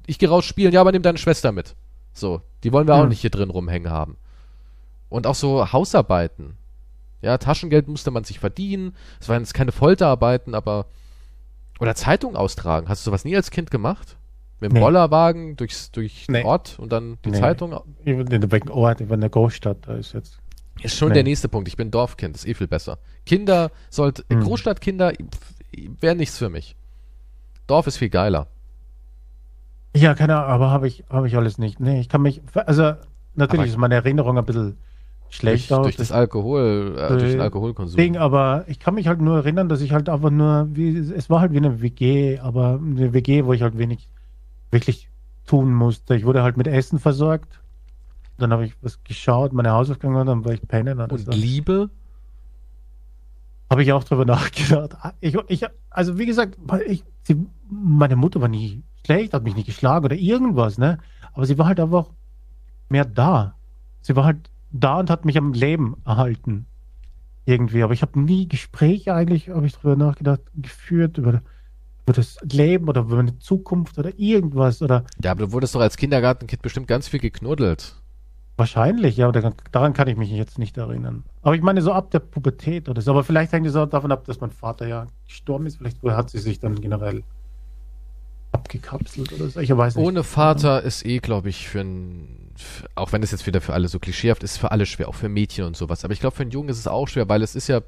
[0.06, 1.76] ich gehe raus spielen, ja, aber nimm deine Schwester mit.
[2.12, 3.02] So, die wollen wir hm.
[3.02, 4.16] auch nicht hier drin rumhängen haben.
[5.08, 6.56] Und auch so Hausarbeiten.
[7.22, 8.94] Ja, Taschengeld musste man sich verdienen.
[9.20, 10.86] Es waren jetzt keine Folterarbeiten, aber.
[11.80, 12.88] Oder Zeitung austragen.
[12.88, 14.16] Hast du sowas nie als Kind gemacht?
[14.60, 14.80] Mit dem nee.
[14.80, 16.38] Rollerwagen durchs, durch nee.
[16.38, 17.40] den Ort und dann die nee.
[17.40, 17.78] Zeitung?
[18.04, 20.38] In der Ort, in der Großstadt, da ist jetzt.
[20.82, 21.68] Ist schon der nächste Punkt.
[21.68, 22.98] Ich bin Dorfkind, ist eh viel besser.
[23.24, 24.40] Kinder sollte, hm.
[24.40, 25.12] Großstadtkinder
[26.00, 26.76] wäre nichts für mich.
[27.66, 28.48] Dorf ist viel geiler.
[29.96, 31.78] Ja, keine Ahnung, aber habe ich, hab ich alles nicht.
[31.78, 32.94] Nee, ich kann mich, also
[33.34, 34.76] natürlich aber ist meine Erinnerung ein bisschen
[35.30, 35.84] schlecht durch, aus.
[35.84, 37.96] Durch das Alkohol, äh, durch den Alkoholkonsum.
[37.96, 41.30] Ding, aber ich kann mich halt nur erinnern, dass ich halt einfach nur, wie, es
[41.30, 44.08] war halt wie eine WG, aber eine WG, wo ich halt wenig
[44.74, 45.08] wirklich
[45.46, 46.14] tun musste.
[46.14, 47.60] Ich wurde halt mit Essen versorgt.
[48.36, 51.00] Dann habe ich was geschaut, meine Hausaufgaben und dann war ich pennen.
[51.00, 51.30] Und so.
[51.30, 51.88] Liebe?
[53.70, 54.96] Habe ich auch drüber nachgedacht.
[55.20, 59.66] Ich, ich, also wie gesagt, ich, sie, meine Mutter war nie schlecht, hat mich nicht
[59.66, 60.98] geschlagen oder irgendwas, ne?
[61.32, 62.10] Aber sie war halt einfach
[62.88, 63.56] mehr da.
[64.02, 66.66] Sie war halt da und hat mich am Leben erhalten.
[67.46, 67.82] Irgendwie.
[67.82, 71.42] Aber ich habe nie Gespräche eigentlich, habe ich darüber nachgedacht, geführt über,
[72.04, 74.82] über das Leben oder über meine Zukunft oder irgendwas.
[74.82, 77.96] Oder ja, aber du wurdest doch als Kindergartenkind bestimmt ganz viel geknuddelt.
[78.56, 81.24] Wahrscheinlich, ja, aber daran kann ich mich jetzt nicht erinnern.
[81.42, 83.10] Aber ich meine, so ab der Pubertät oder so.
[83.10, 85.78] Aber vielleicht hängt es auch davon ab, dass mein Vater ja gestorben ist.
[85.78, 87.24] Vielleicht hat sie sich dann generell
[88.52, 89.58] abgekapselt oder so.
[89.58, 90.06] Ich weiß nicht.
[90.06, 92.52] Ohne Vater ist eh, glaube ich, für ein,
[92.94, 95.28] auch wenn es jetzt wieder für alle so klischeehaft ist, für alle schwer, auch für
[95.28, 96.04] Mädchen und sowas.
[96.04, 97.80] Aber ich glaube, für einen Jungen ist es auch schwer, weil es ist ja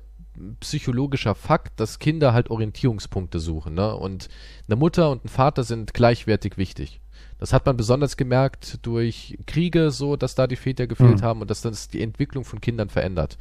[0.60, 3.74] psychologischer Fakt, dass Kinder halt Orientierungspunkte suchen.
[3.74, 3.94] Ne?
[3.94, 4.28] Und
[4.68, 7.00] eine Mutter und ein Vater sind gleichwertig wichtig.
[7.38, 11.24] Das hat man besonders gemerkt durch Kriege, so dass da die Väter gefehlt mhm.
[11.24, 13.36] haben und dass das die Entwicklung von Kindern verändert.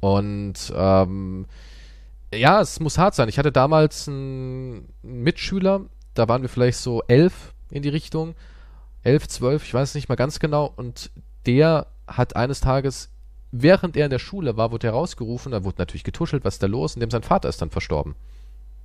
[0.00, 1.46] Und ähm,
[2.32, 3.28] ja, es muss hart sein.
[3.28, 5.82] Ich hatte damals einen Mitschüler,
[6.14, 8.34] da waren wir vielleicht so elf in die Richtung,
[9.02, 11.10] elf, zwölf, ich weiß nicht mal ganz genau, und
[11.46, 13.10] der hat eines Tages,
[13.62, 16.62] während er in der Schule war, wurde er rausgerufen, da wurde natürlich getuschelt, was ist
[16.62, 18.14] da los, und dem sein Vater ist dann verstorben.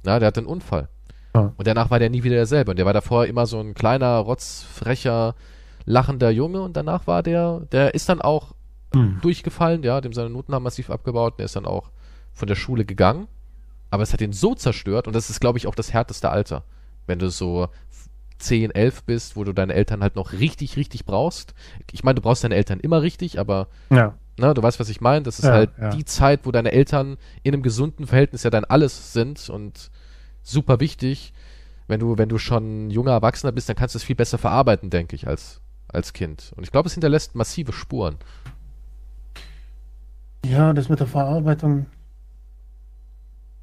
[0.06, 0.88] Ja, der hatte einen Unfall.
[1.36, 1.54] Ja.
[1.58, 2.72] Und danach war der nie wieder derselbe.
[2.72, 5.36] Und der war davor immer so ein kleiner, rotzfrecher,
[5.86, 8.54] lachender Junge, und danach war der, der ist dann auch
[8.94, 9.20] hm.
[9.22, 11.92] durchgefallen, ja, dem seine Noten haben massiv abgebaut, und der ist dann auch
[12.32, 13.28] von der Schule gegangen.
[13.92, 16.64] Aber es hat ihn so zerstört, und das ist, glaube ich, auch das härteste Alter
[17.10, 17.68] wenn du so
[18.38, 21.54] 10, 11 bist, wo du deine Eltern halt noch richtig, richtig brauchst.
[21.92, 24.14] Ich meine, du brauchst deine Eltern immer richtig, aber ja.
[24.40, 25.24] Ne, du weißt, was ich meine.
[25.24, 25.90] Das ist ja, halt ja.
[25.90, 29.92] die Zeit, wo deine Eltern in einem gesunden Verhältnis ja dein alles sind und
[30.42, 31.34] super wichtig.
[31.88, 34.90] Wenn du, wenn du schon junger Erwachsener bist, dann kannst du es viel besser verarbeiten,
[34.90, 36.54] denke ich, als, als Kind.
[36.56, 38.18] Und ich glaube, es hinterlässt massive Spuren.
[40.46, 41.88] Ja, das mit der Verarbeitung,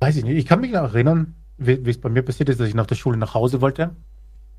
[0.01, 0.37] weiß ich nicht.
[0.37, 2.97] Ich kann mich noch erinnern, wie es bei mir passiert ist, dass ich nach der
[2.97, 3.95] Schule nach Hause wollte.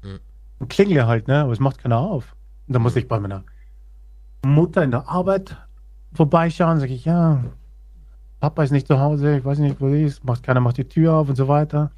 [0.02, 0.20] Mhm.
[0.60, 1.42] Und klingle halt, ne?
[1.42, 2.36] Aber es macht keiner auf.
[2.68, 3.44] Und dann muss ich bei meiner
[4.44, 5.58] Mutter in der Arbeit
[6.14, 7.44] vorbeischauen, sage ich, ja,
[8.40, 10.88] Papa ist nicht zu Hause, ich weiß nicht, wo er ist, macht keiner macht die
[10.88, 11.92] Tür auf und so weiter.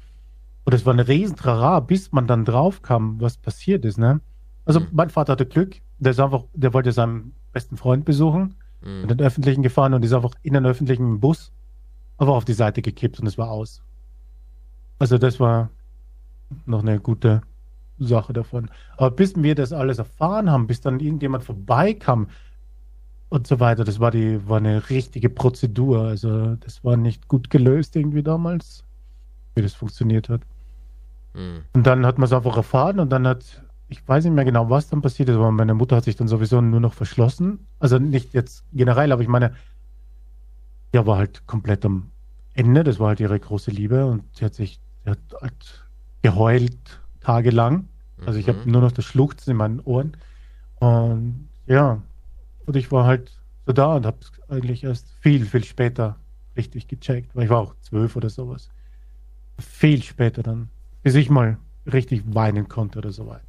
[0.64, 4.20] Und es war eine riesen Trara, bis man dann drauf kam, was passiert ist, ne?
[4.64, 4.88] Also mhm.
[4.92, 9.02] mein Vater hatte Glück, der ist einfach, der wollte seinen besten Freund besuchen, mhm.
[9.02, 11.52] in den öffentlichen gefahren und ist einfach in den öffentlichen Bus
[12.18, 13.82] einfach auf die Seite gekippt und es war aus.
[14.98, 15.70] Also das war
[16.66, 17.42] noch eine gute
[17.98, 18.70] Sache davon.
[18.96, 22.28] Aber bis wir das alles erfahren haben, bis dann irgendjemand vorbeikam
[23.30, 26.02] und so weiter, das war die war eine richtige Prozedur.
[26.02, 28.84] Also das war nicht gut gelöst irgendwie damals,
[29.54, 30.42] wie das funktioniert hat.
[31.34, 31.62] Mhm.
[31.72, 34.68] Und dann hat man es einfach erfahren und dann hat, ich weiß nicht mehr genau,
[34.68, 37.66] was dann passiert ist, aber meine Mutter hat sich dann sowieso nur noch verschlossen.
[37.78, 39.54] Also nicht jetzt generell, aber ich meine,
[40.92, 42.10] ja, war halt komplett am
[42.52, 42.82] Ende.
[42.82, 45.86] Das war halt ihre große Liebe und sie hat sich er hat halt
[46.22, 47.88] geheult tagelang.
[48.26, 48.72] Also ich habe mhm.
[48.72, 50.16] nur noch das Schluchzen in meinen Ohren.
[50.80, 52.02] Und ja,
[52.66, 56.16] und ich war halt so da und habe es eigentlich erst viel, viel später
[56.56, 58.68] richtig gecheckt, weil ich war auch zwölf oder sowas.
[59.58, 60.68] Viel später dann,
[61.02, 61.58] bis ich mal
[61.90, 63.44] richtig weinen konnte oder so weiter.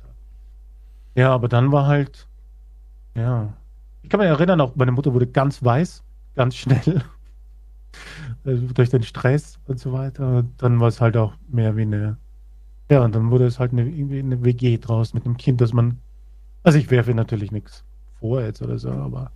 [1.15, 2.27] Ja, aber dann war halt,
[3.15, 3.53] ja,
[4.01, 6.03] ich kann mich erinnern, auch meine Mutter wurde ganz weiß,
[6.35, 7.03] ganz schnell.
[8.45, 10.37] Also durch den Stress und so weiter.
[10.37, 12.17] Und dann war es halt auch mehr wie eine,
[12.89, 15.73] ja, und dann wurde es halt eine, irgendwie eine WG draus mit einem Kind, dass
[15.73, 15.99] man,
[16.63, 17.83] also ich werfe natürlich nichts
[18.21, 19.31] vor jetzt oder so, aber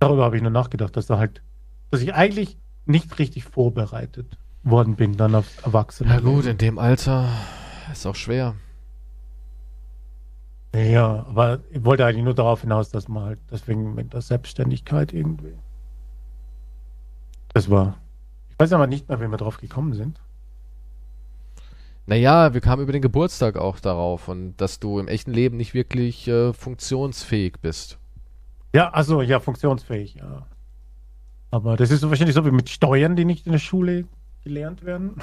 [0.00, 1.40] darüber habe ich nur nachgedacht, dass da halt,
[1.90, 6.10] dass ich eigentlich nicht richtig vorbereitet worden bin dann auf Erwachsene.
[6.10, 7.28] Ja gut, in dem Alter
[7.90, 8.54] Ist auch schwer.
[10.74, 15.12] Ja, aber ich wollte eigentlich nur darauf hinaus, dass man halt deswegen mit der Selbstständigkeit
[15.12, 15.54] irgendwie.
[17.52, 17.98] Das war.
[18.48, 20.21] Ich weiß aber nicht mehr, wie wir drauf gekommen sind.
[22.06, 25.72] Naja, wir kamen über den Geburtstag auch darauf und dass du im echten Leben nicht
[25.72, 27.98] wirklich äh, funktionsfähig bist.
[28.74, 30.46] Ja, also ja, funktionsfähig, ja.
[31.50, 34.06] Aber das ist wahrscheinlich so wie mit Steuern, die nicht in der Schule
[34.42, 35.16] gelernt werden.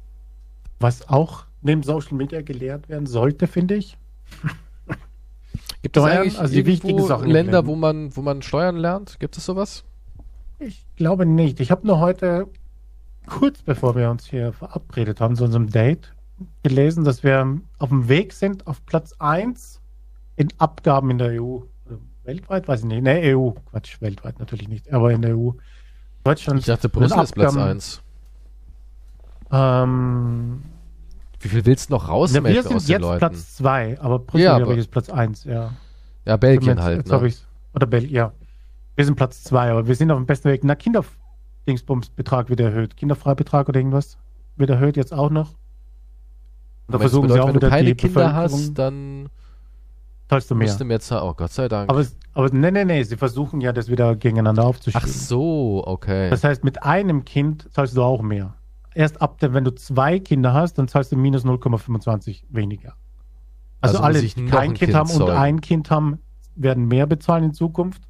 [0.80, 3.96] Was auch neben Social Media gelehrt werden sollte, finde ich.
[5.80, 9.20] Gibt es eigentlich also die wichtigen Sachen Länder, wo man, wo man Steuern lernt?
[9.20, 9.84] Gibt es sowas?
[10.58, 11.60] Ich glaube nicht.
[11.60, 12.48] Ich habe nur heute,
[13.26, 16.14] kurz bevor wir uns hier verabredet haben, zu unserem Date,
[16.62, 19.80] gelesen, dass wir auf dem Weg sind auf Platz 1
[20.36, 21.60] in Abgaben in der EU.
[22.24, 23.02] Weltweit, weiß ich nicht.
[23.02, 23.50] Ne, EU.
[23.70, 25.50] Quatsch, weltweit natürlich nicht, aber in der EU.
[26.24, 26.60] Deutschland.
[26.60, 28.02] Ich dachte, Brüssel ist Platz Abgaben, 1.
[29.50, 30.62] Ähm,
[31.40, 33.18] Wie viel willst du noch ja, wir sind aus den jetzt Leuten?
[33.18, 35.72] Platz 2, aber Brüssel, Ja, aber- ist Platz 1, ja.
[36.24, 37.32] ja, Belgien Jetzt- halt, jetzt ne?
[37.74, 38.32] Oder Belgien, ja.
[38.94, 40.62] Wir sind Platz 2, aber wir sind auf dem besten Weg.
[40.64, 40.74] Na,
[41.64, 42.96] Kinderdingsbumsbetrag wird erhöht.
[42.96, 44.18] Kinderfreibetrag oder irgendwas
[44.56, 45.54] wird erhöht jetzt auch noch.
[46.88, 49.28] Da versuchen sie bedeutet, auch wenn du wieder keine die Kinder hast, dann
[50.28, 50.66] zahlst du mehr.
[50.66, 51.24] musst du mehr zahlen.
[51.24, 51.88] Oh, Gott sei Dank.
[51.88, 52.04] Aber,
[52.34, 55.08] aber nee, nee, nee, sie versuchen ja, das wieder gegeneinander Ach aufzuspielen.
[55.08, 56.28] so, okay.
[56.30, 58.54] Das heißt, mit einem Kind zahlst du auch mehr.
[58.94, 62.94] Erst ab, der, wenn du zwei Kinder hast, dann zahlst du minus 0,25 weniger.
[63.80, 65.32] Also, Also alle, die kein ein Kind Kind haben und zeugen.
[65.32, 66.18] ein Kind haben,
[66.56, 68.02] werden mehr bezahlen in Zukunft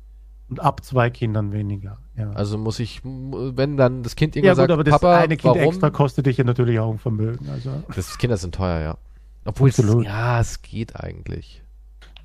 [0.49, 1.99] und ab zwei Kindern weniger.
[2.17, 5.19] Ja, Also muss ich, wenn dann das Kind ja irgendwann gut, sagt, aber das Papa,
[5.19, 5.63] eine Kind warum?
[5.73, 7.49] extra kostet dich ja natürlich auch ein Vermögen.
[7.49, 8.97] Also, Das Kinder sind teuer, ja.
[9.45, 11.63] Obwohl es, ja, es geht eigentlich.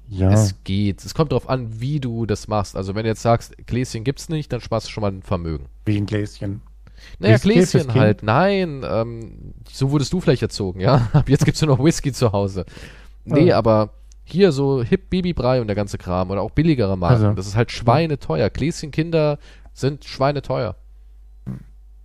[0.10, 0.32] ja.
[0.32, 1.04] Es geht.
[1.06, 2.76] Es kommt darauf an, wie du das machst.
[2.76, 5.66] Also wenn du jetzt sagst, Gläschen gibt's nicht, dann sparst du schon mal ein Vermögen.
[5.86, 6.62] wie ein Gläschen.
[7.20, 8.24] Naja, Whisky Gläschen halt.
[8.24, 11.08] Nein, ähm, so wurdest du vielleicht erzogen, ja.
[11.14, 12.66] Ab jetzt gibt's nur noch Whisky zu Hause.
[13.24, 13.58] Nee, Ah.
[13.60, 13.90] aber
[14.26, 17.24] hier so Hip Babybrei und der ganze Kram oder auch billigere Marken.
[17.24, 17.34] Also.
[17.36, 18.50] Das ist halt schweineteuer.
[18.50, 19.40] Gläschenkinder
[19.80, 20.76] sind schweineteuer.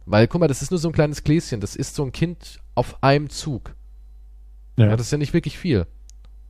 [0.04, 1.60] Weil, guck mal, das ist nur so ein kleines Gläschen.
[1.60, 3.74] Das ist so ein Kind auf einem Zug.
[4.76, 4.86] Ja.
[4.86, 5.86] Ja, das ist ja nicht wirklich viel.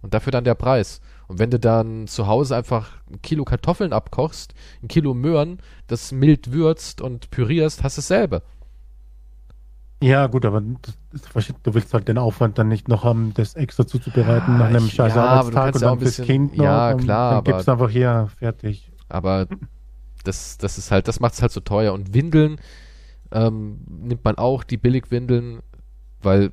[0.00, 1.00] Und dafür dann der Preis.
[1.28, 6.12] Und wenn du dann zu Hause einfach ein Kilo Kartoffeln abkochst, ein Kilo Möhren, das
[6.12, 8.42] mild würzt und pürierst, hast du dasselbe.
[10.02, 10.60] Ja, gut, aber
[11.12, 14.86] das, du willst halt den Aufwand dann nicht noch haben, das extra zuzubereiten nach einem
[14.86, 16.64] ich- scheiß ja, Arbeitstag und ja dann fürs bisschen- Kind noch.
[16.64, 18.90] ja, klar, Dann aber- gibst einfach hier, fertig.
[19.08, 19.46] Aber
[20.22, 21.92] das, das ist halt, das macht es halt so teuer.
[21.92, 22.58] Und Windeln
[23.30, 25.60] ähm, nimmt man auch, die Billigwindeln,
[26.22, 26.52] weil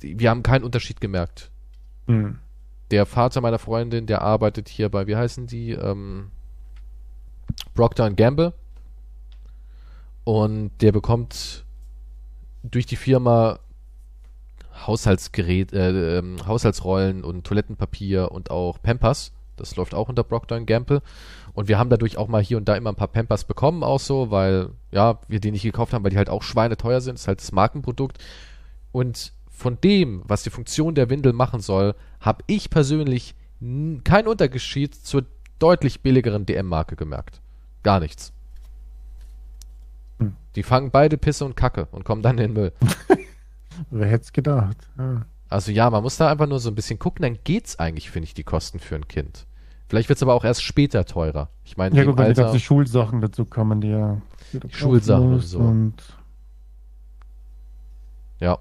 [0.00, 1.50] wir haben keinen Unterschied gemerkt.
[2.06, 2.38] Hm.
[2.90, 5.72] Der Vater meiner Freundin, der arbeitet hier bei, wie heißen die?
[5.72, 6.30] Ähm,
[7.74, 8.52] Procter Gamble.
[10.24, 11.64] Und der bekommt
[12.62, 13.60] durch die Firma
[14.86, 19.32] Haushaltsgerät, äh, ähm, Haushaltsrollen und Toilettenpapier und auch Pampers.
[19.56, 21.00] Das läuft auch unter Procter Gamble.
[21.56, 23.98] Und wir haben dadurch auch mal hier und da immer ein paar Pampers bekommen, auch
[23.98, 27.14] so, weil, ja, wir die nicht gekauft haben, weil die halt auch schweineteuer sind.
[27.14, 28.22] Das ist halt das Markenprodukt.
[28.92, 34.94] Und von dem, was die Funktion der Windel machen soll, habe ich persönlich keinen Unterschied
[34.94, 35.24] zur
[35.58, 37.40] deutlich billigeren DM-Marke gemerkt.
[37.82, 38.34] Gar nichts.
[40.18, 40.36] Hm.
[40.56, 42.72] Die fangen beide Pisse und Kacke und kommen dann in den Müll.
[43.90, 44.76] Wer hätte es gedacht?
[44.98, 45.24] Ja.
[45.48, 48.24] Also ja, man muss da einfach nur so ein bisschen gucken, dann geht's eigentlich, finde
[48.24, 49.46] ich, die Kosten für ein Kind.
[49.88, 51.48] Vielleicht wird's aber auch erst später teurer.
[51.64, 54.20] Ich meine, Ja gut, wenn die Alter, ganzen Schulsachen dazu kommen, die ja
[54.52, 55.58] die Schulsachen und so.
[55.58, 55.94] Und
[58.40, 58.58] ja.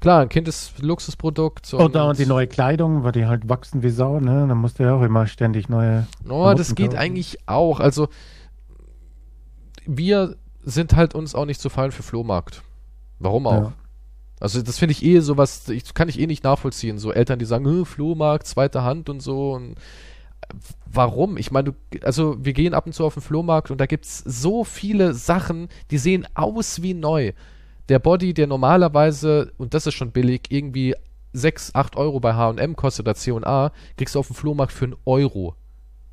[0.00, 1.72] Klar, ein Kind ist Luxusprodukt.
[1.74, 4.46] und, da und die neue Kleidung, weil die halt wachsen wie Sau, ne?
[4.48, 6.06] Dann musst du ja auch immer ständig neue.
[6.28, 6.98] Oh, das geht kaufen.
[6.98, 7.78] eigentlich auch.
[7.78, 8.08] Also,
[9.86, 12.62] wir sind halt uns auch nicht zu fein für Flohmarkt.
[13.20, 13.52] Warum auch?
[13.52, 13.72] Ja.
[14.40, 16.98] Also, das finde ich eh sowas, ich, kann ich eh nicht nachvollziehen.
[16.98, 19.52] So Eltern, die sagen, "Äh, Flohmarkt, zweite Hand und so.
[19.52, 19.76] Und
[20.90, 21.36] warum?
[21.36, 24.64] Ich meine, also, wir gehen ab und zu auf den Flohmarkt und da gibt's so
[24.64, 27.32] viele Sachen, die sehen aus wie neu.
[27.88, 30.94] Der Body, der normalerweise, und das ist schon billig, irgendwie
[31.32, 34.96] 6, 8 Euro bei H&M kostet oder C&A, kriegst du auf dem Flohmarkt für einen
[35.04, 35.54] Euro.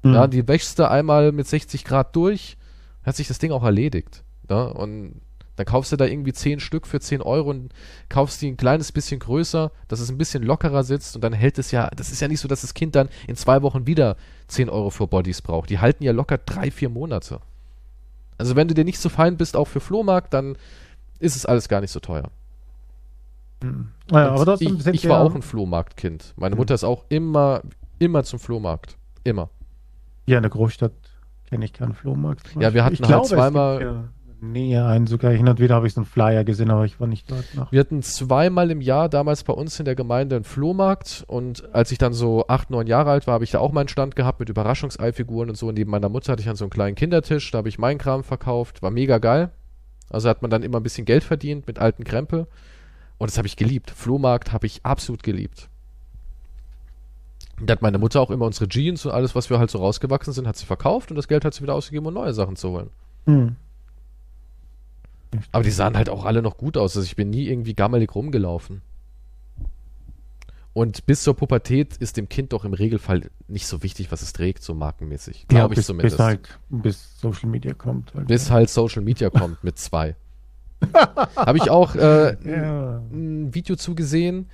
[0.03, 0.13] Hm.
[0.13, 2.57] Ja, die wäschst du einmal mit 60 Grad durch,
[3.03, 4.23] hat sich das Ding auch erledigt.
[4.49, 5.21] Ja, und
[5.55, 7.73] dann kaufst du da irgendwie 10 Stück für 10 Euro und
[8.09, 11.59] kaufst die ein kleines bisschen größer, dass es ein bisschen lockerer sitzt und dann hält
[11.59, 14.15] es ja, das ist ja nicht so, dass das Kind dann in zwei Wochen wieder
[14.47, 15.69] 10 Euro für Bodies braucht.
[15.69, 17.39] Die halten ja locker drei, vier Monate.
[18.37, 20.57] Also wenn du dir nicht so fein bist, auch für Flohmarkt, dann
[21.19, 22.31] ist es alles gar nicht so teuer.
[23.61, 26.33] Ja, Und aber trotzdem ich, ich war auch ein Flohmarktkind.
[26.35, 26.59] Meine Mhm.
[26.59, 27.61] Mutter ist auch immer,
[27.99, 28.97] immer zum Flohmarkt.
[29.23, 29.49] Immer.
[30.25, 30.91] Ja, in der Großstadt
[31.49, 32.49] kenne ich keinen Flohmarkt.
[32.59, 34.09] Ja, wir hatten ich halt glaube, zweimal-
[34.43, 35.07] gibt ja in der näher ein.
[35.07, 37.53] Sogar hin und wieder habe ich so einen Flyer gesehen, aber ich war nicht dort
[37.55, 37.71] noch.
[37.71, 41.91] Wir hatten zweimal im Jahr damals bei uns in der Gemeinde einen Flohmarkt und als
[41.91, 44.39] ich dann so acht, neun Jahre alt war, habe ich da auch meinen Stand gehabt
[44.39, 45.67] mit Überraschungseifiguren und so.
[45.67, 47.97] Und neben meiner Mutter hatte ich dann so einen kleinen Kindertisch, da habe ich meinen
[47.97, 49.51] Kram verkauft, war mega geil.
[50.09, 52.47] Also hat man dann immer ein bisschen Geld verdient mit alten Krempel.
[53.17, 53.91] Und das habe ich geliebt.
[53.91, 55.69] Flohmarkt habe ich absolut geliebt.
[57.59, 59.77] Und da hat meine Mutter auch immer unsere Jeans und alles, was wir halt so
[59.77, 62.55] rausgewachsen sind, hat sie verkauft und das Geld hat sie wieder ausgegeben, um neue Sachen
[62.55, 62.89] zu holen.
[63.25, 63.55] Hm.
[65.51, 66.95] Aber die sahen halt auch alle noch gut aus.
[66.95, 68.81] Also ich bin nie irgendwie gammelig rumgelaufen.
[70.73, 74.33] Und bis zur Pubertät ist dem Kind doch im Regelfall nicht so wichtig, was es
[74.33, 75.41] trägt, so markenmäßig.
[75.51, 76.17] Ja, Glaube ich bis, zumindest.
[76.17, 78.13] bis halt, bis Social Media kommt.
[78.15, 78.27] Halt.
[78.27, 80.15] Bis halt Social Media kommt mit zwei.
[81.35, 83.01] Habe ich auch äh, ja.
[83.11, 84.49] ein Video zugesehen.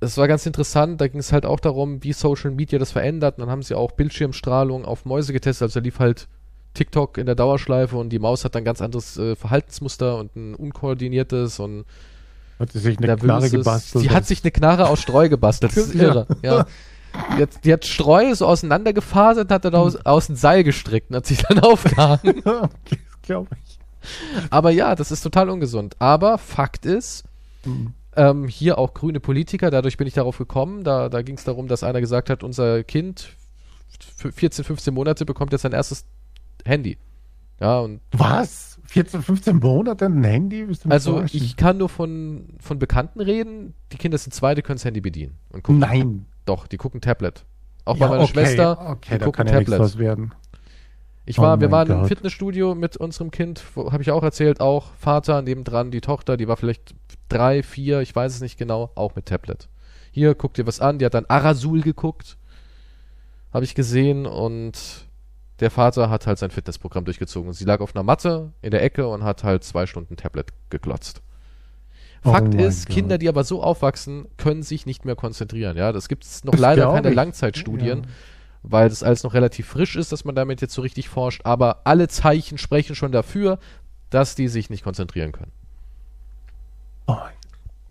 [0.00, 3.36] Es war ganz interessant, da ging es halt auch darum, wie Social Media das verändert.
[3.36, 5.66] Und dann haben sie auch Bildschirmstrahlung auf Mäuse getestet.
[5.66, 6.26] Also da lief halt
[6.74, 10.54] TikTok in der Dauerschleife und die Maus hat dann ganz anderes äh, Verhaltensmuster und ein
[10.54, 11.84] unkoordiniertes und
[12.58, 13.16] Hat sie sich eine.
[13.16, 14.04] Knarre gebastelt.
[14.04, 15.76] Die hat sich eine Knarre aus Streu gebastelt.
[15.76, 16.26] Das ist irre.
[16.42, 16.66] Ja.
[17.36, 21.10] Die hat, die hat Streu so auseinandergefasert und hat dann aus, aus ein Seil gestrickt
[21.10, 22.42] und hat sich dann aufgehangen.
[23.22, 23.78] glaube ich.
[24.50, 25.94] Aber ja, das ist total ungesund.
[25.98, 27.24] Aber Fakt ist,
[27.64, 27.92] Hm.
[28.16, 31.68] ähm, hier auch grüne Politiker, dadurch bin ich darauf gekommen, da, da ging es darum,
[31.68, 33.28] dass einer gesagt hat, unser Kind,
[34.18, 36.04] f- 14, 15 Monate, bekommt jetzt sein erstes
[36.64, 36.98] Handy.
[37.60, 38.80] Ja, und Was?
[38.86, 40.66] 14, 15 Monate ein Handy?
[40.88, 44.84] Also ich kann nur von, von Bekannten reden, die Kinder sind zwei, die können das
[44.84, 45.38] Handy bedienen.
[45.50, 46.26] Und gucken, Nein.
[46.44, 47.44] Doch, die gucken Tablet.
[47.84, 49.80] Auch Ja, bei meiner okay, Schwester, Okay, die da gucken kann ja nichts Tablet.
[49.80, 50.32] was werden.
[51.24, 52.08] Ich Oh war, wir mein waren im Gott.
[52.08, 56.56] Fitnessstudio mit unserem Kind, habe ich auch erzählt, auch Vater, nebendran die Tochter, die war
[56.56, 56.96] vielleicht
[57.28, 59.68] drei, vier, ich weiß es nicht genau, auch mit Tablet.
[60.10, 62.38] Hier, guck dir was an, die hat dann Arasul geguckt,
[63.52, 65.06] habe ich gesehen und
[65.62, 67.52] der Vater hat halt sein Fitnessprogramm durchgezogen.
[67.52, 71.22] Sie lag auf einer Matte in der Ecke und hat halt zwei Stunden Tablet geglotzt.
[72.24, 72.94] Oh Fakt mein ist, Gott.
[72.94, 75.76] Kinder, die aber so aufwachsen, können sich nicht mehr konzentrieren.
[75.76, 77.14] Ja, das gibt es noch Das leider keine ich.
[77.16, 78.08] Langzeitstudien Ja.
[78.62, 81.40] weil das alles noch relativ frisch ist, dass man damit jetzt so richtig forscht.
[81.44, 83.58] Aber alle Zeichen sprechen schon dafür,
[84.10, 85.50] dass die sich nicht konzentrieren können.
[87.06, 87.16] Oh,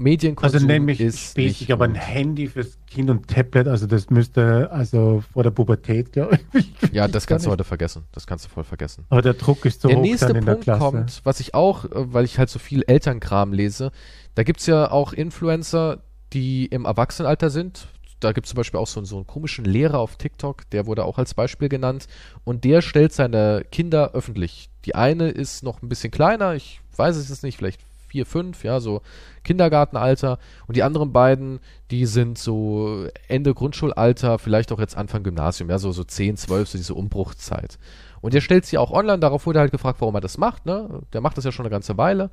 [0.01, 1.95] Medienkonsum also nenn mich ist spacig, nicht aber ein.
[1.95, 6.91] Handy fürs Kind und Tablet, also das müsste, also vor der Pubertät, glaube ich.
[6.91, 8.03] Ja, Ich das kann kannst du heute vergessen.
[8.11, 9.05] Das kannst du voll vergessen.
[9.09, 10.79] Aber der Druck ist so der hoch nächste dann in der Punkt Klasse.
[10.79, 13.91] kommt, was ich auch, äh, weil ich halt so viel Elternkram lese,
[14.35, 15.99] da gibt's ja auch Influencer,
[16.33, 17.87] die im Erwachsenenalter sind.
[18.19, 21.17] Da gibt's zum Beispiel auch so, so einen komischen Lehrer auf TikTok, der wurde auch
[21.17, 22.07] als Beispiel genannt.
[22.43, 24.69] Und der stellt seine Kinder öffentlich.
[24.85, 27.81] Die eine ist noch ein bisschen kleiner, ich weiß es jetzt nicht, vielleicht
[28.11, 29.01] vier, fünf, ja, so
[29.43, 30.37] Kindergartenalter.
[30.67, 31.59] Und die anderen beiden,
[31.91, 36.69] die sind so Ende Grundschulalter, vielleicht auch jetzt Anfang Gymnasium, ja, so, so 10, 12,
[36.69, 37.79] so diese Umbruchzeit.
[38.19, 41.01] Und der stellt sie auch online, darauf wurde halt gefragt, warum er das macht, ne?
[41.13, 42.29] Der macht das ja schon eine ganze Weile.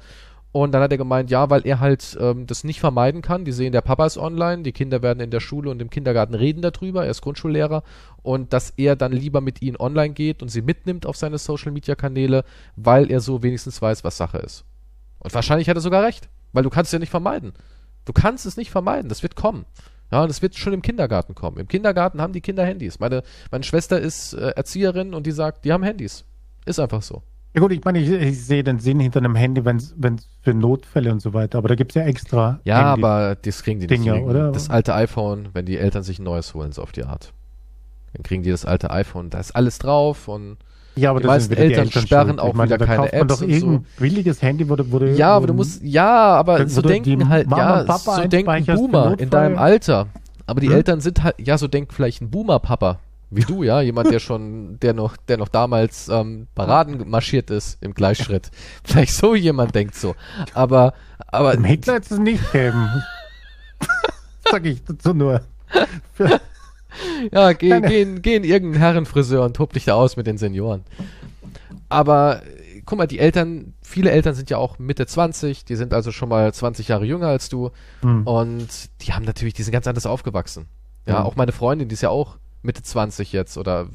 [0.51, 3.45] Und dann hat er gemeint, ja, weil er halt ähm, das nicht vermeiden kann.
[3.45, 6.35] Die sehen, der Papa ist online, die Kinder werden in der Schule und im Kindergarten
[6.35, 7.83] reden darüber, er ist Grundschullehrer
[8.23, 11.71] und dass er dann lieber mit ihnen online geht und sie mitnimmt auf seine Social
[11.71, 12.45] Media Kanäle,
[12.77, 14.65] weil er so wenigstens weiß, was Sache ist.
[15.21, 17.53] Und wahrscheinlich hat er sogar recht, weil du kannst es ja nicht vermeiden.
[18.05, 19.65] Du kannst es nicht vermeiden, das wird kommen.
[20.11, 21.59] Ja, das wird schon im Kindergarten kommen.
[21.59, 22.99] Im Kindergarten haben die Kinder Handys.
[22.99, 26.25] Meine, meine Schwester ist äh, Erzieherin und die sagt, die haben Handys.
[26.65, 27.23] Ist einfach so.
[27.55, 29.95] Ja gut, ich meine, ich, ich sehe den Sinn hinter einem Handy, wenn es
[30.43, 33.05] für Notfälle und so weiter, aber da gibt es ja extra Ja, Handys.
[33.05, 34.11] aber das kriegen die nicht.
[34.11, 34.53] Oder?
[34.53, 37.33] Das alte iPhone, wenn die Eltern sich ein neues holen, so auf die Art.
[38.15, 40.57] Dann kriegen die das alte iPhone, da ist alles drauf und
[40.99, 43.39] ja, aber die das meisten sind wieder die Eltern sperren auch meine, wieder keine Apps
[43.39, 47.29] doch irgendein billiges Handy, wurde, wurde ja, aber du musst, ja, aber Dann so denken
[47.29, 50.09] halt, Mama ja, Papa so denken Boomer in deinem Alter.
[50.47, 50.77] Aber die Hm?
[50.77, 52.99] Eltern sind halt, ja, so denkt vielleicht ein Boomer-Papa,
[53.31, 57.77] wie du, ja, jemand, der schon, der noch, der noch damals ähm, Paraden marschiert ist
[57.83, 58.51] im Gleichschritt.
[58.85, 60.15] vielleicht so jemand denkt so.
[60.55, 60.95] Aber,
[61.27, 62.89] aber Hitler jetzt es nicht geben.
[64.51, 65.43] Sag ich dazu nur.
[66.15, 66.41] Für,
[67.33, 70.85] Ja, geh, geh, geh in irgendeinen Herrenfriseur und tob dich da aus mit den Senioren.
[71.89, 75.93] Aber äh, guck mal, die Eltern, viele Eltern sind ja auch Mitte 20, die sind
[75.95, 77.71] also schon mal 20 Jahre jünger als du
[78.03, 78.27] Hm.
[78.27, 78.69] und
[79.03, 80.67] die haben natürlich, die sind ganz anders aufgewachsen.
[81.07, 81.27] Ja, Mhm.
[81.27, 83.89] auch meine Freundin, die ist ja auch Mitte 20 jetzt oder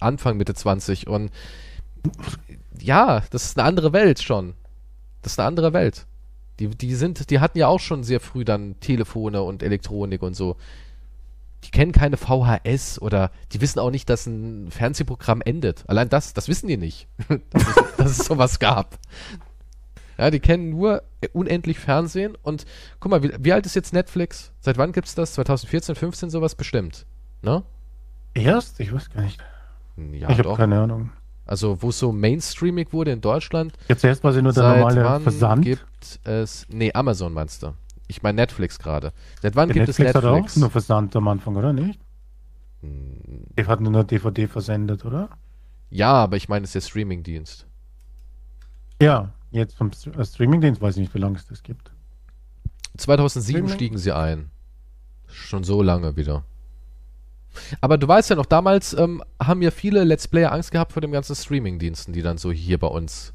[0.00, 1.30] Anfang Mitte 20 und
[2.80, 4.54] ja, das ist eine andere Welt schon.
[5.22, 6.06] Das ist eine andere Welt.
[6.60, 10.34] Die, die sind, die hatten ja auch schon sehr früh dann Telefone und Elektronik und
[10.34, 10.56] so.
[11.66, 15.84] Die kennen keine VHS oder die wissen auch nicht, dass ein Fernsehprogramm endet.
[15.88, 17.08] Allein das, das wissen die nicht,
[17.50, 18.98] dass, es, dass es sowas gab.
[20.16, 21.02] Ja, die kennen nur
[21.32, 22.64] unendlich Fernsehen und
[23.00, 24.52] guck mal, wie, wie alt ist jetzt Netflix?
[24.60, 25.34] Seit wann gibt's das?
[25.34, 27.04] 2014, 15 sowas bestimmt.
[27.42, 27.64] Ne?
[28.32, 28.78] Erst?
[28.80, 29.40] Ich weiß gar nicht.
[30.12, 31.10] Ja, ich habe keine Ahnung.
[31.46, 33.72] Also, wo es so Mainstreaming wurde in Deutschland.
[33.88, 35.64] Jetzt erst sie nur der normale Versand.
[35.64, 36.66] gibt es.
[36.68, 37.72] Nee, Amazon meinst du.
[38.08, 39.12] Ich meine Netflix gerade.
[39.42, 40.56] Seit wann Der gibt Netflix, es hat auch Netflix?
[40.56, 42.00] nur Versand am Anfang, oder nicht?
[42.82, 45.30] Hm, Der hat nur eine DVD versendet, oder?
[45.90, 47.66] Ja, aber ich meine, es ist der Streamingdienst.
[49.00, 51.90] Ja, jetzt vom äh, Streamingdienst weiß ich nicht, wie lange es das gibt.
[52.96, 53.74] 2007 Streaming?
[53.74, 54.50] stiegen sie ein.
[55.28, 56.44] Schon so lange wieder.
[57.80, 61.00] Aber du weißt ja noch, damals ähm, haben ja viele Let's Player Angst gehabt vor
[61.02, 63.32] den ganzen Streaming-Diensten, die dann so hier bei uns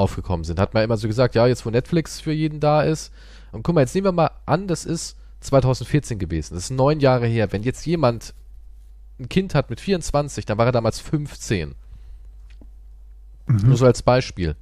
[0.00, 0.58] aufgekommen sind.
[0.58, 3.12] Hat man immer so gesagt, ja, jetzt wo Netflix für jeden da ist.
[3.52, 6.54] Und guck mal, jetzt nehmen wir mal an, das ist 2014 gewesen.
[6.54, 7.52] Das ist neun Jahre her.
[7.52, 8.34] Wenn jetzt jemand
[9.18, 11.74] ein Kind hat mit 24, dann war er damals 15.
[13.46, 14.56] Nur so als Beispiel.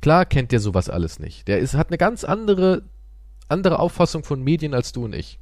[0.00, 1.46] Klar kennt der sowas alles nicht.
[1.46, 2.82] Der ist, hat eine ganz andere,
[3.48, 5.38] andere Auffassung von Medien als du und ich.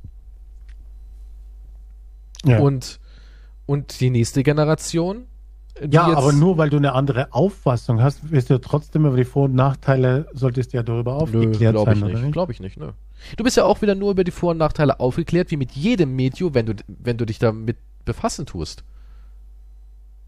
[2.44, 2.98] Ja, Und,
[3.66, 5.26] und die nächste Generation.
[5.90, 9.44] Ja aber nur weil du eine andere Auffassung hast, wirst du trotzdem über die Vor-
[9.44, 12.22] und Nachteile, solltest du ja darüber Nö, aufgeklärt glaube ich sein, oder nicht.
[12.24, 12.32] nicht?
[12.32, 12.92] Glaube ich nicht, nö.
[13.36, 16.14] Du bist ja auch wieder nur über die Vor- und Nachteile aufgeklärt, wie mit jedem
[16.16, 18.84] Medium, wenn du, wenn du dich damit befassen tust.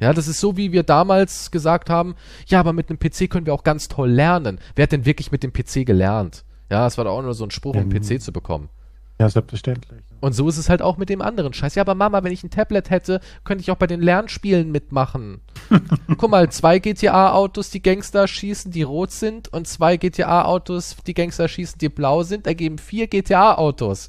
[0.01, 2.15] Ja, das ist so, wie wir damals gesagt haben,
[2.47, 4.59] ja, aber mit einem PC können wir auch ganz toll lernen.
[4.75, 6.45] Wer hat denn wirklich mit dem PC gelernt?
[6.71, 8.71] Ja, das war doch auch nur so ein Spruch, um einen Ja, PC zu bekommen.
[9.19, 10.01] Ja, selbstverständlich.
[10.21, 11.75] Und so ist es halt auch mit dem anderen Scheiß.
[11.75, 15.41] Ja, aber Mama, wenn ich ein Tablet hätte, könnte ich auch bei den Lernspielen mitmachen.
[16.19, 21.49] Guck mal, zwei GTA-Autos, die Gangster schießen, die rot sind, und zwei GTA-Autos, die Gangster
[21.49, 24.09] schießen, die blau sind, ergeben vier GTA-Autos.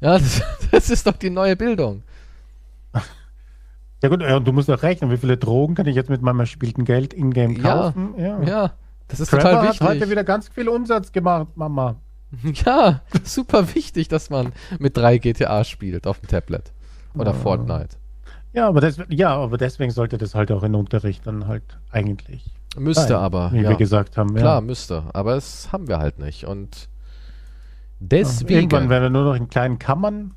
[0.00, 2.02] Ja, das, das ist doch die neue Bildung.
[4.02, 6.20] Ja gut, ja, und du musst auch rechnen, wie viele Drogen kann ich jetzt mit
[6.20, 8.14] meinem erspielten Geld in-game Ja, kaufen?
[8.18, 8.42] Ja.
[8.42, 8.72] Ja,
[9.08, 9.86] das ist Trevor total hat wichtig.
[9.88, 11.96] heute wieder ganz viel Umsatz gemacht, Mama.
[12.64, 16.72] Ja, super wichtig, dass man mit drei GTA spielt auf dem Tablet.
[17.14, 17.36] Oder Ja.
[17.36, 17.96] Fortnite.
[18.52, 22.44] Ja, aber, des, ja, aber deswegen sollte das halt auch in Unterricht dann halt eigentlich
[22.76, 23.52] Müsste sein, aber.
[23.52, 23.70] wie ja.
[23.70, 24.34] wir gesagt haben.
[24.34, 24.60] Klar, ja.
[24.60, 25.04] müsste.
[25.12, 26.46] Aber das haben wir halt nicht.
[26.46, 26.88] Und
[28.00, 28.54] deswegen.
[28.54, 30.34] Irgendwann werden wir nur noch in kleinen Kammern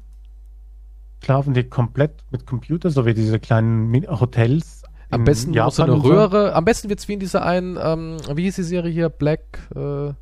[1.24, 4.84] schlafen, die komplett mit Computer, so wie diese kleinen Hotels.
[5.10, 6.54] am besten noch so Japan eine Röhre.
[6.54, 9.10] Am besten wird's wie in dieser einen, ähm, wie hieß die Serie hier?
[9.10, 9.42] Black,
[9.76, 10.14] äh,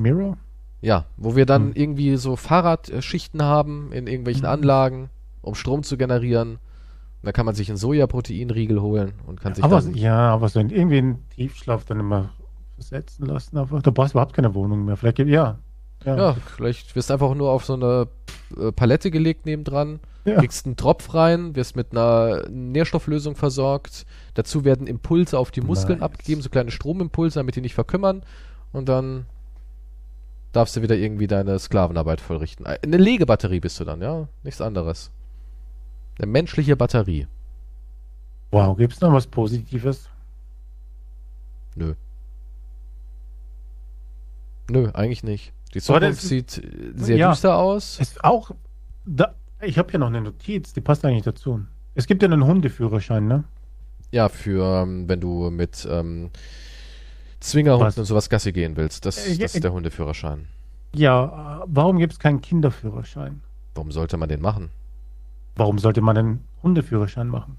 [0.00, 0.36] Mirror?
[0.84, 1.72] Ja, wo wir dann Hm.
[1.74, 4.50] irgendwie so Fahrradschichten haben in irgendwelchen Hm.
[4.50, 5.10] Anlagen,
[5.42, 6.58] um Strom zu generieren.
[7.22, 9.94] Da kann man sich einen Sojaproteinriegel holen und kann sich Aber, dann.
[9.94, 12.30] ja, aber so in, irgendwie in Tiefschlaf dann immer
[12.74, 13.56] versetzen lassen.
[13.56, 13.80] Einfach.
[13.82, 14.96] Da brauchst du überhaupt keine Wohnung mehr.
[14.96, 15.58] Vielleicht, gibt- ja.
[16.04, 18.08] Ja, vielleicht wirst du einfach nur auf so eine
[18.60, 20.36] äh, Palette gelegt nebendran, Ja.
[20.38, 24.04] kriegst einen Tropf rein, wirst mit einer Nährstofflösung versorgt.
[24.34, 26.04] Dazu werden Impulse auf die Muskeln Nice.
[26.04, 28.22] abgegeben, so kleine Stromimpulse, damit die nicht verkümmern.
[28.72, 29.24] Und dann
[30.56, 32.64] darfst du wieder irgendwie deine Sklavenarbeit vollrichten.
[32.66, 34.28] Äh, Eine Legebatterie bist du dann, ja?
[34.42, 35.10] Nichts anderes.
[36.18, 37.26] Eine menschliche Batterie.
[38.50, 40.08] Wow, gibt es noch was Positives?
[41.74, 41.94] Nö.
[44.70, 45.52] Nö, eigentlich nicht.
[45.74, 47.30] Die Zukunft sieht äh, sehr Ja.
[47.30, 47.98] düster aus.
[48.00, 48.52] Ist auch.
[49.04, 51.60] Da, ich habe hier noch eine Notiz, die passt eigentlich dazu.
[51.94, 53.44] Es gibt ja einen Hundeführerschein, ne?
[54.12, 56.30] Ja, für ähm, wenn du mit ähm,
[57.44, 57.98] Zwingerhunden Was?
[57.98, 59.04] und sowas Gassi gehen willst.
[59.04, 60.46] Das, Äh, das ja, ist der Hundeführerschein.
[60.94, 63.42] Ja, äh, warum gibt es keinen Kinderführerschein?
[63.74, 64.70] Warum sollte man den machen?
[65.56, 67.58] Warum sollte man einen Hundeführerschein machen?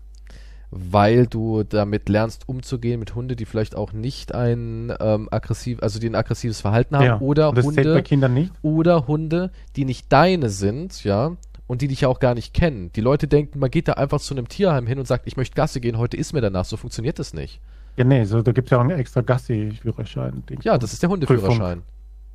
[0.71, 5.99] Weil du damit lernst, umzugehen mit Hunde, die vielleicht auch nicht ein ähm, aggressiv, also
[5.99, 8.51] die ein aggressives Verhalten haben, oder zählt bei Hunde Kindern nicht?
[8.63, 11.37] oder Hunde, die nicht deine sind, ja,
[11.67, 12.91] und die dich ja auch gar nicht kennen.
[12.95, 15.55] Die Leute denken, man geht da einfach zu einem Tierheim hin und sagt, ich möchte
[15.55, 16.65] Gassi gehen, heute ist mir danach.
[16.65, 17.61] So funktioniert das nicht.
[17.97, 20.43] Ja, nee, so, da gibt es ja auch einen extra Gassi-Führerschein.
[20.63, 21.81] Ja, das ist der Hundeführerschein.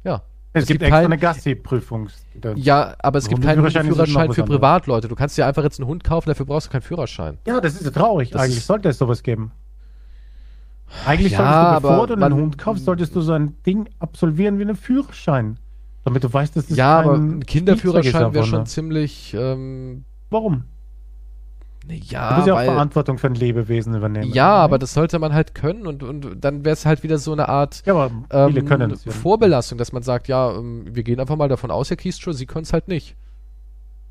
[0.04, 0.22] Ja.
[0.52, 2.08] Es, es gibt, gibt extra kein- eine Gassi-Prüfung.
[2.56, 4.42] Ja, aber es gibt keinen Führerschein für.
[4.44, 5.06] Privatleute.
[5.06, 7.38] Du kannst dir einfach jetzt einen Hund kaufen, dafür brauchst du keinen Führerschein.
[7.46, 8.30] Ja, das ist ja traurig.
[8.30, 9.52] Das Eigentlich sollte es sowas geben.
[11.06, 14.58] Eigentlich Ja, solltest du, bevor du einen Hund kaufst, solltest du so ein Ding absolvieren
[14.58, 15.58] wie einen Führerschein.
[16.04, 20.64] Damit du weißt, dass das ja, aber ein Kinderführerschein wäre schon ziemlich, ähm, Warum?
[21.86, 24.32] Ne, Du ja, musst ja auch weil, Verantwortung für ein Lebewesen übernehmen.
[24.32, 27.32] ja, aber das sollte man halt können und, und dann wäre es halt wieder so
[27.32, 28.10] eine Art Ja, aber
[28.48, 29.12] viele ähm, können es ja.
[29.12, 32.46] Vorbelastung, dass man sagt, ja, ähm, wir gehen einfach mal davon aus, Herr Kiestro, Sie
[32.46, 33.16] können es halt nicht.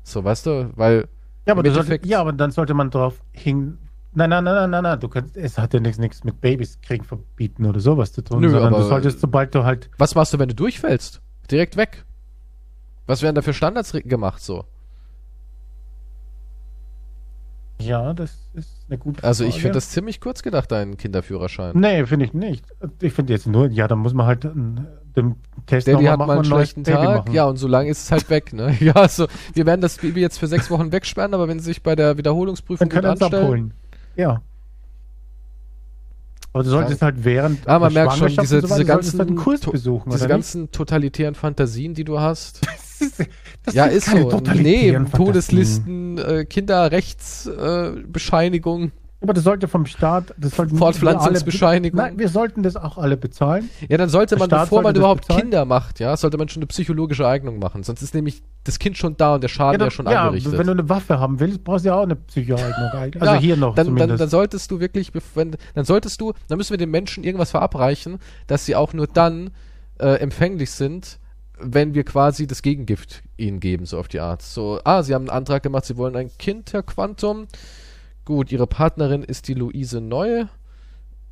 [0.02, 1.08] So, weißt du, weil
[1.46, 3.78] Ja, aber, du sollte, ja, aber dann sollte man drauf hin.
[4.12, 4.98] Nein, nein, nein, nein, nein, nein.
[5.00, 8.40] Du kannst, es hat ja nichts, nichts mit Babys kriegen verbieten oder sowas zu tun,
[8.40, 9.88] Nö, sondern aber- du solltest, sobald du halt.
[9.98, 11.20] was machst du, wenn du durchfällst?
[11.50, 12.04] Direkt weg.
[13.06, 14.64] Was werden da für Standards gemacht so?
[17.80, 19.62] Ja, das ist eine gute Also ich Frage.
[19.62, 21.72] finde das ziemlich kurz gedacht, deinen Kinderführerschein.
[21.78, 22.64] Nee, finde ich nicht.
[23.00, 24.86] Ich finde jetzt nur, ja, dann muss man halt ähm,
[25.16, 25.36] den
[25.66, 28.30] Test Daddy hat machen mal einen schlechten Tag, ja, und so lange ist es halt
[28.30, 28.76] weg, ne?
[28.80, 31.82] Ja, also, wir werden das Baby jetzt für sechs Wochen wegsperren, aber wenn sie sich
[31.82, 33.74] bei der Wiederholungsprüfung dann gut können sie es anstellen, abholen.
[34.16, 34.42] Ja.
[36.52, 39.60] Aber du solltest halt während Ah, man merkt schon, diese, so diese ganzen, halt Kurs
[39.60, 42.60] besuchen, diese ganzen totalitären Fantasien, die du hast.
[43.64, 44.40] Das ja, ist keine so.
[44.54, 44.96] Nee.
[45.14, 48.84] Todeslisten, äh, Kinderrechtsbescheinigung.
[48.84, 48.90] Äh.
[49.22, 51.98] Aber das sollte vom Staat, das sollten Fortpflanzungsbescheinigung.
[51.98, 53.68] Nein, wir sollten das auch alle bezahlen.
[53.86, 55.40] ja, dann sollte man, bevor man sollte das überhaupt bezahlen?
[55.42, 57.82] Kinder macht, ja, sollte man schon eine psychologische Eignung machen.
[57.82, 60.56] Sonst ist nämlich das Kind schon da und der Schaden ja, dann- schon angerichtet.
[60.56, 62.88] wenn du eine Waffe haben willst, brauchst du ja auch eine Psychoeignung.
[62.92, 66.56] Also Ja, hier noch dann, dann, dann solltest du wirklich, wenn, dann solltest du, dann
[66.56, 69.50] müssen wir den Menschen irgendwas verabreichen, dass sie auch nur dann
[69.98, 71.18] äh, empfänglich sind,
[71.62, 74.42] wenn wir quasi das Gegengift ihnen geben, so auf die Art.
[74.42, 77.46] So, ah, sie haben einen Antrag gemacht, sie wollen ein Kind, Herr Quantum.
[78.24, 80.44] Gut, ihre Partnerin ist die Luise Neu.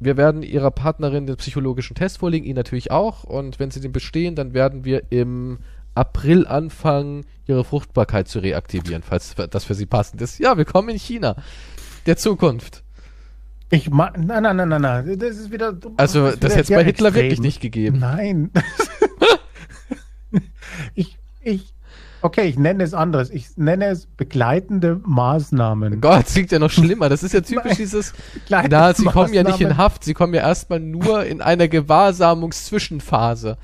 [0.00, 3.24] Wir werden ihrer Partnerin den psychologischen Test vorlegen, ihn natürlich auch.
[3.24, 5.58] Und wenn sie den bestehen, dann werden wir im
[5.94, 10.38] April anfangen, ihre Fruchtbarkeit zu reaktivieren, falls das für sie passend ist.
[10.38, 11.36] Ja, willkommen in China,
[12.06, 12.84] der Zukunft.
[13.70, 15.18] ich ma nein, nein, nein, nein, nein.
[15.18, 15.76] Das ist wieder.
[15.96, 17.24] Also, das wieder hätte es bei Hitler extrem.
[17.24, 17.98] wirklich nicht gegeben.
[17.98, 18.50] Nein.
[20.94, 21.72] ich, ich,
[22.22, 23.30] okay, ich nenne es anderes.
[23.30, 26.00] Ich nenne es begleitende Maßnahmen.
[26.00, 27.08] Gott, das klingt ja noch schlimmer.
[27.08, 28.12] Das ist ja typisch dieses.
[28.48, 29.76] Na, sie kommen ja nicht in.
[29.76, 33.56] Haft, sie kommen ja erstmal nur in einer Gewahrsamungszwischenphase.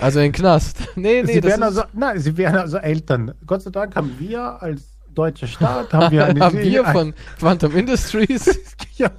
[0.00, 0.78] Also in den Knast.
[0.94, 3.34] Nee, nee, sie das werden ist, also, nein, sie werden also Eltern.
[3.46, 7.74] Gott sei Dank haben wir als deutscher Staat haben wir eine haben wir von Quantum
[7.76, 8.76] Industries.
[8.96, 9.10] ja,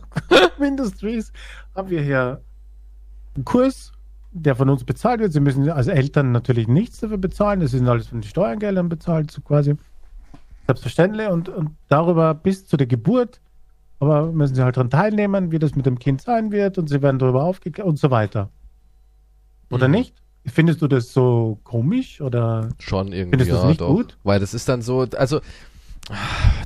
[0.57, 1.33] Industries
[1.75, 2.41] haben wir hier
[3.35, 3.91] einen Kurs,
[4.31, 5.33] der von uns bezahlt wird.
[5.33, 7.59] Sie müssen als Eltern natürlich nichts dafür bezahlen.
[7.61, 9.75] Das sind alles von den Steuergeldern bezahlt, so quasi.
[10.67, 11.27] Selbstverständlich.
[11.29, 13.39] Und, und darüber bis zu der Geburt.
[13.99, 16.77] Aber müssen sie halt daran teilnehmen, wie das mit dem Kind sein wird.
[16.77, 18.49] Und sie werden darüber aufgeklärt und so weiter.
[19.71, 19.95] Oder Mhm.
[19.95, 20.15] nicht?
[20.45, 22.21] Findest du das so komisch?
[22.21, 23.89] Oder Schon irgendwie, Findest du das ja, nicht doch.
[23.89, 24.17] gut?
[24.23, 25.41] Weil das ist dann so, also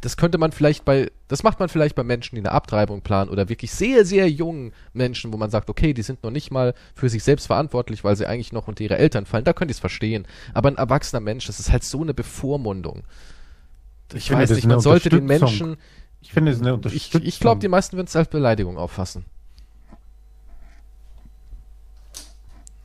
[0.02, 3.30] das könnte man vielleicht bei, das macht man vielleicht bei Menschen, die eine Abtreibung planen
[3.30, 6.74] oder wirklich sehr, sehr jungen Menschen, wo man sagt, okay, die sind noch nicht mal
[6.96, 9.44] für sich selbst verantwortlich, weil sie eigentlich noch unter ihre Eltern fallen.
[9.44, 10.26] Da könnte ich es verstehen.
[10.54, 13.04] Aber ein erwachsener Mensch, das ist halt so eine Bevormundung.
[14.14, 15.26] Ich, finde, weiß nicht, man sollte den.
[15.26, 15.78] Menschen,
[16.22, 17.22] ich finde es eine ich, Unterstützung.
[17.24, 19.26] ich glaube, die meisten würden es als Beleidigung auffassen.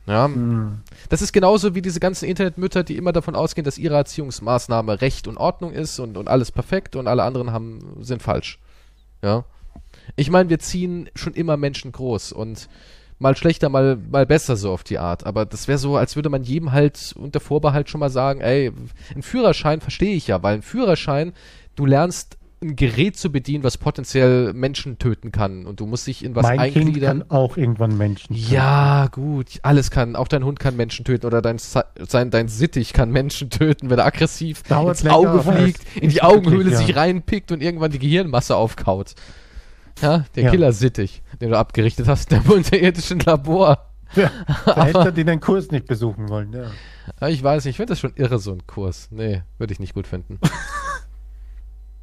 [0.09, 0.79] Ja, Hm.
[1.09, 5.27] das ist genauso wie diese ganzen Internetmütter, die immer davon ausgehen, dass ihre Erziehungsmaßnahme Recht
[5.27, 8.57] und Ordnung ist und, und alles perfekt und alle anderen haben, sind falsch.
[9.21, 9.45] Ja.
[10.15, 12.69] Ich meine, wir ziehen schon immer Menschen groß und
[13.19, 15.27] mal schlechter, mal, mal besser so auf die Art.
[15.27, 18.71] Aber das wäre so, als würde man jedem halt unter Vorbehalt schon mal sagen, ey,
[19.15, 21.33] ein Führerschein verstehe ich ja, weil ein Führerschein,
[21.75, 26.23] du lernst ein Gerät zu bedienen, was potenziell Menschen töten kann und du musst dich
[26.25, 27.19] in was mein Kind eingliedern.
[27.19, 28.35] kann auch irgendwann Menschen.
[28.35, 28.53] töten.
[28.53, 29.59] Ja, gut.
[29.61, 30.15] Alles kann.
[30.15, 33.99] Auch dein Hund kann Menschen töten oder dein, sein, dein Sittich kann Menschen töten, wenn
[33.99, 36.77] er aggressiv Dauert ins länger, Auge fliegt, in die Augenhöhle ja.
[36.77, 39.15] sich reinpickt und irgendwann die Gehirnmasse aufkaut.
[40.01, 40.51] Ja, der Ja.
[40.51, 43.85] Killer-Sittich, den du abgerichtet hast, der unterirdischen Labor.
[44.11, 44.31] Für
[44.65, 46.71] Eltern, die den Kurs nicht besuchen wollen, ja.
[47.21, 49.07] Ja, ich weiß nicht, ich finde das schon irre, so ein Kurs.
[49.11, 50.39] Nee, würde ich nicht gut finden.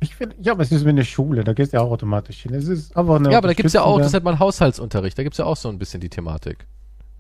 [0.01, 2.43] Ich finde, ja, aber es ist wie eine Schule, da gehst du ja auch automatisch
[2.43, 2.53] hin.
[2.55, 5.19] Es ist einfach eine ja, aber da gibt's ja auch, das unterstützende- nennt man Haushaltsunterricht,
[5.19, 6.67] da gibt's ja auch so ein bisschen die Thematik.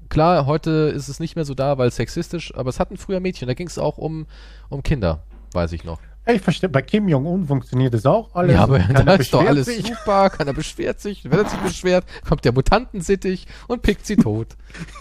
[0.09, 3.49] Klar, heute ist es nicht mehr so da, weil sexistisch, aber es hatten früher Mädchen,
[3.49, 4.27] da ging es auch um,
[4.69, 5.23] um Kinder,
[5.53, 5.99] weiß ich noch.
[6.29, 8.55] Ja, ich verstehe, bei Kim Jong-un funktioniert das auch alles.
[8.55, 9.87] ja, aber Keiner da ist doch alles sich.
[9.87, 14.49] super, keiner beschwert sich, wenn er sich beschwert, kommt der Mutantensittich und pickt sie tot.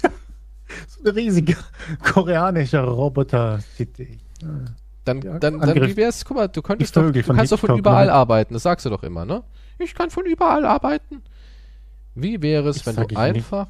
[0.88, 1.58] So ein riesiger
[2.04, 3.60] koreanischer Roboter.
[3.78, 4.18] City.
[5.06, 7.52] Dann, Ja, dann, dann Angriff- wie wär's, guck mal, du könntest doch, du von kannst
[7.52, 8.14] doch von Hitchcock, überall ne?
[8.14, 9.44] arbeiten, das sagst du doch immer, ne?
[9.80, 11.22] Ich kann von überall arbeiten.
[12.16, 13.18] Wie wäre es, wenn du ich nicht.
[13.18, 13.68] einfach,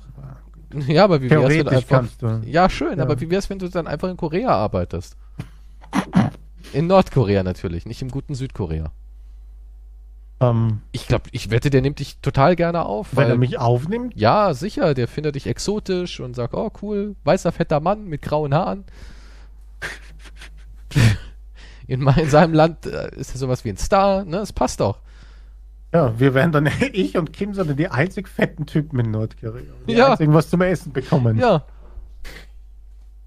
[0.88, 2.42] ja, aber wie wär's, wenn du einfach, du.
[2.46, 3.04] ja, schön, Ja.
[3.04, 5.18] aber wie wär's, wenn du dann einfach in Korea arbeitest?
[6.74, 8.92] In Nordkorea natürlich, nicht im guten Südkorea.
[10.42, 13.10] Ähm, Ich glaube, ich wette, der nimmt dich total gerne auf.
[13.16, 17.16] wenn weil- er mich aufnimmt, Ja, sicher, der findet dich exotisch und sagt, oh cool,
[17.24, 18.84] weißer, fetter Mann mit grauen Haaren.
[21.88, 24.38] In, mein, in seinem Land äh, ist er sowas wie ein Star, ne?
[24.38, 25.00] Es passt doch.
[25.94, 29.62] ja, wir wären dann, ich und Kim, sind dann die einzig fetten Typen in Nordkorea.
[29.88, 30.12] Die Ja.
[30.12, 31.38] einzigen, was zum Essen bekommen.
[31.38, 31.64] Ja.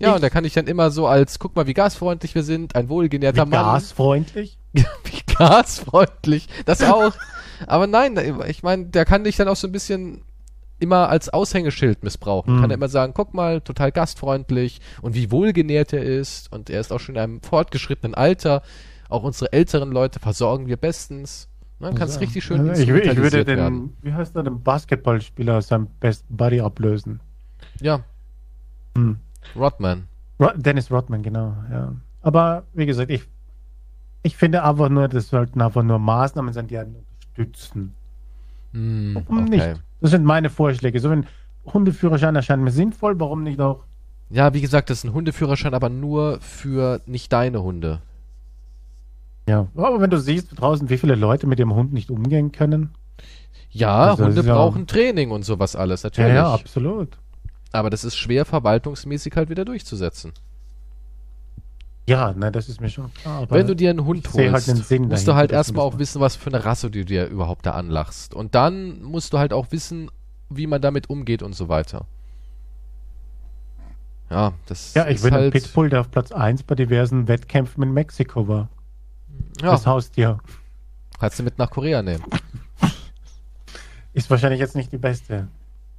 [0.01, 2.43] Ja, Ich- und da kann ich dann immer so als, guck mal, wie gasfreundlich wir
[2.45, 3.65] sind, ein wohlgenährter Wie Mann.
[3.65, 4.59] gasfreundlich.
[4.73, 7.15] wie gasfreundlich, das auch.
[7.67, 8.17] Aber nein,
[8.47, 10.23] ich meine, der kann dich dann auch so ein bisschen
[10.79, 12.57] immer als Aushängeschild missbrauchen.
[12.57, 12.61] Mhm.
[12.61, 16.81] Kann er immer sagen, guck mal, total gastfreundlich und wie wohlgenährt er ist und er
[16.81, 18.63] ist auch schon in einem fortgeschrittenen Alter.
[19.09, 21.49] Auch unsere älteren Leute versorgen wir bestens.
[21.81, 23.97] Dann kannst Also, richtig schön also ich, ich würde den, werden.
[24.03, 27.21] wie heißt er, den Basketballspieler aus seinem Best Buddy ablösen.
[27.81, 28.01] Ja,
[28.97, 29.19] Hm.
[29.55, 30.09] Rodman.
[30.41, 31.95] Ro Dennis Rodman, genau, ja.
[32.23, 33.23] Aber wie gesagt, ich,
[34.25, 36.97] ich finde einfach nur, das sollten einfach nur Maßnahmen sein, die einen
[37.37, 37.95] unterstützen.
[38.73, 39.51] Hm, Warum okay.
[39.51, 39.83] nicht?
[40.01, 41.01] Das sind meine Vorschläge.
[41.01, 41.27] So ein
[41.67, 43.85] Hundeführerschein erscheint mir sinnvoll, warum nicht auch?
[44.31, 48.01] Ja, wie gesagt, das ist ein Hundeführerschein, aber nur für nicht deine Hunde.
[49.49, 52.91] Ja, aber wenn du siehst draußen, wie viele Leute mit dem Hund nicht umgehen können.
[53.71, 56.31] Ja, also Hunde brauchen Training und sowas alles, natürlich.
[56.31, 57.19] Ja, ja, absolut.
[57.73, 60.33] Aber das ist schwer verwaltungsmäßig halt wieder durchzusetzen.
[62.09, 63.47] Ja, ne, das ist mir schon klar.
[63.51, 66.37] Wenn du dir einen Hund halt holst, halt musst du halt erstmal auch wissen, was
[66.37, 68.33] für eine Rasse du dir überhaupt da anlachst.
[68.33, 70.11] Und dann musst du halt auch wissen,
[70.49, 72.07] wie man damit umgeht und so weiter.
[74.31, 77.83] Ja, das Ja, ich bin halt ein Pitbull, der auf Platz 1 bei diversen Wettkämpfen
[77.83, 78.71] in Mexiko war.
[79.61, 79.73] Ja.
[79.73, 80.39] Das Haustier.
[81.21, 82.25] Kannst du mit nach Korea nehmen.
[84.15, 85.49] Ist wahrscheinlich jetzt nicht die beste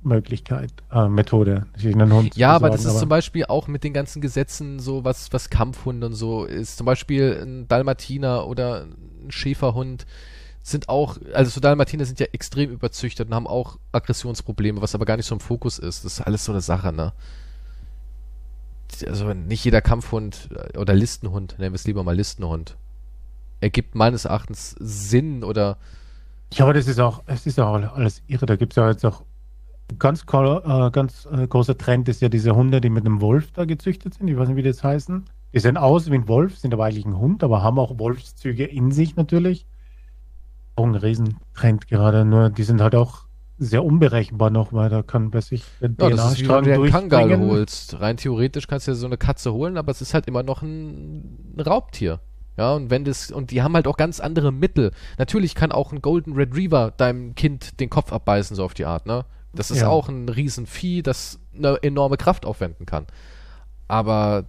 [0.01, 3.93] Möglichkeit, äh, Methode, einen Hund Ja, aber das ist aber zum Beispiel auch mit den
[3.93, 6.77] ganzen Gesetzen, so was, was Kampfhunde und so ist.
[6.77, 10.05] Zum Beispiel ein Dalmatiner oder ein Schäferhund
[10.61, 15.05] sind auch, also so Dalmatiner sind ja extrem überzüchtet und haben auch Aggressionsprobleme, was aber
[15.05, 16.05] gar nicht so im Fokus ist.
[16.05, 17.13] Das ist alles so eine Sache, ne?
[19.05, 22.75] Also nicht jeder Kampfhund oder Listenhund, nennen wir es lieber mal Listenhund,
[23.61, 25.77] ergibt meines Erachtens Sinn oder
[26.53, 28.45] ja, aber das ist auch, es ist auch alles irre.
[28.45, 29.23] Da gibt es ja jetzt auch
[29.97, 33.65] ganz, äh, ganz äh, großer Trend ist ja diese Hunde, die mit einem Wolf da
[33.65, 34.27] gezüchtet sind.
[34.27, 35.25] Ich weiß nicht, wie die das heißen.
[35.53, 38.65] Die sehen aus wie ein Wolf, sind aber eigentlich ein Hund, aber haben auch Wolfszüge
[38.65, 39.65] in sich natürlich.
[40.75, 43.25] Auch ein Riesentrend gerade, nur die sind halt auch
[43.57, 46.91] sehr unberechenbar noch, weil da kann sich der ja, das ist wie wenn du einen
[46.91, 47.99] Kangal holst.
[47.99, 50.61] Rein theoretisch kannst du ja so eine Katze holen, aber es ist halt immer noch
[50.61, 52.21] ein, ein Raubtier.
[52.57, 54.91] Ja, und wenn das, und die haben halt auch ganz andere Mittel.
[55.17, 59.05] Natürlich kann auch ein Golden Retriever deinem Kind den Kopf abbeißen, so auf die Art,
[59.05, 59.25] ne?
[59.53, 59.87] Das ist ja.
[59.87, 63.07] auch ein Riesenvieh, das eine enorme Kraft aufwenden kann.
[63.87, 64.45] Aber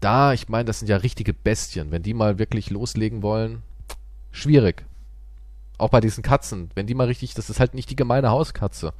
[0.00, 1.90] da, ich meine, das sind ja richtige Bestien.
[1.90, 3.62] Wenn die mal wirklich loslegen wollen,
[4.30, 4.84] schwierig.
[5.78, 6.70] Auch bei diesen Katzen.
[6.74, 8.92] Wenn die mal richtig, das ist halt nicht die gemeine Hauskatze.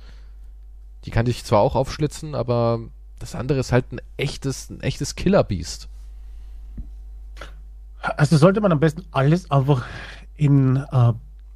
[1.04, 2.80] Die kann dich zwar auch aufschlitzen, aber
[3.18, 5.88] das andere ist halt ein echtes, ein echtes Killerbiest.
[8.00, 9.84] Also sollte man am besten alles einfach
[10.36, 11.12] in äh,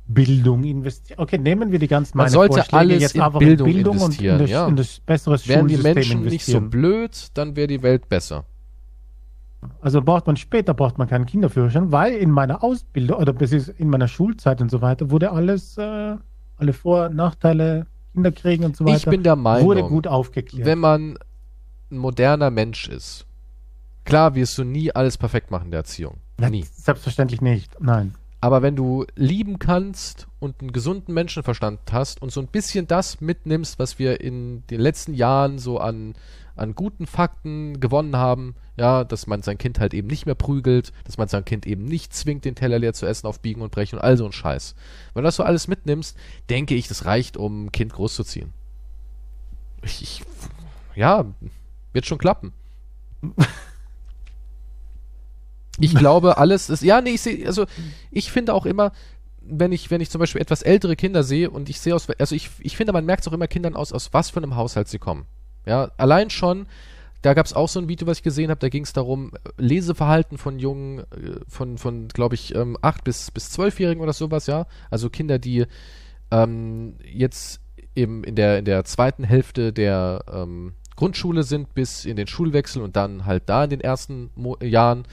[0.09, 1.19] Bildung investieren.
[1.21, 4.35] Okay, nehmen wir die ganzen Man sollte Vorschläge alles jetzt in Bildung, in Bildung investieren,
[4.35, 4.69] und in das, ja.
[4.69, 8.45] in das besseres Wären die Menschen nicht so blöd, dann wäre die Welt besser.
[9.81, 13.35] Also braucht man später braucht man keinen Kinderführerschein, weil in meiner Ausbildung oder
[13.79, 16.17] in meiner Schulzeit und so weiter wurde alles, äh,
[16.57, 18.97] alle Vor- und Nachteile, Kinder kriegen und so weiter.
[18.97, 20.67] Ich bin der Meinung, wurde gut aufgeklärt.
[20.67, 21.19] Wenn man
[21.91, 23.27] ein moderner Mensch ist,
[24.05, 26.19] klar wirst du nie alles perfekt machen in der Erziehung.
[26.39, 26.65] Nie.
[26.73, 28.15] Selbstverständlich nicht, nein.
[28.41, 33.21] Aber wenn du lieben kannst und einen gesunden Menschenverstand hast und so ein bisschen das
[33.21, 36.15] mitnimmst, was wir in den letzten Jahren so an,
[36.55, 40.93] an guten Fakten gewonnen haben, ja, dass man sein Kind halt eben nicht mehr prügelt,
[41.05, 43.73] dass man sein Kind eben nicht zwingt, den Teller leer zu essen auf Biegen und
[43.73, 44.75] Brechen und all so ein Scheiß.
[45.15, 46.17] Wenn du das so alles mitnimmst,
[46.51, 48.53] denke ich, das reicht, um ein Kind großzuziehen.
[49.83, 50.23] Ich, ich
[50.95, 51.25] ja,
[51.93, 52.53] wird schon klappen.
[55.81, 57.67] Ich glaube, alles ist, ja, nee, ich sehe, also
[58.11, 58.93] ich finde auch immer,
[59.41, 62.35] wenn ich, wenn ich zum Beispiel etwas ältere Kinder sehe und ich sehe aus, also
[62.35, 64.89] ich, ich finde, man merkt es auch immer Kindern aus, aus was für einem Haushalt
[64.89, 65.27] sie kommen.
[65.67, 66.67] Ja, allein schon,
[67.23, 69.33] da gab es auch so ein Video, was ich gesehen habe, da ging es darum,
[69.59, 71.05] Leseverhalten von Jungen, äh,
[71.49, 74.67] von, von glaube ich, ähm, 8 bis, bis 12-Jährigen oder sowas, ja.
[74.91, 75.67] Also Kinder, die
[76.31, 77.61] ähm, jetzt
[77.95, 82.83] eben in der, in der zweiten Hälfte der ähm, Grundschule sind bis in den Schulwechsel
[82.83, 85.05] und dann halt da in den ersten Mo Jahren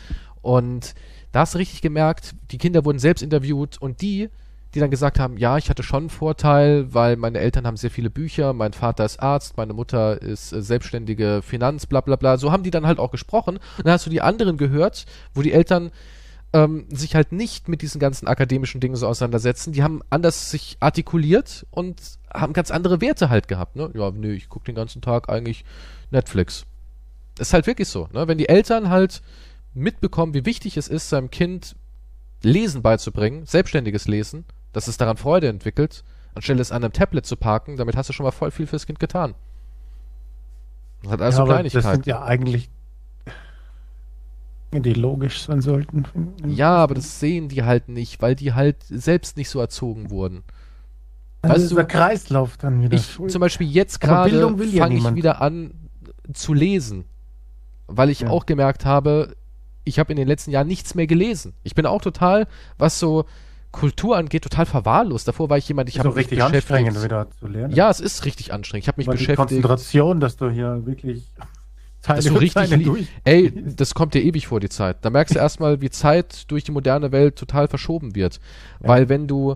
[0.44, 0.94] und
[1.32, 4.30] da hast du richtig gemerkt, die Kinder wurden selbst interviewt und die,
[4.76, 7.90] die dann gesagt haben, ja, ich hatte schon einen Vorteil, weil meine Eltern haben sehr
[7.90, 12.38] viele Bücher, mein Vater ist Arzt, meine Mutter ist äh, selbstständige Finanz, bla bla bla.
[12.38, 13.58] So haben die dann halt auch gesprochen.
[13.58, 15.92] Und dann hast du die anderen gehört, wo die Eltern
[16.54, 19.74] ähm, sich halt nicht mit diesen ganzen akademischen Dingen so auseinandersetzen.
[19.74, 22.00] Die haben anders sich artikuliert und
[22.32, 23.76] haben ganz andere Werte halt gehabt.
[23.76, 23.92] Ne?
[23.96, 25.66] Ja, nö, ich gucke den ganzen Tag eigentlich
[26.12, 26.66] Netflix.
[27.40, 28.08] ist halt wirklich so.
[28.12, 28.28] Ne?
[28.28, 29.22] Wenn die Eltern halt
[29.74, 31.76] mitbekommen, wie wichtig es ist, seinem Kind
[32.42, 36.04] Lesen beizubringen, selbstständiges Lesen, dass es daran Freude entwickelt,
[36.36, 38.86] anstelle es an einem Tablet zu parken, damit hast du schon mal voll viel fürs
[38.86, 39.36] Kind getan.
[41.04, 41.86] Das hat also ja, Kleinigkeiten.
[41.86, 42.70] Das sind ja eigentlich
[44.72, 46.06] die logisch sein sollten.
[46.48, 50.44] Ja, aber das sehen die halt nicht, weil die halt selbst nicht so erzogen wurden.
[51.42, 52.96] Also weißt ist du, der Kreislauf dann wieder.
[52.96, 55.74] Ich, zum Beispiel jetzt gerade fange ja ich wieder an
[56.34, 57.06] zu lesen,
[57.88, 58.30] weil ich ja.
[58.30, 59.36] auch gemerkt habe,
[59.84, 61.54] ich habe in den letzten Jahren nichts mehr gelesen.
[61.64, 62.48] Ich bin auch total,
[62.78, 63.26] was so
[63.72, 65.28] Kultur angeht, total verwahrlost.
[65.28, 66.72] Davor war ich jemand, ich habe mich richtig beschäftigt.
[66.72, 67.74] anstrengend wieder zu lernen.
[67.74, 68.84] Ja, es ist richtig anstrengend.
[68.84, 69.52] Ich habe mich Weil beschäftigt.
[69.52, 71.24] Die Konzentration, dass du hier wirklich
[72.04, 73.08] Teile dass du richtig durch.
[73.24, 74.98] Ey, das kommt dir ewig vor die Zeit.
[75.02, 78.40] Da merkst du erstmal, wie Zeit durch die moderne Welt total verschoben wird,
[78.82, 78.90] ja.
[78.90, 79.56] weil wenn du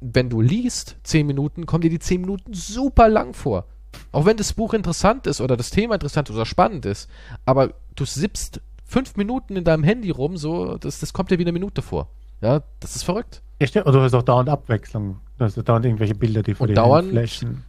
[0.00, 3.64] wenn du liest, 10 Minuten, kommen dir die 10 Minuten super lang vor.
[4.12, 7.08] Auch wenn das Buch interessant ist oder das Thema interessant oder spannend ist,
[7.44, 11.42] aber du sippst fünf Minuten in deinem Handy rum, so, das, das kommt dir wie
[11.42, 12.08] eine Minute vor.
[12.40, 13.42] Ja, das ist verrückt.
[13.62, 13.86] Stimmt.
[13.86, 15.20] Oder du hast auch dauernd Abwechslung.
[15.38, 17.64] Du hast dauernd irgendwelche Bilder, die vor dir flashen.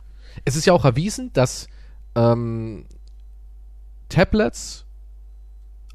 [0.46, 1.68] Es ist ja auch erwiesen, dass
[2.16, 2.86] ähm,
[4.10, 4.86] Tablets,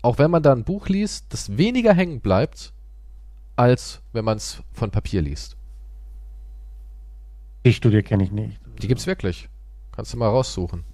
[0.02, 2.72] auch wenn man da ein Buch liest, das weniger hängen bleibt,
[3.54, 5.56] als wenn man es von Papier liest.
[7.64, 8.58] Die Studie kenne ich nicht.
[8.82, 9.48] Die gibt's wirklich.
[9.92, 10.84] Kannst du mal raussuchen.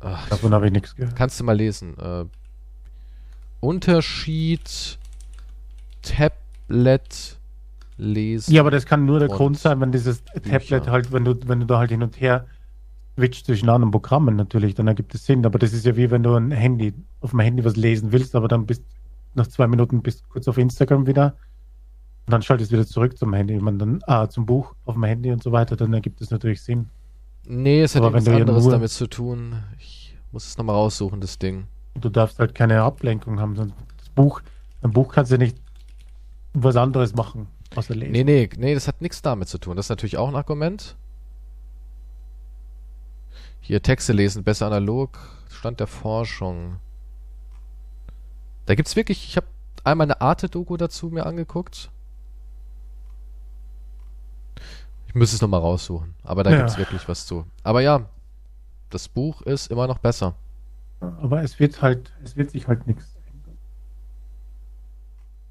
[0.00, 1.14] Ach, Davon habe ich nichts gehört.
[1.14, 1.96] kannst du mal lesen.
[1.98, 2.24] Äh,
[3.60, 4.98] Unterschied
[6.02, 7.38] Tablet
[7.98, 8.54] lesen.
[8.54, 11.34] Ja, aber das kann nur der Und Grund sein, wenn dieses Tablet halt, wenn du,
[11.46, 12.46] wenn du da halt hin und her
[13.16, 15.44] switcht zwischen anderen Programmen natürlich, dann ergibt es Sinn.
[15.44, 18.34] Aber das ist ja wie wenn du ein Handy, auf dem Handy was lesen willst,
[18.34, 18.82] aber dann bist
[19.34, 21.36] nach zwei Minuten bist kurz auf Instagram wieder
[22.26, 25.04] und dann schaltest du wieder zurück zum Handy, man dann, ah, zum Buch auf dem
[25.04, 26.88] Handy und so weiter, dann ergibt es natürlich Sinn.
[27.46, 29.54] Nee, es hat Aber ja anderes nur- damit zu tun.
[29.78, 31.64] Ich muss es nochmal raussuchen, das Ding.
[31.94, 33.56] Du darfst halt keine Ablenkung haben.
[33.56, 34.40] Sonst das Buch,
[34.82, 35.56] ein Buch kannst du nicht
[36.52, 38.12] was anderes machen, außer lesen.
[38.12, 39.76] Nee, nee, nee, das hat nichts damit zu tun.
[39.76, 40.96] Das ist natürlich auch ein Argument.
[43.60, 45.18] Hier Texte lesen, besser analog.
[45.50, 46.76] Stand der Forschung.
[48.66, 49.46] Da gibt's wirklich, ich habe
[49.84, 51.90] einmal eine Arte-Doku dazu mir angeguckt.
[55.06, 56.14] Ich müsste es nochmal raussuchen.
[56.22, 56.58] Aber da Ja.
[56.58, 57.44] gibt's wirklich was zu.
[57.64, 58.06] Aber ja,
[58.90, 60.34] das Buch ist immer noch besser.
[61.00, 63.56] Aber es wird halt, es wird sich halt nichts ändern.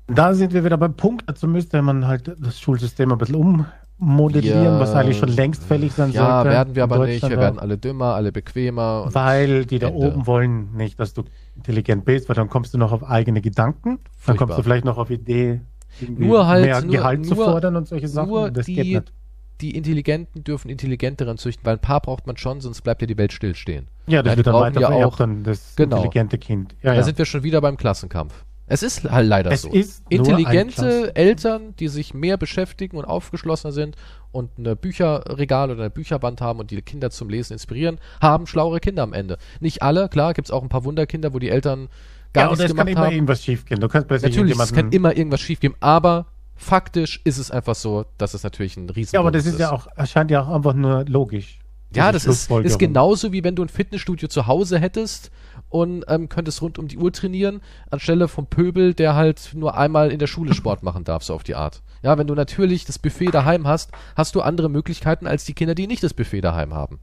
[0.08, 3.66] Da sind wir wieder beim Punkt, dazu müsste man halt das Schulsystem ein bisschen
[4.00, 4.80] ummodellieren, Ja.
[4.80, 6.50] was eigentlich schon längst fällig sein Ja, sollte.
[6.52, 7.28] werden wir aber nicht.
[7.28, 9.04] Wir werden alle dümmer, alle bequemer.
[9.06, 10.00] und Weil die da Ende.
[10.00, 11.24] oben wollen nicht, dass du
[11.56, 14.48] intelligent bist, weil dann kommst du noch auf eigene Gedanken, dann Furchtbar.
[14.48, 15.62] kommst du vielleicht noch auf Idee,
[16.08, 18.30] Nur halt- mehr nur- Gehalt zu nur- fordern und solche Sachen.
[18.30, 19.14] nur das die- geht nicht.
[19.62, 23.18] Die Intelligenten dürfen Intelligenteren züchten, weil ein paar braucht man schon, sonst bleibt ja die
[23.18, 23.88] Welt stillstehen.
[24.08, 25.98] Ja, das Ja, wird dann weiter ja auch- dann das Genau.
[25.98, 26.76] intelligente Kind.
[26.82, 27.04] Ja, Da ja.
[27.04, 28.46] sind wir schon wieder beim Klassenkampf.
[28.72, 29.72] Es ist halt leider Es so.
[29.72, 33.96] ein Intelligente Eltern, die sich mehr beschäftigen und aufgeschlossener sind
[34.32, 38.80] und eine Bücherregal oder eine Bücherwand haben und die Kinder zum Lesen inspirieren, haben schlauere
[38.80, 39.38] Kinder am Ende.
[39.60, 41.90] Nicht alle, klar, gibt es auch ein paar Wunderkinder, wo die Eltern
[42.32, 43.14] gar ja, und nichts es kann gemacht immer haben.
[43.16, 43.80] irgendwas schiefgehen.
[43.82, 46.28] Du kannst plötzlich Natürlich, es kann immer irgendwas schiefgehen, aber
[46.60, 49.72] faktisch ist es einfach so, dass es natürlich ein riesen Ja, aber das ist ja
[49.72, 51.60] auch, erscheint ja auch einfach nur logisch.
[51.96, 55.32] Ja, das ist, ist genauso wie wenn du ein Fitnessstudio zu Hause hättest
[55.70, 60.12] und ähm, könntest rund um die Uhr trainieren, anstelle vom Pöbel, der halt nur einmal
[60.12, 61.82] in der Schule Sport machen darf, so auf die Art.
[62.04, 65.74] Ja, wenn du natürlich das Buffet daheim hast, hast du andere Möglichkeiten als die Kinder,
[65.74, 67.00] die nicht das Buffet daheim haben.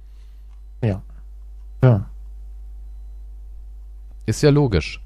[0.82, 1.02] Ja.
[1.82, 2.08] Ja.
[4.26, 5.00] Ist ja logisch.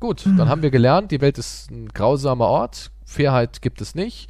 [0.00, 0.36] Gut, Hm.
[0.36, 4.28] dann haben wir gelernt, die Welt ist ein grausamer Ort, Fairheit gibt es nicht.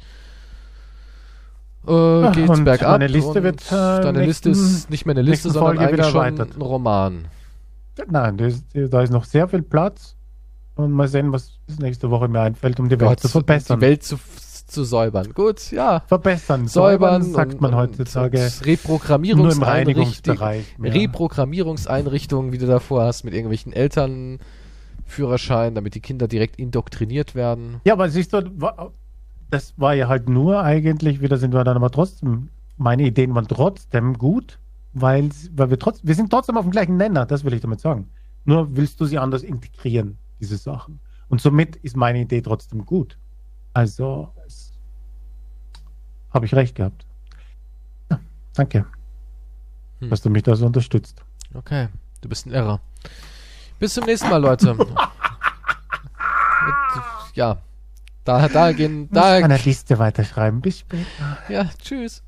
[1.87, 2.99] Äh, geht's und bergab.
[2.99, 6.41] meine Liste wird, äh, deine Liste ist nicht mehr eine Liste, sondern Folge eigentlich schon
[6.41, 7.25] ein Roman.
[8.09, 8.37] Nein,
[8.73, 10.15] da ist noch sehr viel Platz.
[10.75, 13.79] Und mal sehen, was bis nächste Woche mir einfällt, um die Welt zu verbessern.
[13.79, 14.17] Die Welt zu,
[14.67, 15.33] zu säubern.
[15.33, 16.01] Gut, ja.
[16.05, 16.67] verbessern.
[16.67, 18.37] Säubern, sagt man und- heutzutage.
[18.37, 20.63] und nur im Reprogrammierungseinrichtungen.
[20.83, 23.73] Reprogrammierungseinrichtungen, wie du davor hast, mit irgendwelchen
[25.07, 27.81] Elternführerscheinen, damit die Kinder direkt indoktriniert werden.
[27.85, 28.41] Ja, aber siehst du,
[29.49, 33.47] das war ja halt nur eigentlich, wieder sind wir dann aber trotzdem, meine Ideen waren
[33.47, 34.59] trotzdem gut,
[34.93, 37.79] weil, weil wir trotzdem, wir sind trotzdem auf dem gleichen Nenner, das will ich damit
[37.79, 38.09] sagen.
[38.45, 40.99] Nur willst du sie anders integrieren, diese Sachen.
[41.29, 43.17] Und somit ist meine Idee trotzdem gut.
[43.73, 44.29] Also,
[46.31, 47.05] habe ich recht gehabt.
[48.09, 48.19] Ja,
[48.53, 48.85] danke,
[49.99, 50.09] Hm.
[50.09, 51.23] dass du mich da so unterstützt.
[51.53, 51.87] Okay,
[52.21, 52.79] du bist ein Irrer.
[53.79, 54.75] Bis zum nächsten Mal, Leute.
[57.33, 57.57] Ja,
[58.23, 60.59] da, da gehen, Muss da, meine Liste weiterschreiben.
[60.59, 61.05] Bis später.
[61.49, 62.23] ja, tschüss.